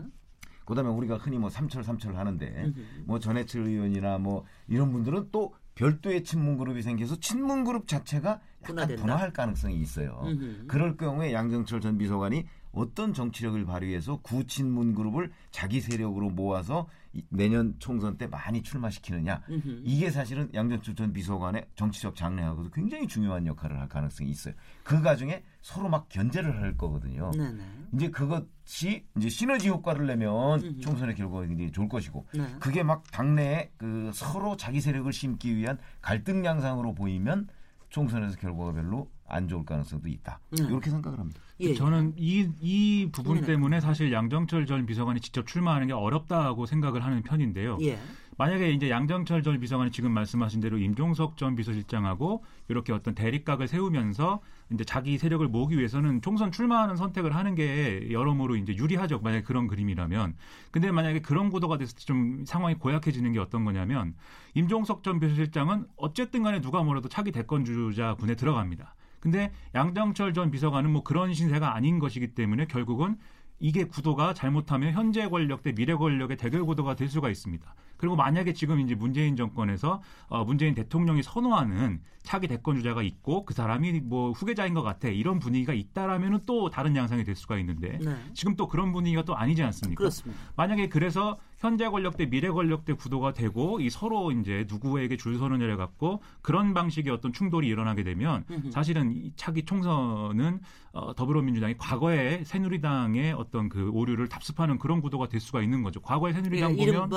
그다음에 0.65 0.89
우리가 0.89 1.17
흔히 1.17 1.37
뭐 1.37 1.49
삼철 1.49 1.83
삼철 1.83 2.15
하는데 2.15 2.71
뭐 3.05 3.19
전해철 3.19 3.67
의원이나 3.67 4.17
뭐 4.17 4.45
이런 4.67 4.91
분들은 4.91 5.29
또 5.31 5.53
별도의 5.75 6.23
친문 6.23 6.57
그룹이 6.57 6.81
생겨서 6.81 7.19
친문 7.19 7.63
그룹 7.63 7.87
자체가 7.87 8.29
약간 8.29 8.41
분화된다. 8.61 9.01
분화할 9.01 9.33
가능성이 9.33 9.75
있어요. 9.81 10.21
음흠. 10.25 10.67
그럴 10.67 10.97
경우에 10.97 11.33
양정철 11.33 11.81
전 11.81 11.97
비서관이 11.97 12.45
어떤 12.71 13.13
정치력을 13.13 13.63
발휘해서 13.65 14.17
구친문 14.21 14.93
그룹을 14.93 15.31
자기 15.51 15.81
세력으로 15.81 16.29
모아서 16.29 16.87
내년 17.29 17.75
총선 17.79 18.17
때 18.17 18.27
많이 18.27 18.63
출마시키느냐 18.63 19.43
음흠. 19.49 19.81
이게 19.83 20.09
사실은 20.09 20.49
양정철 20.53 20.95
전 20.95 21.13
비서관의 21.13 21.67
정치적 21.75 22.15
장래하고도 22.15 22.71
굉장히 22.71 23.07
중요한 23.07 23.45
역할을 23.45 23.79
할 23.79 23.87
가능성이 23.87 24.29
있어요. 24.29 24.53
그 24.83 25.01
과정에 25.01 25.43
서로 25.61 25.89
막 25.89 26.09
견제를 26.09 26.61
할 26.61 26.75
거거든요. 26.75 27.31
네네. 27.31 27.63
이제 27.93 28.09
그것이 28.09 29.05
이제 29.17 29.29
시너지 29.29 29.69
효과를 29.69 30.07
내면 30.07 30.61
음흠. 30.61 30.79
총선의 30.81 31.15
결과가 31.15 31.45
굉장히 31.45 31.71
좋을 31.71 31.87
것이고 31.87 32.25
네. 32.33 32.47
그게 32.59 32.83
막 32.83 33.03
당내에 33.11 33.71
그 33.77 34.11
서로 34.13 34.57
자기 34.57 34.81
세력을 34.81 35.11
심기 35.13 35.55
위한 35.55 35.77
갈등 36.01 36.43
양상으로 36.43 36.95
보이면 36.95 37.47
총선에서 37.89 38.37
결과가 38.37 38.73
별로 38.73 39.11
안 39.27 39.47
좋을 39.47 39.65
가능성도 39.65 40.07
있다. 40.09 40.39
네. 40.51 40.63
이렇게 40.63 40.89
생각을 40.89 41.19
합니다. 41.19 41.39
예, 41.63 41.69
예. 41.69 41.73
저는 41.73 42.13
이, 42.17 42.49
이 42.61 43.09
부분 43.11 43.41
네. 43.41 43.47
때문에 43.47 43.79
사실 43.79 44.11
양정철 44.11 44.65
전 44.65 44.85
비서관이 44.85 45.19
직접 45.19 45.45
출마하는 45.47 45.87
게 45.87 45.93
어렵다고 45.93 46.65
생각을 46.65 47.03
하는 47.03 47.21
편인데요. 47.23 47.77
예. 47.81 47.97
만약에 48.37 48.71
이제 48.71 48.89
양정철 48.89 49.43
전 49.43 49.59
비서관이 49.59 49.91
지금 49.91 50.11
말씀하신 50.11 50.59
대로 50.59 50.79
임종석 50.79 51.37
전 51.37 51.55
비서실장하고 51.55 52.43
이렇게 52.67 52.91
어떤 52.91 53.13
대립각을 53.13 53.67
세우면서 53.67 54.41
이제 54.71 54.83
자기 54.83 55.19
세력을 55.19 55.47
모으기 55.47 55.77
위해서는 55.77 56.21
총선 56.21 56.51
출마하는 56.51 56.95
선택을 56.95 57.35
하는 57.35 57.53
게 57.53 58.07
여러모로 58.11 58.55
이제 58.55 58.75
유리하죠. 58.75 59.19
만약에 59.19 59.43
그런 59.43 59.67
그림이라면. 59.67 60.35
근데 60.71 60.91
만약에 60.91 61.21
그런 61.21 61.49
구도가 61.49 61.77
됐을 61.77 61.95
때 61.95 62.03
좀 62.05 62.43
상황이 62.45 62.75
고약해지는 62.75 63.31
게 63.33 63.39
어떤 63.39 63.65
거냐면 63.65 64.15
임종석 64.55 65.03
전 65.03 65.19
비서실장은 65.19 65.85
어쨌든 65.95 66.43
간에 66.43 66.59
누가 66.61 66.83
뭐래도 66.83 67.07
차기 67.09 67.31
대권 67.31 67.65
주자군에 67.65 68.35
들어갑니다. 68.35 68.95
근데 69.23 69.53
양정철 69.73 70.33
전 70.33 70.51
비서관은 70.51 70.91
뭐 70.91 71.01
그런 71.01 71.33
신세가 71.33 71.73
아닌 71.73 71.97
것이기 71.97 72.35
때문에 72.35 72.65
결국은 72.65 73.15
이게 73.57 73.85
구도가 73.85 74.33
잘못하면 74.33 74.91
현재 74.91 75.29
권력 75.29 75.63
대 75.63 75.71
미래 75.71 75.95
권력의 75.95 76.35
대결 76.35 76.65
구도가 76.65 76.97
될 76.97 77.07
수가 77.07 77.29
있습니다. 77.29 77.73
그리고 78.03 78.17
만약에 78.17 78.51
지금 78.51 78.81
이제 78.81 78.95
문재인 78.95 79.37
정권에서 79.37 80.01
어, 80.27 80.43
문재인 80.43 80.75
대통령이 80.75 81.23
선호하는 81.23 82.01
차기 82.21 82.49
대권 82.49 82.75
주자가 82.75 83.01
있고 83.01 83.45
그 83.45 83.53
사람이 83.53 84.01
뭐 84.01 84.31
후계자인 84.31 84.73
것 84.73 84.83
같아 84.83 85.07
이런 85.07 85.39
분위기가 85.39 85.71
있다라면은 85.71 86.39
또 86.45 86.69
다른 86.69 86.97
양상이 86.97 87.23
될 87.23 87.33
수가 87.33 87.57
있는데 87.59 87.99
네. 87.99 88.15
지금 88.33 88.57
또 88.57 88.67
그런 88.67 88.91
분위기가 88.91 89.23
또 89.23 89.37
아니지 89.37 89.63
않습니까? 89.63 89.99
그렇습니다. 89.99 90.37
만약에 90.57 90.89
그래서 90.89 91.37
현재 91.59 91.87
권력 91.87 92.17
대 92.17 92.25
미래 92.25 92.49
권력 92.49 92.83
대 92.83 92.91
구도가 92.91 93.31
되고 93.31 93.79
이 93.79 93.89
서로 93.89 94.33
이제 94.33 94.65
누구에게 94.67 95.15
줄 95.15 95.37
서는 95.37 95.61
을 95.61 95.71
해갖고 95.71 96.21
그런 96.41 96.73
방식의 96.73 97.13
어떤 97.13 97.31
충돌이 97.31 97.69
일어나게 97.69 98.03
되면 98.03 98.43
사실은 98.69 99.13
이 99.13 99.31
차기 99.37 99.63
총선은 99.63 100.59
어, 100.91 101.15
더불어민주당이 101.15 101.77
과거에 101.77 102.43
새누리당의 102.43 103.31
어떤 103.31 103.69
그 103.69 103.89
오류를 103.91 104.27
답습하는 104.27 104.77
그런 104.77 104.99
구도가 104.99 105.29
될 105.29 105.39
수가 105.39 105.61
있는 105.61 105.83
거죠. 105.83 106.01
과거에 106.01 106.33
새누리당 106.33 106.77
예, 106.77 106.85
보면 106.85 107.09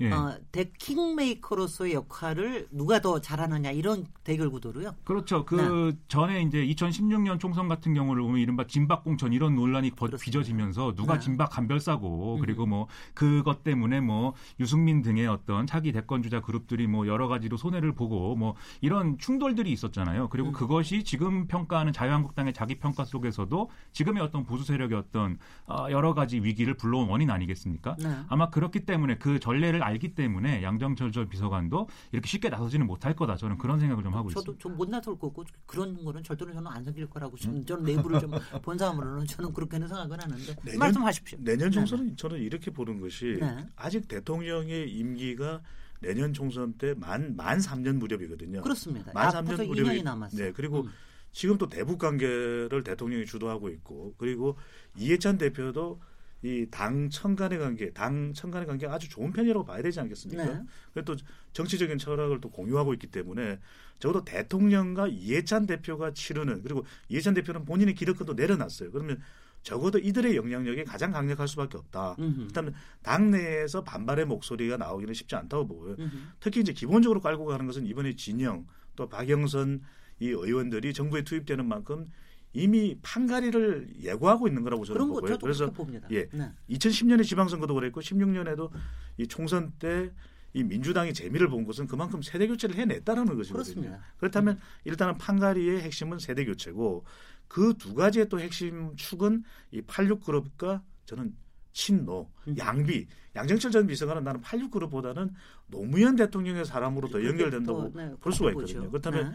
예. 0.00 0.10
어, 0.10 0.38
대 0.50 0.70
킹메이커로서의 0.78 1.94
역할을 1.94 2.68
누가 2.70 3.00
더 3.00 3.20
잘하느냐 3.20 3.70
이런 3.70 4.06
대결 4.24 4.50
구도로요. 4.50 4.94
그렇죠. 5.04 5.44
그 5.44 5.92
네. 5.92 5.98
전에 6.08 6.42
이제 6.42 6.64
2016년 6.64 7.38
총선 7.38 7.68
같은 7.68 7.92
경우를 7.92 8.22
보면 8.22 8.40
이른바 8.40 8.66
진박공천 8.66 9.32
이런 9.32 9.54
논란이 9.54 9.90
그렇습니다. 9.90 10.24
빚어지면서 10.24 10.94
누가 10.94 11.14
네. 11.14 11.20
진박 11.20 11.50
간별사고 11.50 12.36
음. 12.36 12.40
그리고 12.40 12.66
뭐 12.66 12.86
그것 13.14 13.62
때문에 13.62 14.00
뭐 14.00 14.34
유승민 14.58 15.02
등의 15.02 15.26
어떤 15.26 15.66
차기 15.66 15.92
대권 15.92 16.22
주자 16.22 16.40
그룹들이 16.40 16.86
뭐 16.86 17.06
여러 17.06 17.28
가지로 17.28 17.56
손해를 17.56 17.92
보고 17.92 18.34
뭐 18.36 18.54
이런 18.80 19.18
충돌들이 19.18 19.70
있었잖아요. 19.72 20.28
그리고 20.28 20.48
음. 20.48 20.52
그것이 20.52 21.04
지금 21.04 21.46
평가하는 21.46 21.92
자유한국당의 21.92 22.54
자기 22.54 22.76
평가 22.76 23.04
속에서도 23.04 23.70
지금의 23.92 24.22
어떤 24.22 24.44
보수 24.44 24.64
세력의 24.64 24.96
어떤 24.96 25.38
어, 25.66 25.86
여러 25.90 26.14
가지 26.14 26.38
위기를 26.38 26.74
불러온 26.74 27.08
원인 27.08 27.30
아니겠습니까? 27.30 27.96
네. 27.98 28.16
아마 28.28 28.48
그렇기 28.50 28.86
때문에 28.86 29.18
그 29.18 29.38
전례를 29.38 29.82
알기 29.90 30.14
때문에 30.14 30.62
양정철 30.62 31.12
전 31.12 31.28
비서관도 31.28 31.88
이렇게 32.12 32.26
쉽게 32.28 32.48
나서지는 32.48 32.86
못할 32.86 33.14
거다. 33.14 33.36
저는 33.36 33.58
그런 33.58 33.78
생각을 33.78 34.02
좀 34.02 34.14
하고 34.14 34.30
저도 34.30 34.52
있습니다. 34.52 34.62
좀못 34.62 34.88
나설 34.88 35.18
거고 35.18 35.44
그런 35.66 36.04
거는 36.04 36.22
절대로 36.22 36.52
저는 36.52 36.70
안 36.70 36.82
생길 36.84 37.06
거라고 37.08 37.36
저는, 37.36 37.64
저는 37.66 37.84
내부를 37.84 38.20
좀 38.20 38.30
본 38.62 38.78
사람으로는 38.78 39.26
저는 39.26 39.52
그렇게는 39.52 39.88
생각은 39.88 40.20
하는데 40.20 40.56
내년, 40.64 40.78
말씀하십시오. 40.78 41.38
내년 41.42 41.70
총선은 41.70 42.08
네. 42.08 42.16
저는 42.16 42.38
이렇게 42.40 42.70
보는 42.70 43.00
것이 43.00 43.36
네. 43.40 43.66
아직 43.76 44.08
대통령의 44.08 44.90
임기가 44.92 45.60
내년 46.00 46.32
총선 46.32 46.72
때 46.74 46.94
만 46.94 47.36
만 47.36 47.58
3년 47.58 47.96
무렵이거든요. 47.96 48.62
그렇습니다. 48.62 49.12
만 49.12 49.30
3년 49.30 49.66
무렵이 49.66 50.02
남았어요. 50.02 50.44
네, 50.46 50.52
그리고 50.52 50.82
음. 50.82 50.90
지금 51.32 51.58
또 51.58 51.68
대북 51.68 51.98
관계를 51.98 52.82
대통령이 52.82 53.24
주도하고 53.26 53.68
있고 53.68 54.14
그리고 54.18 54.56
이해찬 54.96 55.38
대표도 55.38 56.00
이 56.42 56.66
당 56.70 57.10
청간의 57.10 57.58
관계, 57.58 57.90
당 57.92 58.32
청간의 58.32 58.66
관계가 58.66 58.94
아주 58.94 59.08
좋은 59.10 59.32
편이라고 59.32 59.64
봐야 59.64 59.82
되지 59.82 60.00
않겠습니까? 60.00 60.44
네. 60.44 60.62
그리고 60.94 61.14
또 61.14 61.22
정치적인 61.52 61.98
철학을 61.98 62.40
또 62.40 62.50
공유하고 62.50 62.94
있기 62.94 63.08
때문에 63.08 63.58
적어도 63.98 64.24
대통령과 64.24 65.08
이해찬 65.08 65.66
대표가 65.66 66.12
치르는 66.12 66.62
그리고 66.62 66.84
이해찬 67.08 67.34
대표는 67.34 67.64
본인의 67.66 67.94
기득권도 67.94 68.34
내려놨어요. 68.34 68.90
그러면 68.90 69.20
적어도 69.62 69.98
이들의 69.98 70.36
영향력이 70.36 70.84
가장 70.84 71.12
강력할 71.12 71.46
수밖에 71.46 71.76
없다. 71.76 72.16
그다음에 72.46 72.72
당내에서 73.02 73.84
반발의 73.84 74.24
목소리가 74.24 74.78
나오기는 74.78 75.12
쉽지 75.12 75.34
않다고 75.36 75.66
보고요. 75.66 75.96
음흠. 75.98 76.16
특히 76.40 76.60
이제 76.60 76.72
기본적으로 76.72 77.20
깔고 77.20 77.44
가는 77.44 77.66
것은 77.66 77.84
이번에 77.84 78.14
진영 78.16 78.66
또 78.96 79.10
박영선 79.10 79.82
이 80.20 80.28
의원들이 80.28 80.94
정부에 80.94 81.22
투입되는 81.24 81.66
만큼 81.66 82.10
이미 82.52 82.98
판가리를 83.02 83.88
예고하고 84.02 84.48
있는 84.48 84.62
거라고 84.62 84.84
저는 84.84 84.98
그런 84.98 85.08
보고요. 85.08 85.38
그래서 85.38 85.70
봅니다. 85.70 86.08
예, 86.10 86.28
네. 86.32 86.50
2010년에 86.70 87.24
지방선거도 87.24 87.74
그랬고 87.74 88.00
16년에도 88.00 88.70
이 89.18 89.26
총선 89.26 89.72
때 89.78 90.10
이 90.52 90.64
민주당이 90.64 91.14
재미를 91.14 91.48
본 91.48 91.64
것은 91.64 91.86
그만큼 91.86 92.22
세대 92.22 92.46
교체를 92.46 92.74
해냈다는 92.76 93.24
것이거든요. 93.26 93.52
그렇습니다. 93.52 94.00
그렇다면 94.18 94.58
일단은 94.84 95.16
판가리의 95.18 95.82
핵심은 95.82 96.18
세대 96.18 96.44
교체고 96.44 97.04
그 97.46 97.74
두 97.74 97.94
가지의 97.94 98.28
또 98.28 98.40
핵심 98.40 98.94
축은 98.96 99.44
이 99.70 99.80
86그룹과 99.82 100.82
저는 101.04 101.34
친노, 101.72 102.28
음. 102.48 102.54
양비, 102.58 103.06
양정철 103.36 103.70
전 103.70 103.86
비서관은 103.86 104.24
나는 104.24 104.40
86그룹보다는 104.42 105.32
노무현 105.68 106.16
대통령의 106.16 106.64
사람으로 106.64 107.08
더 107.08 107.24
연결된다고 107.24 107.92
네, 107.94 108.12
볼 108.20 108.32
수가 108.32 108.50
있거든요. 108.50 108.90
그렇다면 108.90 109.30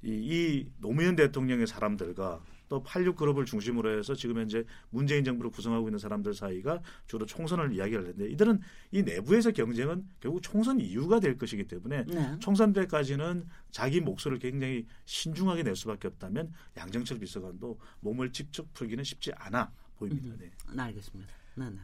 네. 0.00 0.08
이, 0.08 0.12
이 0.12 0.70
노무현 0.78 1.16
대통령의 1.16 1.66
사람들과 1.66 2.40
또 2.72 2.82
86그룹을 2.82 3.44
중심으로 3.44 3.98
해서 3.98 4.14
지금 4.14 4.38
현재 4.38 4.64
문재인 4.88 5.24
정부를 5.24 5.50
구성하고 5.50 5.88
있는 5.88 5.98
사람들 5.98 6.32
사이가 6.32 6.80
주로 7.06 7.26
총선을 7.26 7.74
이야기할 7.74 8.02
텐데 8.04 8.30
이들은 8.30 8.60
이 8.92 9.02
내부에서 9.02 9.50
경쟁은 9.50 10.08
결국 10.20 10.40
총선 10.40 10.80
이유가 10.80 11.20
될 11.20 11.36
것이기 11.36 11.64
때문에 11.64 12.06
네. 12.06 12.36
총선 12.38 12.72
때까지는 12.72 13.46
자기 13.70 14.00
목소리를 14.00 14.38
굉장히 14.38 14.86
신중하게 15.04 15.64
낼 15.64 15.76
수밖에 15.76 16.08
없다면 16.08 16.50
양정철 16.78 17.18
비서관도 17.18 17.78
몸을 18.00 18.32
직접 18.32 18.72
풀기는 18.72 19.04
쉽지 19.04 19.32
않아 19.36 19.70
보입니다. 19.98 20.34
네. 20.38 20.50
음, 20.70 20.80
알겠습니다. 20.80 21.30
네, 21.56 21.68
네. 21.68 21.76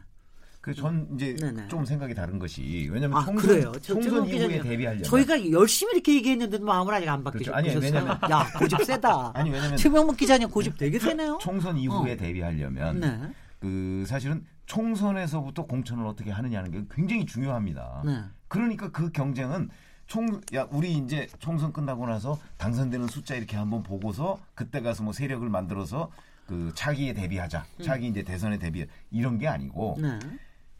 그전 0.75 1.07
이제 1.15 1.35
네네. 1.35 1.67
좀 1.67 1.85
생각이 1.85 2.13
다른 2.13 2.39
것이 2.39 2.89
왜냐하면 2.91 3.17
아, 3.17 3.25
총선, 3.25 3.49
그래요. 3.49 3.71
총선 3.81 4.27
이후에 4.27 4.61
대비하려면 4.61 5.03
저희가 5.03 5.51
열심히 5.51 5.93
이렇게 5.93 6.15
얘기했는데 6.15 6.59
마음을 6.59 6.93
아직 6.93 7.09
안 7.09 7.23
바뀌셨어요. 7.23 7.61
그렇죠. 7.61 7.77
아니 7.77 7.85
왜냐면 7.85 8.19
야 8.29 8.47
고집 8.57 8.83
세다. 8.83 9.31
아니 9.35 9.49
왜냐면 9.49 9.77
최명목 9.77 10.17
기자님 10.17 10.49
고집 10.49 10.77
되게 10.77 10.99
세네요. 10.99 11.39
총선 11.41 11.77
이후에 11.77 12.13
어. 12.13 12.17
대비하려면 12.17 12.99
네. 12.99 13.19
그 13.59 14.03
사실은 14.07 14.45
총선에서부터 14.65 15.65
공천을 15.65 16.05
어떻게 16.05 16.31
하느냐는 16.31 16.71
게 16.71 16.83
굉장히 16.91 17.25
중요합니다. 17.25 18.03
네. 18.05 18.21
그러니까 18.47 18.91
그 18.91 19.11
경쟁은 19.11 19.69
총, 20.05 20.41
야, 20.55 20.67
우리 20.71 20.93
이제 20.93 21.27
총선 21.37 21.71
끝나고 21.71 22.07
나서 22.07 22.39
당선되는 22.57 23.07
숫자 23.07 23.35
이렇게 23.35 23.55
한번 23.57 23.83
보고서 23.83 24.39
그때 24.55 24.81
가서 24.81 25.03
뭐 25.03 25.13
세력을 25.13 25.47
만들어서 25.47 26.11
그 26.47 26.71
차기에 26.73 27.13
대비하자. 27.13 27.63
음. 27.79 27.83
차기 27.83 28.07
이제 28.07 28.23
대선에 28.23 28.57
대비 28.57 28.87
이런 29.11 29.37
게 29.37 29.47
아니고 29.47 29.97
네. 30.01 30.17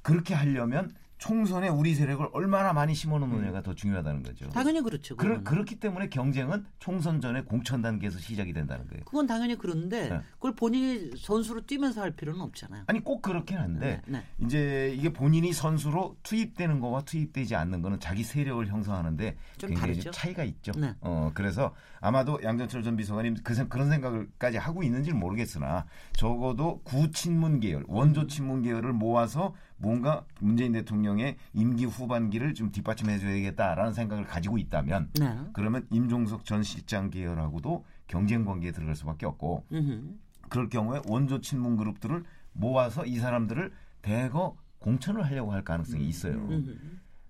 그렇게 0.10 0.34
하려면 0.34 0.92
총선에 1.20 1.68
우리 1.68 1.94
세력을 1.96 2.26
얼마나 2.32 2.72
많이 2.72 2.96
심어놓느냐가 2.96 3.60
음. 3.60 3.64
더 3.64 3.76
중요하다는 3.76 4.24
거죠. 4.24 4.50
당연히 4.50 4.82
그렇죠. 4.82 5.18
그러, 5.18 5.44
그렇기 5.44 5.76
때문에 5.76 6.08
경쟁은 6.08 6.66
총선 6.80 7.20
전에 7.20 7.42
공천 7.42 7.82
단계에서 7.82 8.18
시작이 8.20 8.54
된다는 8.54 8.88
거예요. 8.88 9.04
그건 9.04 9.28
당연히 9.28 9.58
그런데 9.58 10.10
네. 10.10 10.22
그걸 10.36 10.56
본인이 10.56 11.12
선수로 11.18 11.66
뛰면서 11.66 12.02
할 12.02 12.12
필요는 12.12 12.40
없잖아요. 12.40 12.86
아니 12.88 13.04
꼭 13.04 13.22
그렇긴 13.22 13.58
한데 13.58 14.02
네, 14.06 14.20
네. 14.20 14.46
이제 14.46 14.94
이게 14.96 15.12
본인이 15.12 15.52
선수로 15.52 16.16
투입되는 16.24 16.80
거와 16.80 17.02
투입되지 17.02 17.54
않는 17.54 17.82
거는 17.82 18.00
자기 18.00 18.24
세력을 18.24 18.66
형성하는데 18.66 19.36
굉장히 19.58 19.82
다르죠? 19.82 20.12
차이가 20.12 20.46
있죠. 20.46 20.72
네. 20.78 20.96
어 21.02 21.32
그래서 21.34 21.76
아마도 22.00 22.40
양정철 22.42 22.82
전 22.82 22.96
비서관님 22.96 23.36
그, 23.44 23.68
그런 23.68 23.90
생각을까지 23.90 24.58
하고 24.58 24.84
있는지는 24.84 25.20
모르겠으나 25.20 25.86
적어도 26.14 26.80
구친문 26.86 27.60
계열, 27.60 27.84
원조 27.90 28.26
친문 28.26 28.62
계열을 28.62 28.94
모아서 28.94 29.54
뭔가 29.80 30.24
문재인 30.40 30.74
대통령의 30.74 31.38
임기 31.54 31.86
후반기를 31.86 32.54
좀 32.54 32.72
뒷받침해줘야겠다라는 32.72 33.94
생각을 33.94 34.26
가지고 34.26 34.58
있다면 34.58 35.10
네. 35.20 35.38
그러면 35.54 35.88
임종석 35.90 36.46
전 36.46 36.64
실장 36.64 37.10
계열하고도 37.10 37.86
경쟁 38.08 38.46
관계에 38.46 38.72
들어갈 38.72 38.96
수밖에 38.96 39.26
없고 39.26 39.66
음흠. 39.72 40.16
그럴 40.50 40.70
경우에 40.70 41.02
원조 41.08 41.42
친문 41.42 41.78
그룹들을 41.78 42.24
모아서 42.54 43.06
이 43.06 43.18
사람들을 43.18 43.72
대거 44.02 44.58
공천을 44.80 45.26
하려고 45.26 45.54
할 45.54 45.64
가능성이 45.64 46.08
있어요. 46.08 46.34
음흠. 46.34 46.76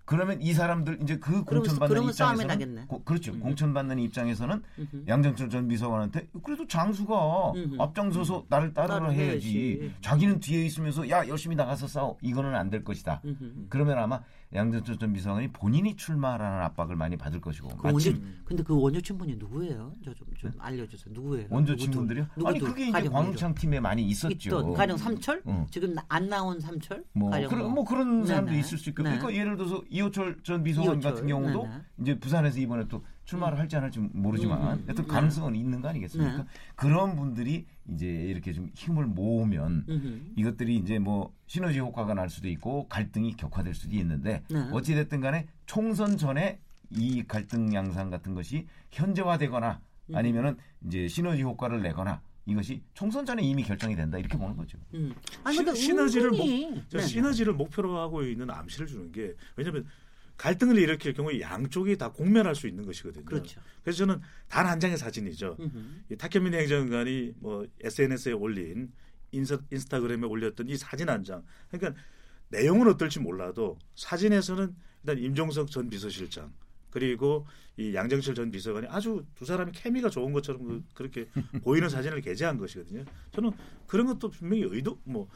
그러면 0.10 0.42
이 0.42 0.54
사람들 0.54 0.98
이제 1.04 1.20
그 1.20 1.44
공천받는 1.44 2.04
입장에서는 2.10 2.88
고, 2.88 3.04
그렇죠. 3.04 3.32
음. 3.32 3.42
공천받는 3.42 4.00
입장에서는 4.00 4.64
음흠. 4.80 5.04
양정철 5.08 5.50
전 5.52 5.68
비서관한테 5.68 6.28
그래도 6.44 6.66
장수가 6.66 7.52
음흠. 7.52 7.76
앞장서서 7.80 8.46
나를 8.50 8.74
따르라 8.74 9.10
해야지. 9.10 9.94
자기는 10.02 10.40
뒤에 10.40 10.66
있으면서 10.66 11.08
야 11.12 11.28
열심히 11.28 11.56
나가서 11.56 11.86
싸워. 11.88 12.18
이거는 12.24 12.56
안 12.56 12.72
될 12.72 12.84
것이다. 12.84 13.22
그러면 13.70 14.00
아마 14.00 14.22
양정철 14.54 14.98
전 14.98 15.14
비서관이 15.14 15.50
본인이 15.50 15.96
출마하라는 15.96 16.62
압박을 16.66 16.96
많이 16.96 17.16
받을 17.16 17.40
것이고. 17.40 17.68
그 17.78 17.88
원조, 17.88 18.12
근데 18.46 18.64
그 18.64 18.76
원조 18.80 19.00
친분이 19.00 19.36
누구예요? 19.36 19.94
저 20.04 20.12
좀 20.16 20.28
좀 20.40 20.52
알려주세요. 20.58 21.14
누구예요? 21.14 21.48
원조 21.52 21.76
친분들이요? 21.76 22.26
아니 22.46 22.60
그게 22.60 22.88
이제 22.90 23.10
광창 23.10 23.54
팀에 23.54 23.80
많이 23.80 24.04
있었죠. 24.08 24.74
가령 24.74 24.98
삼철? 24.98 25.44
응. 25.48 25.68
지금 25.70 25.96
안 26.08 26.30
나온 26.30 26.60
삼철? 26.60 27.04
뭐 27.14 27.30
그런 27.48 27.74
뭐 27.74 27.84
그런 27.86 28.26
사람도. 28.26 28.54
있을 28.54 28.78
수 28.80 28.90
있고. 28.90 29.04
네. 29.04 29.18
그러니까 29.18 29.40
예를 29.40 29.56
들어서 29.56 29.84
이호철 29.90 30.38
전 30.44 30.64
비서관 30.64 30.94
이호철. 30.96 31.12
같은 31.12 31.28
경우도 31.28 31.64
네네. 31.64 31.82
이제 32.02 32.20
부산에서 32.20 32.60
이번에 32.60 32.88
또 32.88 33.04
출마를 33.30 33.60
할지 33.60 33.76
안 33.76 33.84
할지 33.84 34.00
모르지만 34.00 34.62
음, 34.62 34.68
음, 34.80 34.86
여튼 34.90 35.06
가능성은 35.06 35.56
있는 35.56 35.82
거 35.82 35.90
아니겠습니까? 35.90 36.38
네. 36.38 36.44
그런 36.76 37.16
분들이 37.16 37.66
이제 37.88 38.08
이렇게 38.08 38.54
좀 38.54 38.72
힘을 38.74 39.06
모으면 39.06 39.86
음. 39.88 40.34
이것들이 40.36 40.78
이제 40.78 40.98
뭐 40.98 41.32
시너지 41.46 41.78
효과가 41.80 42.16
날 42.16 42.30
수도 42.30 42.48
있고 42.50 42.88
갈등이 42.88 43.36
격화될 43.36 43.76
수도 43.76 43.96
있는데 43.98 44.42
네. 44.50 44.60
어찌 44.72 44.96
됐든 44.96 45.22
간에 45.22 45.46
총선 45.68 46.18
전에 46.18 46.60
이 46.90 47.24
갈등 47.28 47.72
양상 47.74 48.10
같은 48.10 48.34
것이 48.34 48.66
현재화되거나 48.92 49.80
음. 50.10 50.16
아니면은 50.16 50.58
이제 50.88 51.08
시너지 51.08 51.44
효과를 51.44 51.84
내거나 51.84 52.22
이것이 52.48 52.82
총선 52.96 53.28
전에 53.28 53.44
이미 53.44 53.62
결정이 53.62 53.96
된다 53.96 54.18
이렇게 54.18 54.40
보는 54.40 54.58
거죠. 54.58 54.80
음. 54.96 55.14
아니, 55.44 55.58
시, 55.58 55.76
시너지를 55.76 56.32
목, 56.32 56.48
네. 56.48 57.00
시너지를 57.00 57.54
목표로 57.54 57.96
하고 58.00 58.24
있는 58.24 58.50
암시를 58.50 58.88
주는 58.88 59.12
게 59.12 59.36
왜냐하면 59.56 59.86
갈등을 60.40 60.78
일으킬 60.78 61.14
경우에 61.14 61.42
양쪽이 61.42 61.98
다 61.98 62.12
공멸할 62.12 62.56
수 62.56 62.68
있는 62.68 62.86
것이거든요. 62.86 63.26
그렇죠. 63.26 63.60
그래서 63.84 63.98
저는 64.00 64.22
단 64.48 64.66
한 64.66 64.80
장의 64.80 64.98
사진이죠. 64.98 65.58
이 66.10 66.16
탁현민 66.16 66.54
행정관이 66.54 67.34
뭐 67.40 67.68
SNS에 67.82 68.32
올린 68.32 68.92
인스, 69.32 69.60
인스타그램에 69.70 70.26
올렸던 70.26 70.70
이 70.70 70.78
사진 70.78 71.10
한 71.10 71.24
장. 71.24 71.44
그러니까 71.70 72.02
내용은 72.48 72.88
어떨지 72.88 73.20
몰라도 73.20 73.78
사진에서는 73.96 74.74
일단 75.04 75.18
임종석 75.20 75.70
전 75.72 75.90
비서실장 75.90 76.52
그리고 76.90 77.46
이 77.78 77.94
양정철 77.94 78.34
전 78.34 78.50
비서관이 78.50 78.88
아주 78.90 79.26
두 79.36 79.46
사람이 79.46 79.74
케미가 79.74 80.10
좋은 80.10 80.32
것처럼 80.34 80.64
그, 80.64 80.84
그렇게 80.94 81.28
보이는 81.64 81.88
사진을 81.90 82.22
게재한 82.22 82.58
것이거든요. 82.58 83.04
저는 83.32 83.52
그런 83.88 84.08
것도 84.08 84.30
분명히 84.30 84.64
의도 84.64 85.00
뭐 85.04 85.28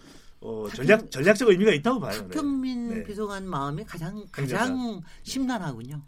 어, 0.44 0.68
전략 0.74 1.10
전략적 1.10 1.48
의미가 1.50 1.72
있다고 1.72 2.02
봐요. 2.02 2.20
박경민 2.24 2.90
네. 2.90 3.04
비서관 3.04 3.48
마음이 3.48 3.86
가장 3.86 4.26
가장 4.32 5.02
심란하군요. 5.24 6.02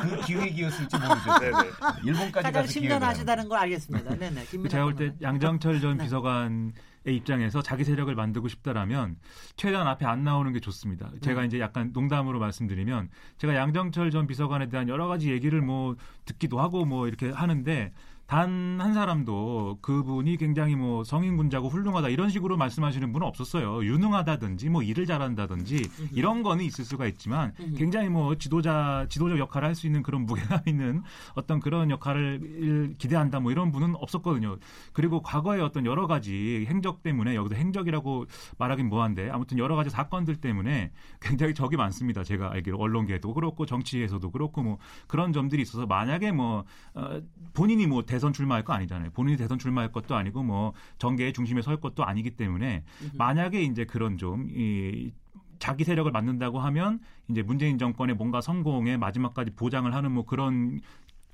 그 0.00 0.20
기획이었을지 0.26 0.96
모르죠. 0.96 1.38
네네. 1.40 1.70
일본까지 2.04 2.42
가장 2.44 2.66
심란하시다는 2.66 3.48
걸 3.48 3.58
알겠습니다. 3.58 4.14
네네. 4.16 4.46
제가 4.68 4.84
볼 4.84 4.94
때 4.96 5.14
양정철 5.20 5.80
전 5.80 5.98
네. 5.98 6.04
비서관 6.04 6.72
의 7.06 7.16
입장에서 7.16 7.62
자기 7.62 7.82
세력을 7.82 8.14
만들고 8.14 8.48
싶다라면 8.48 9.16
최대한 9.56 9.86
앞에 9.86 10.04
안 10.04 10.22
나오는 10.22 10.52
게 10.52 10.60
좋습니다. 10.60 11.10
제가 11.22 11.40
음. 11.40 11.46
이제 11.46 11.58
약간 11.58 11.92
농담으로 11.94 12.38
말씀드리면 12.38 13.08
제가 13.38 13.54
양정철 13.54 14.10
전 14.10 14.26
비서관에 14.26 14.68
대한 14.68 14.86
여러 14.86 15.08
가지 15.08 15.30
얘기를 15.30 15.62
뭐 15.62 15.96
듣기도 16.26 16.60
하고 16.60 16.84
뭐 16.84 17.08
이렇게 17.08 17.30
하는데 17.30 17.90
단 18.30 18.70
한 18.80 18.94
사람도 18.94 19.78
그분이 19.82 20.36
굉장히 20.38 20.74
뭐 20.74 21.04
성인군자고 21.04 21.68
훌륭하다 21.68 22.08
이런 22.08 22.30
식으로 22.30 22.56
말씀하시는 22.56 23.12
분은 23.12 23.26
없었어요. 23.26 23.84
유능하다든지 23.84 24.70
뭐 24.70 24.82
일을 24.82 25.06
잘한다든지 25.06 25.88
이런 26.12 26.42
거는 26.42 26.64
있을 26.64 26.84
수가 26.84 27.06
있지만 27.06 27.52
굉장히 27.76 28.08
뭐 28.08 28.34
지도자 28.36 29.06
지도적 29.08 29.38
역할을 29.38 29.68
할 29.68 29.74
수 29.80 29.86
있는 29.86 30.02
그런 30.02 30.26
무게감 30.26 30.60
있는 30.66 31.02
어떤 31.34 31.60
그런 31.60 31.90
역할을 31.90 32.96
기대한다 32.98 33.40
뭐 33.40 33.52
이런 33.52 33.70
분은 33.70 33.94
없었거든요. 33.96 34.58
그리고 34.92 35.22
과거에 35.22 35.60
어떤 35.60 35.86
여러 35.86 36.06
가지 36.06 36.66
행적 36.68 37.02
때문에 37.02 37.34
여기서 37.34 37.54
행적이라고 37.54 38.26
말하긴 38.58 38.88
뭐한데 38.88 39.30
아무튼 39.30 39.58
여러 39.58 39.76
가지 39.76 39.90
사건들 39.90 40.36
때문에 40.36 40.90
굉장히 41.20 41.54
적이 41.54 41.76
많습니다. 41.76 42.24
제가 42.24 42.50
알기로 42.52 42.78
언론계도 42.78 43.32
그렇고 43.32 43.64
정치에서도 43.64 44.30
그렇고 44.30 44.62
뭐 44.62 44.78
그런 45.06 45.32
점들이 45.32 45.62
있어서 45.62 45.86
만약에 45.86 46.32
뭐 46.32 46.64
어, 46.94 47.20
본인이 47.54 47.86
뭐 47.86 48.02
대, 48.02 48.19
대선 48.20 48.34
출마할 48.34 48.64
거 48.64 48.74
아니잖아요. 48.74 49.10
본인이 49.12 49.38
대선 49.38 49.58
출마할 49.58 49.92
것도 49.92 50.14
아니고 50.14 50.42
뭐 50.42 50.74
정계의 50.98 51.32
중심에 51.32 51.62
설 51.62 51.78
것도 51.78 52.04
아니기 52.04 52.32
때문에 52.32 52.84
만약에 53.14 53.62
이제 53.62 53.86
그런 53.86 54.18
좀이 54.18 55.10
자기 55.58 55.84
세력을 55.84 56.10
만든다고 56.12 56.60
하면 56.60 57.00
이제 57.28 57.42
문재인 57.42 57.78
정권의 57.78 58.16
뭔가 58.16 58.42
성공의 58.42 58.98
마지막까지 58.98 59.52
보장을 59.52 59.92
하는 59.94 60.12
뭐 60.12 60.26
그런 60.26 60.80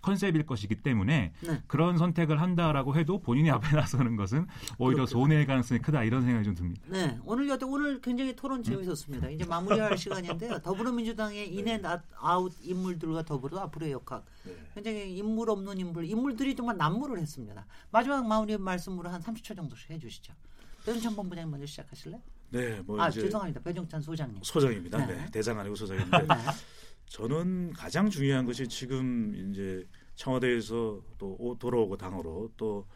컨셉일 0.07 0.47
것이기 0.47 0.77
때문에 0.77 1.33
네. 1.41 1.63
그런 1.67 1.99
선택을 1.99 2.41
한다라고 2.41 2.95
해도 2.95 3.19
본인이 3.21 3.51
앞에 3.51 3.75
나서는 3.77 4.15
것은 4.17 4.47
오히려 4.79 5.05
그렇군요. 5.05 5.07
손해일 5.07 5.47
가능성이 5.47 5.81
크다 5.81 6.05
이런 6.05 6.23
생각이 6.23 6.45
좀 6.45 6.55
듭니다. 6.55 6.81
네, 6.87 7.19
오늘 7.25 7.49
여튼 7.49 7.69
오늘 7.69 8.01
굉장히 8.01 8.37
토론 8.37 8.63
재밌었습니다. 8.63 9.31
이제 9.31 9.45
마무리할 9.45 9.99
시간인데요. 9.99 10.61
더불어민주당의 10.61 11.53
in 11.53 11.83
and 12.21 12.37
out 12.37 12.53
인물들과 12.63 13.25
더불어 13.25 13.59
앞으로의 13.63 13.93
역학 13.93 14.25
네. 14.45 14.55
굉장히 14.75 15.17
인물 15.17 15.51
없는 15.51 15.77
인물 15.79 16.05
인물들이 16.05 16.55
정말 16.55 16.77
난무를 16.77 17.19
했습니다. 17.19 17.67
마지막 17.91 18.25
마무리 18.27 18.57
말씀으로 18.57 19.09
한 19.11 19.21
30초 19.21 19.57
정도씩 19.57 19.91
해주시죠. 19.91 20.33
배종찬 20.85 21.17
본부장님 21.17 21.51
먼저 21.51 21.67
시작하실래요? 21.67 22.21
네, 22.51 22.81
뭐 22.87 23.01
아, 23.01 23.11
죄송합니다. 23.11 23.61
배정찬 23.61 24.01
소장님. 24.01 24.39
소장입니다. 24.45 25.05
네, 25.05 25.17
네. 25.17 25.27
대장 25.33 25.59
아니고 25.59 25.75
소장인데. 25.75 26.19
네. 27.07 27.17
저는 27.17 27.73
가장 27.73 28.11
중요한 28.11 28.45
것이 28.45 28.69
지금 28.69 29.35
이제 29.51 29.87
청와대에서 30.15 31.01
또 31.19 31.57
돌아오고 31.59 31.97
당으로 31.97 32.53
또 32.57 32.87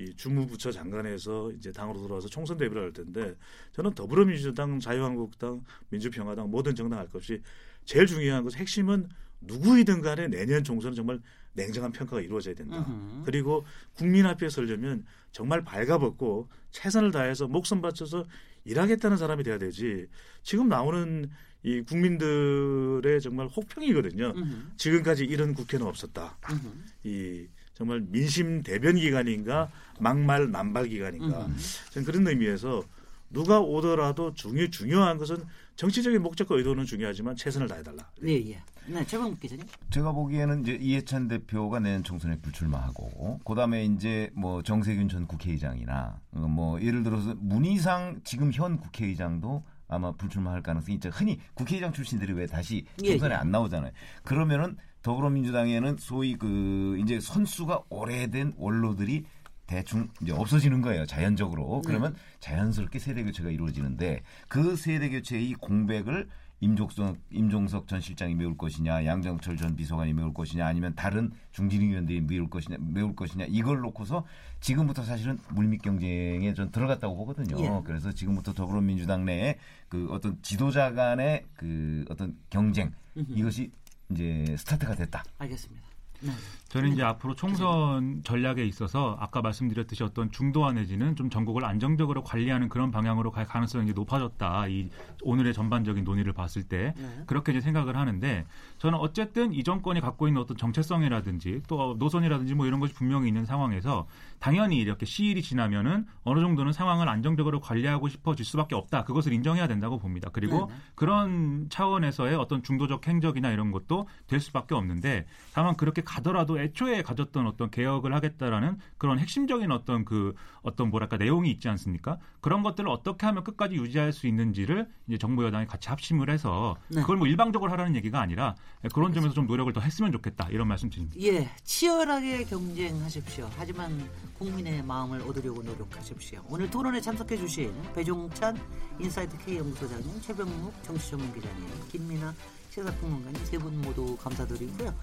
이 0.00 0.14
주무부처 0.16 0.72
장관에서 0.72 1.52
이제 1.52 1.70
당으로 1.72 2.00
돌아와서 2.00 2.26
총선 2.26 2.56
대비를 2.56 2.84
할 2.84 2.92
텐데 2.92 3.34
저는 3.72 3.92
더불어민주당, 3.92 4.80
자유한국당, 4.80 5.62
민주평화당 5.90 6.50
모든 6.50 6.74
정당 6.74 6.98
할 6.98 7.06
것 7.08 7.16
없이 7.18 7.42
제일 7.84 8.06
중요한 8.06 8.42
것은 8.42 8.58
핵심은 8.58 9.08
누구이든 9.42 10.00
간에 10.00 10.28
내년 10.28 10.64
총선은 10.64 10.94
정말 10.94 11.20
냉정한 11.52 11.92
평가가 11.92 12.22
이루어져야 12.22 12.54
된다. 12.54 12.78
으흠. 12.78 13.22
그리고 13.24 13.66
국민 13.92 14.24
앞에 14.24 14.48
서려면 14.48 15.04
정말 15.32 15.62
발가벗고 15.64 16.48
최선을 16.70 17.10
다해서 17.10 17.46
목숨 17.48 17.82
바쳐서 17.82 18.24
일하겠다는 18.64 19.16
사람이 19.16 19.42
돼야 19.42 19.58
되지. 19.58 20.06
지금 20.42 20.68
나오는 20.68 21.30
이 21.62 21.82
국민들의 21.82 23.20
정말 23.20 23.46
혹평이거든요. 23.48 24.32
으흠. 24.36 24.72
지금까지 24.76 25.24
이런 25.24 25.54
국회는 25.54 25.86
없었다. 25.86 26.38
으흠. 26.50 26.84
이 27.04 27.46
정말 27.74 28.00
민심 28.00 28.62
대변 28.62 28.96
기관인가 28.96 29.70
막말 29.98 30.50
남발 30.50 30.88
기관인가. 30.88 31.48
저는 31.90 32.06
그런 32.06 32.26
의미에서 32.26 32.82
누가 33.30 33.60
오더라도 33.60 34.34
중요 34.34 34.68
중요한 34.68 35.16
것은 35.16 35.38
정치적인 35.76 36.20
목적과 36.22 36.56
의도는 36.56 36.84
중요하지만 36.84 37.36
최선을 37.36 37.68
다해달라. 37.68 38.10
네, 38.20 38.50
예. 38.50 38.62
네, 38.86 39.06
최범 39.06 39.38
기자님. 39.38 39.64
제가 39.90 40.12
보기에는 40.12 40.62
이제 40.62 40.76
이해찬 40.80 41.28
대표가 41.28 41.78
내년 41.78 42.02
총선에 42.02 42.38
불출마하고, 42.40 43.38
그다음에 43.44 43.84
이제 43.84 44.30
뭐 44.34 44.62
정세균 44.62 45.08
전 45.08 45.26
국회의장이나 45.26 46.20
어, 46.32 46.38
뭐 46.40 46.80
예를 46.82 47.02
들어서 47.02 47.34
문희상 47.38 48.22
지금 48.24 48.50
현 48.52 48.78
국회의장도 48.78 49.62
아마 49.90 50.12
불출마할 50.12 50.62
가능성이 50.62 50.94
있죠. 50.94 51.10
흔히 51.10 51.38
국회의장 51.54 51.92
출신들이 51.92 52.32
왜 52.32 52.46
다시 52.46 52.84
예, 53.02 53.10
총선에 53.10 53.34
예, 53.34 53.36
예. 53.36 53.40
안 53.40 53.50
나오잖아요. 53.50 53.92
그러면은 54.24 54.76
더불어민주당에는 55.02 55.96
소위 55.98 56.36
그 56.36 56.98
이제 57.02 57.20
선수가 57.20 57.84
오래된 57.88 58.54
원로들이 58.56 59.24
대충 59.66 60.08
이제 60.20 60.32
없어지는 60.32 60.82
거예요. 60.82 61.06
자연적으로. 61.06 61.80
네. 61.84 61.88
그러면 61.88 62.12
네. 62.14 62.18
자연스럽게 62.40 62.98
세대 62.98 63.22
교체가 63.22 63.50
이루어지는데 63.50 64.22
그 64.48 64.76
세대 64.76 65.08
교체의 65.10 65.54
공백을 65.54 66.28
임종석, 66.60 67.16
임종석 67.30 67.88
전 67.88 68.00
실장이 68.00 68.34
메울 68.34 68.56
것이냐, 68.56 69.04
양정철 69.06 69.56
전 69.56 69.74
비서관이 69.76 70.12
메울 70.12 70.34
것이냐, 70.34 70.66
아니면 70.66 70.94
다른 70.94 71.30
중진위 71.52 71.88
위원들이 71.88 72.20
메울 72.20 72.50
것이냐, 72.50 72.76
메울 72.80 73.16
것이냐, 73.16 73.46
이걸 73.48 73.80
놓고서 73.80 74.26
지금부터 74.60 75.02
사실은 75.02 75.38
물밑 75.50 75.82
경쟁에 75.82 76.52
좀 76.54 76.70
들어갔다고 76.70 77.16
보거든요. 77.16 77.56
예. 77.58 77.82
그래서 77.84 78.12
지금부터 78.12 78.52
더불어민주당 78.52 79.24
내에 79.24 79.58
그 79.88 80.08
어떤 80.10 80.40
지도자 80.42 80.92
간의 80.92 81.46
그 81.54 82.04
어떤 82.10 82.36
경쟁 82.50 82.92
이것이 83.14 83.70
이제 84.10 84.44
스타트가 84.58 84.94
됐다. 84.94 85.24
알겠습니다. 85.38 85.88
네. 86.20 86.30
저는 86.70 86.92
이제 86.92 87.02
앞으로 87.02 87.34
총선 87.34 88.22
전략에 88.22 88.64
있어서 88.64 89.16
아까 89.18 89.42
말씀드렸듯이 89.42 90.04
어떤 90.04 90.30
중도화 90.30 90.72
내지는 90.72 91.16
좀 91.16 91.28
전국을 91.28 91.64
안정적으로 91.64 92.22
관리하는 92.22 92.68
그런 92.68 92.92
방향으로 92.92 93.32
갈 93.32 93.44
가능성이 93.44 93.92
높아졌다. 93.92 94.68
이 94.68 94.88
오늘의 95.22 95.52
전반적인 95.52 96.04
논의를 96.04 96.32
봤을 96.32 96.62
때 96.62 96.94
네. 96.96 97.24
그렇게 97.26 97.50
이제 97.50 97.60
생각을 97.60 97.96
하는데 97.96 98.46
저는 98.78 99.00
어쨌든 99.00 99.52
이 99.52 99.64
정권이 99.64 100.00
갖고 100.00 100.28
있는 100.28 100.40
어떤 100.40 100.56
정체성이라든지 100.56 101.62
또 101.66 101.96
노선이라든지 101.98 102.54
뭐 102.54 102.66
이런 102.66 102.78
것이 102.78 102.94
분명히 102.94 103.26
있는 103.26 103.44
상황에서 103.44 104.06
당연히 104.38 104.76
이렇게 104.76 105.06
시일이 105.06 105.42
지나면은 105.42 106.06
어느 106.22 106.40
정도는 106.40 106.72
상황을 106.72 107.08
안정적으로 107.08 107.58
관리하고 107.58 108.08
싶어질 108.08 108.44
수밖에 108.44 108.76
없다. 108.76 109.02
그것을 109.04 109.32
인정해야 109.32 109.66
된다고 109.66 109.98
봅니다. 109.98 110.30
그리고 110.32 110.68
네. 110.70 110.74
그런 110.94 111.66
차원에서의 111.68 112.36
어떤 112.36 112.62
중도적 112.62 113.08
행적이나 113.08 113.50
이런 113.50 113.72
것도 113.72 114.06
될 114.28 114.38
수밖에 114.38 114.76
없는데 114.76 115.26
다만 115.52 115.74
그렇게 115.74 116.00
가더라도 116.10 116.58
애초에 116.58 117.02
가졌던 117.02 117.46
어떤 117.46 117.70
개혁을 117.70 118.12
하겠다라는 118.12 118.78
그런 118.98 119.20
핵심적인 119.20 119.70
어떤 119.70 120.04
그 120.04 120.34
어떤 120.62 120.90
뭐랄까 120.90 121.16
내용이 121.16 121.48
있지 121.52 121.68
않습니까? 121.68 122.18
그런 122.40 122.64
것들을 122.64 122.90
어떻게 122.90 123.26
하면 123.26 123.44
끝까지 123.44 123.76
유지할 123.76 124.12
수 124.12 124.26
있는지를 124.26 124.88
이제 125.06 125.18
정부 125.18 125.44
여당이 125.44 125.66
같이 125.66 125.88
합심을 125.88 126.28
해서 126.28 126.76
네. 126.88 127.02
그걸 127.02 127.16
뭐 127.16 127.28
일방적으로 127.28 127.70
하라는 127.70 127.94
얘기가 127.94 128.20
아니라 128.20 128.56
그런 128.92 129.14
점에서 129.14 129.32
좀 129.34 129.46
노력을 129.46 129.72
더 129.72 129.80
했으면 129.80 130.10
좋겠다 130.10 130.48
이런 130.50 130.66
말씀 130.66 130.90
드립니다. 130.90 131.14
예, 131.20 131.48
치열하게 131.62 132.42
경쟁하십시오. 132.44 133.48
하지만 133.56 134.10
국민의 134.36 134.82
마음을 134.82 135.20
얻으려고 135.22 135.62
노력하십시오. 135.62 136.42
오늘 136.48 136.68
토론에 136.68 137.00
참석해 137.00 137.36
주신 137.36 137.72
배종찬 137.94 138.58
인사이트 138.98 139.38
K 139.44 139.58
연구소장님, 139.58 140.20
최병묵 140.22 140.82
정치전문 140.82 141.32
기자님, 141.34 141.68
김민아 141.92 142.34
시사평론가님 142.70 143.44
세 143.44 143.58
분 143.58 143.80
모두 143.82 144.16
감사드리고요. 144.16 144.94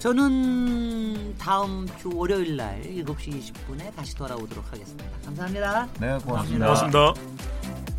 저는 0.00 1.36
다음 1.38 1.86
주 1.98 2.10
월요일 2.14 2.56
날 2.56 2.82
7시 2.82 3.40
20분에 3.40 3.94
다시 3.94 4.14
돌아오도록 4.16 4.70
하겠습니다. 4.72 5.04
감사합니다. 5.24 5.88
네, 6.00 6.18
고맙습니다. 6.18 6.66
고맙습니다. 6.66 7.93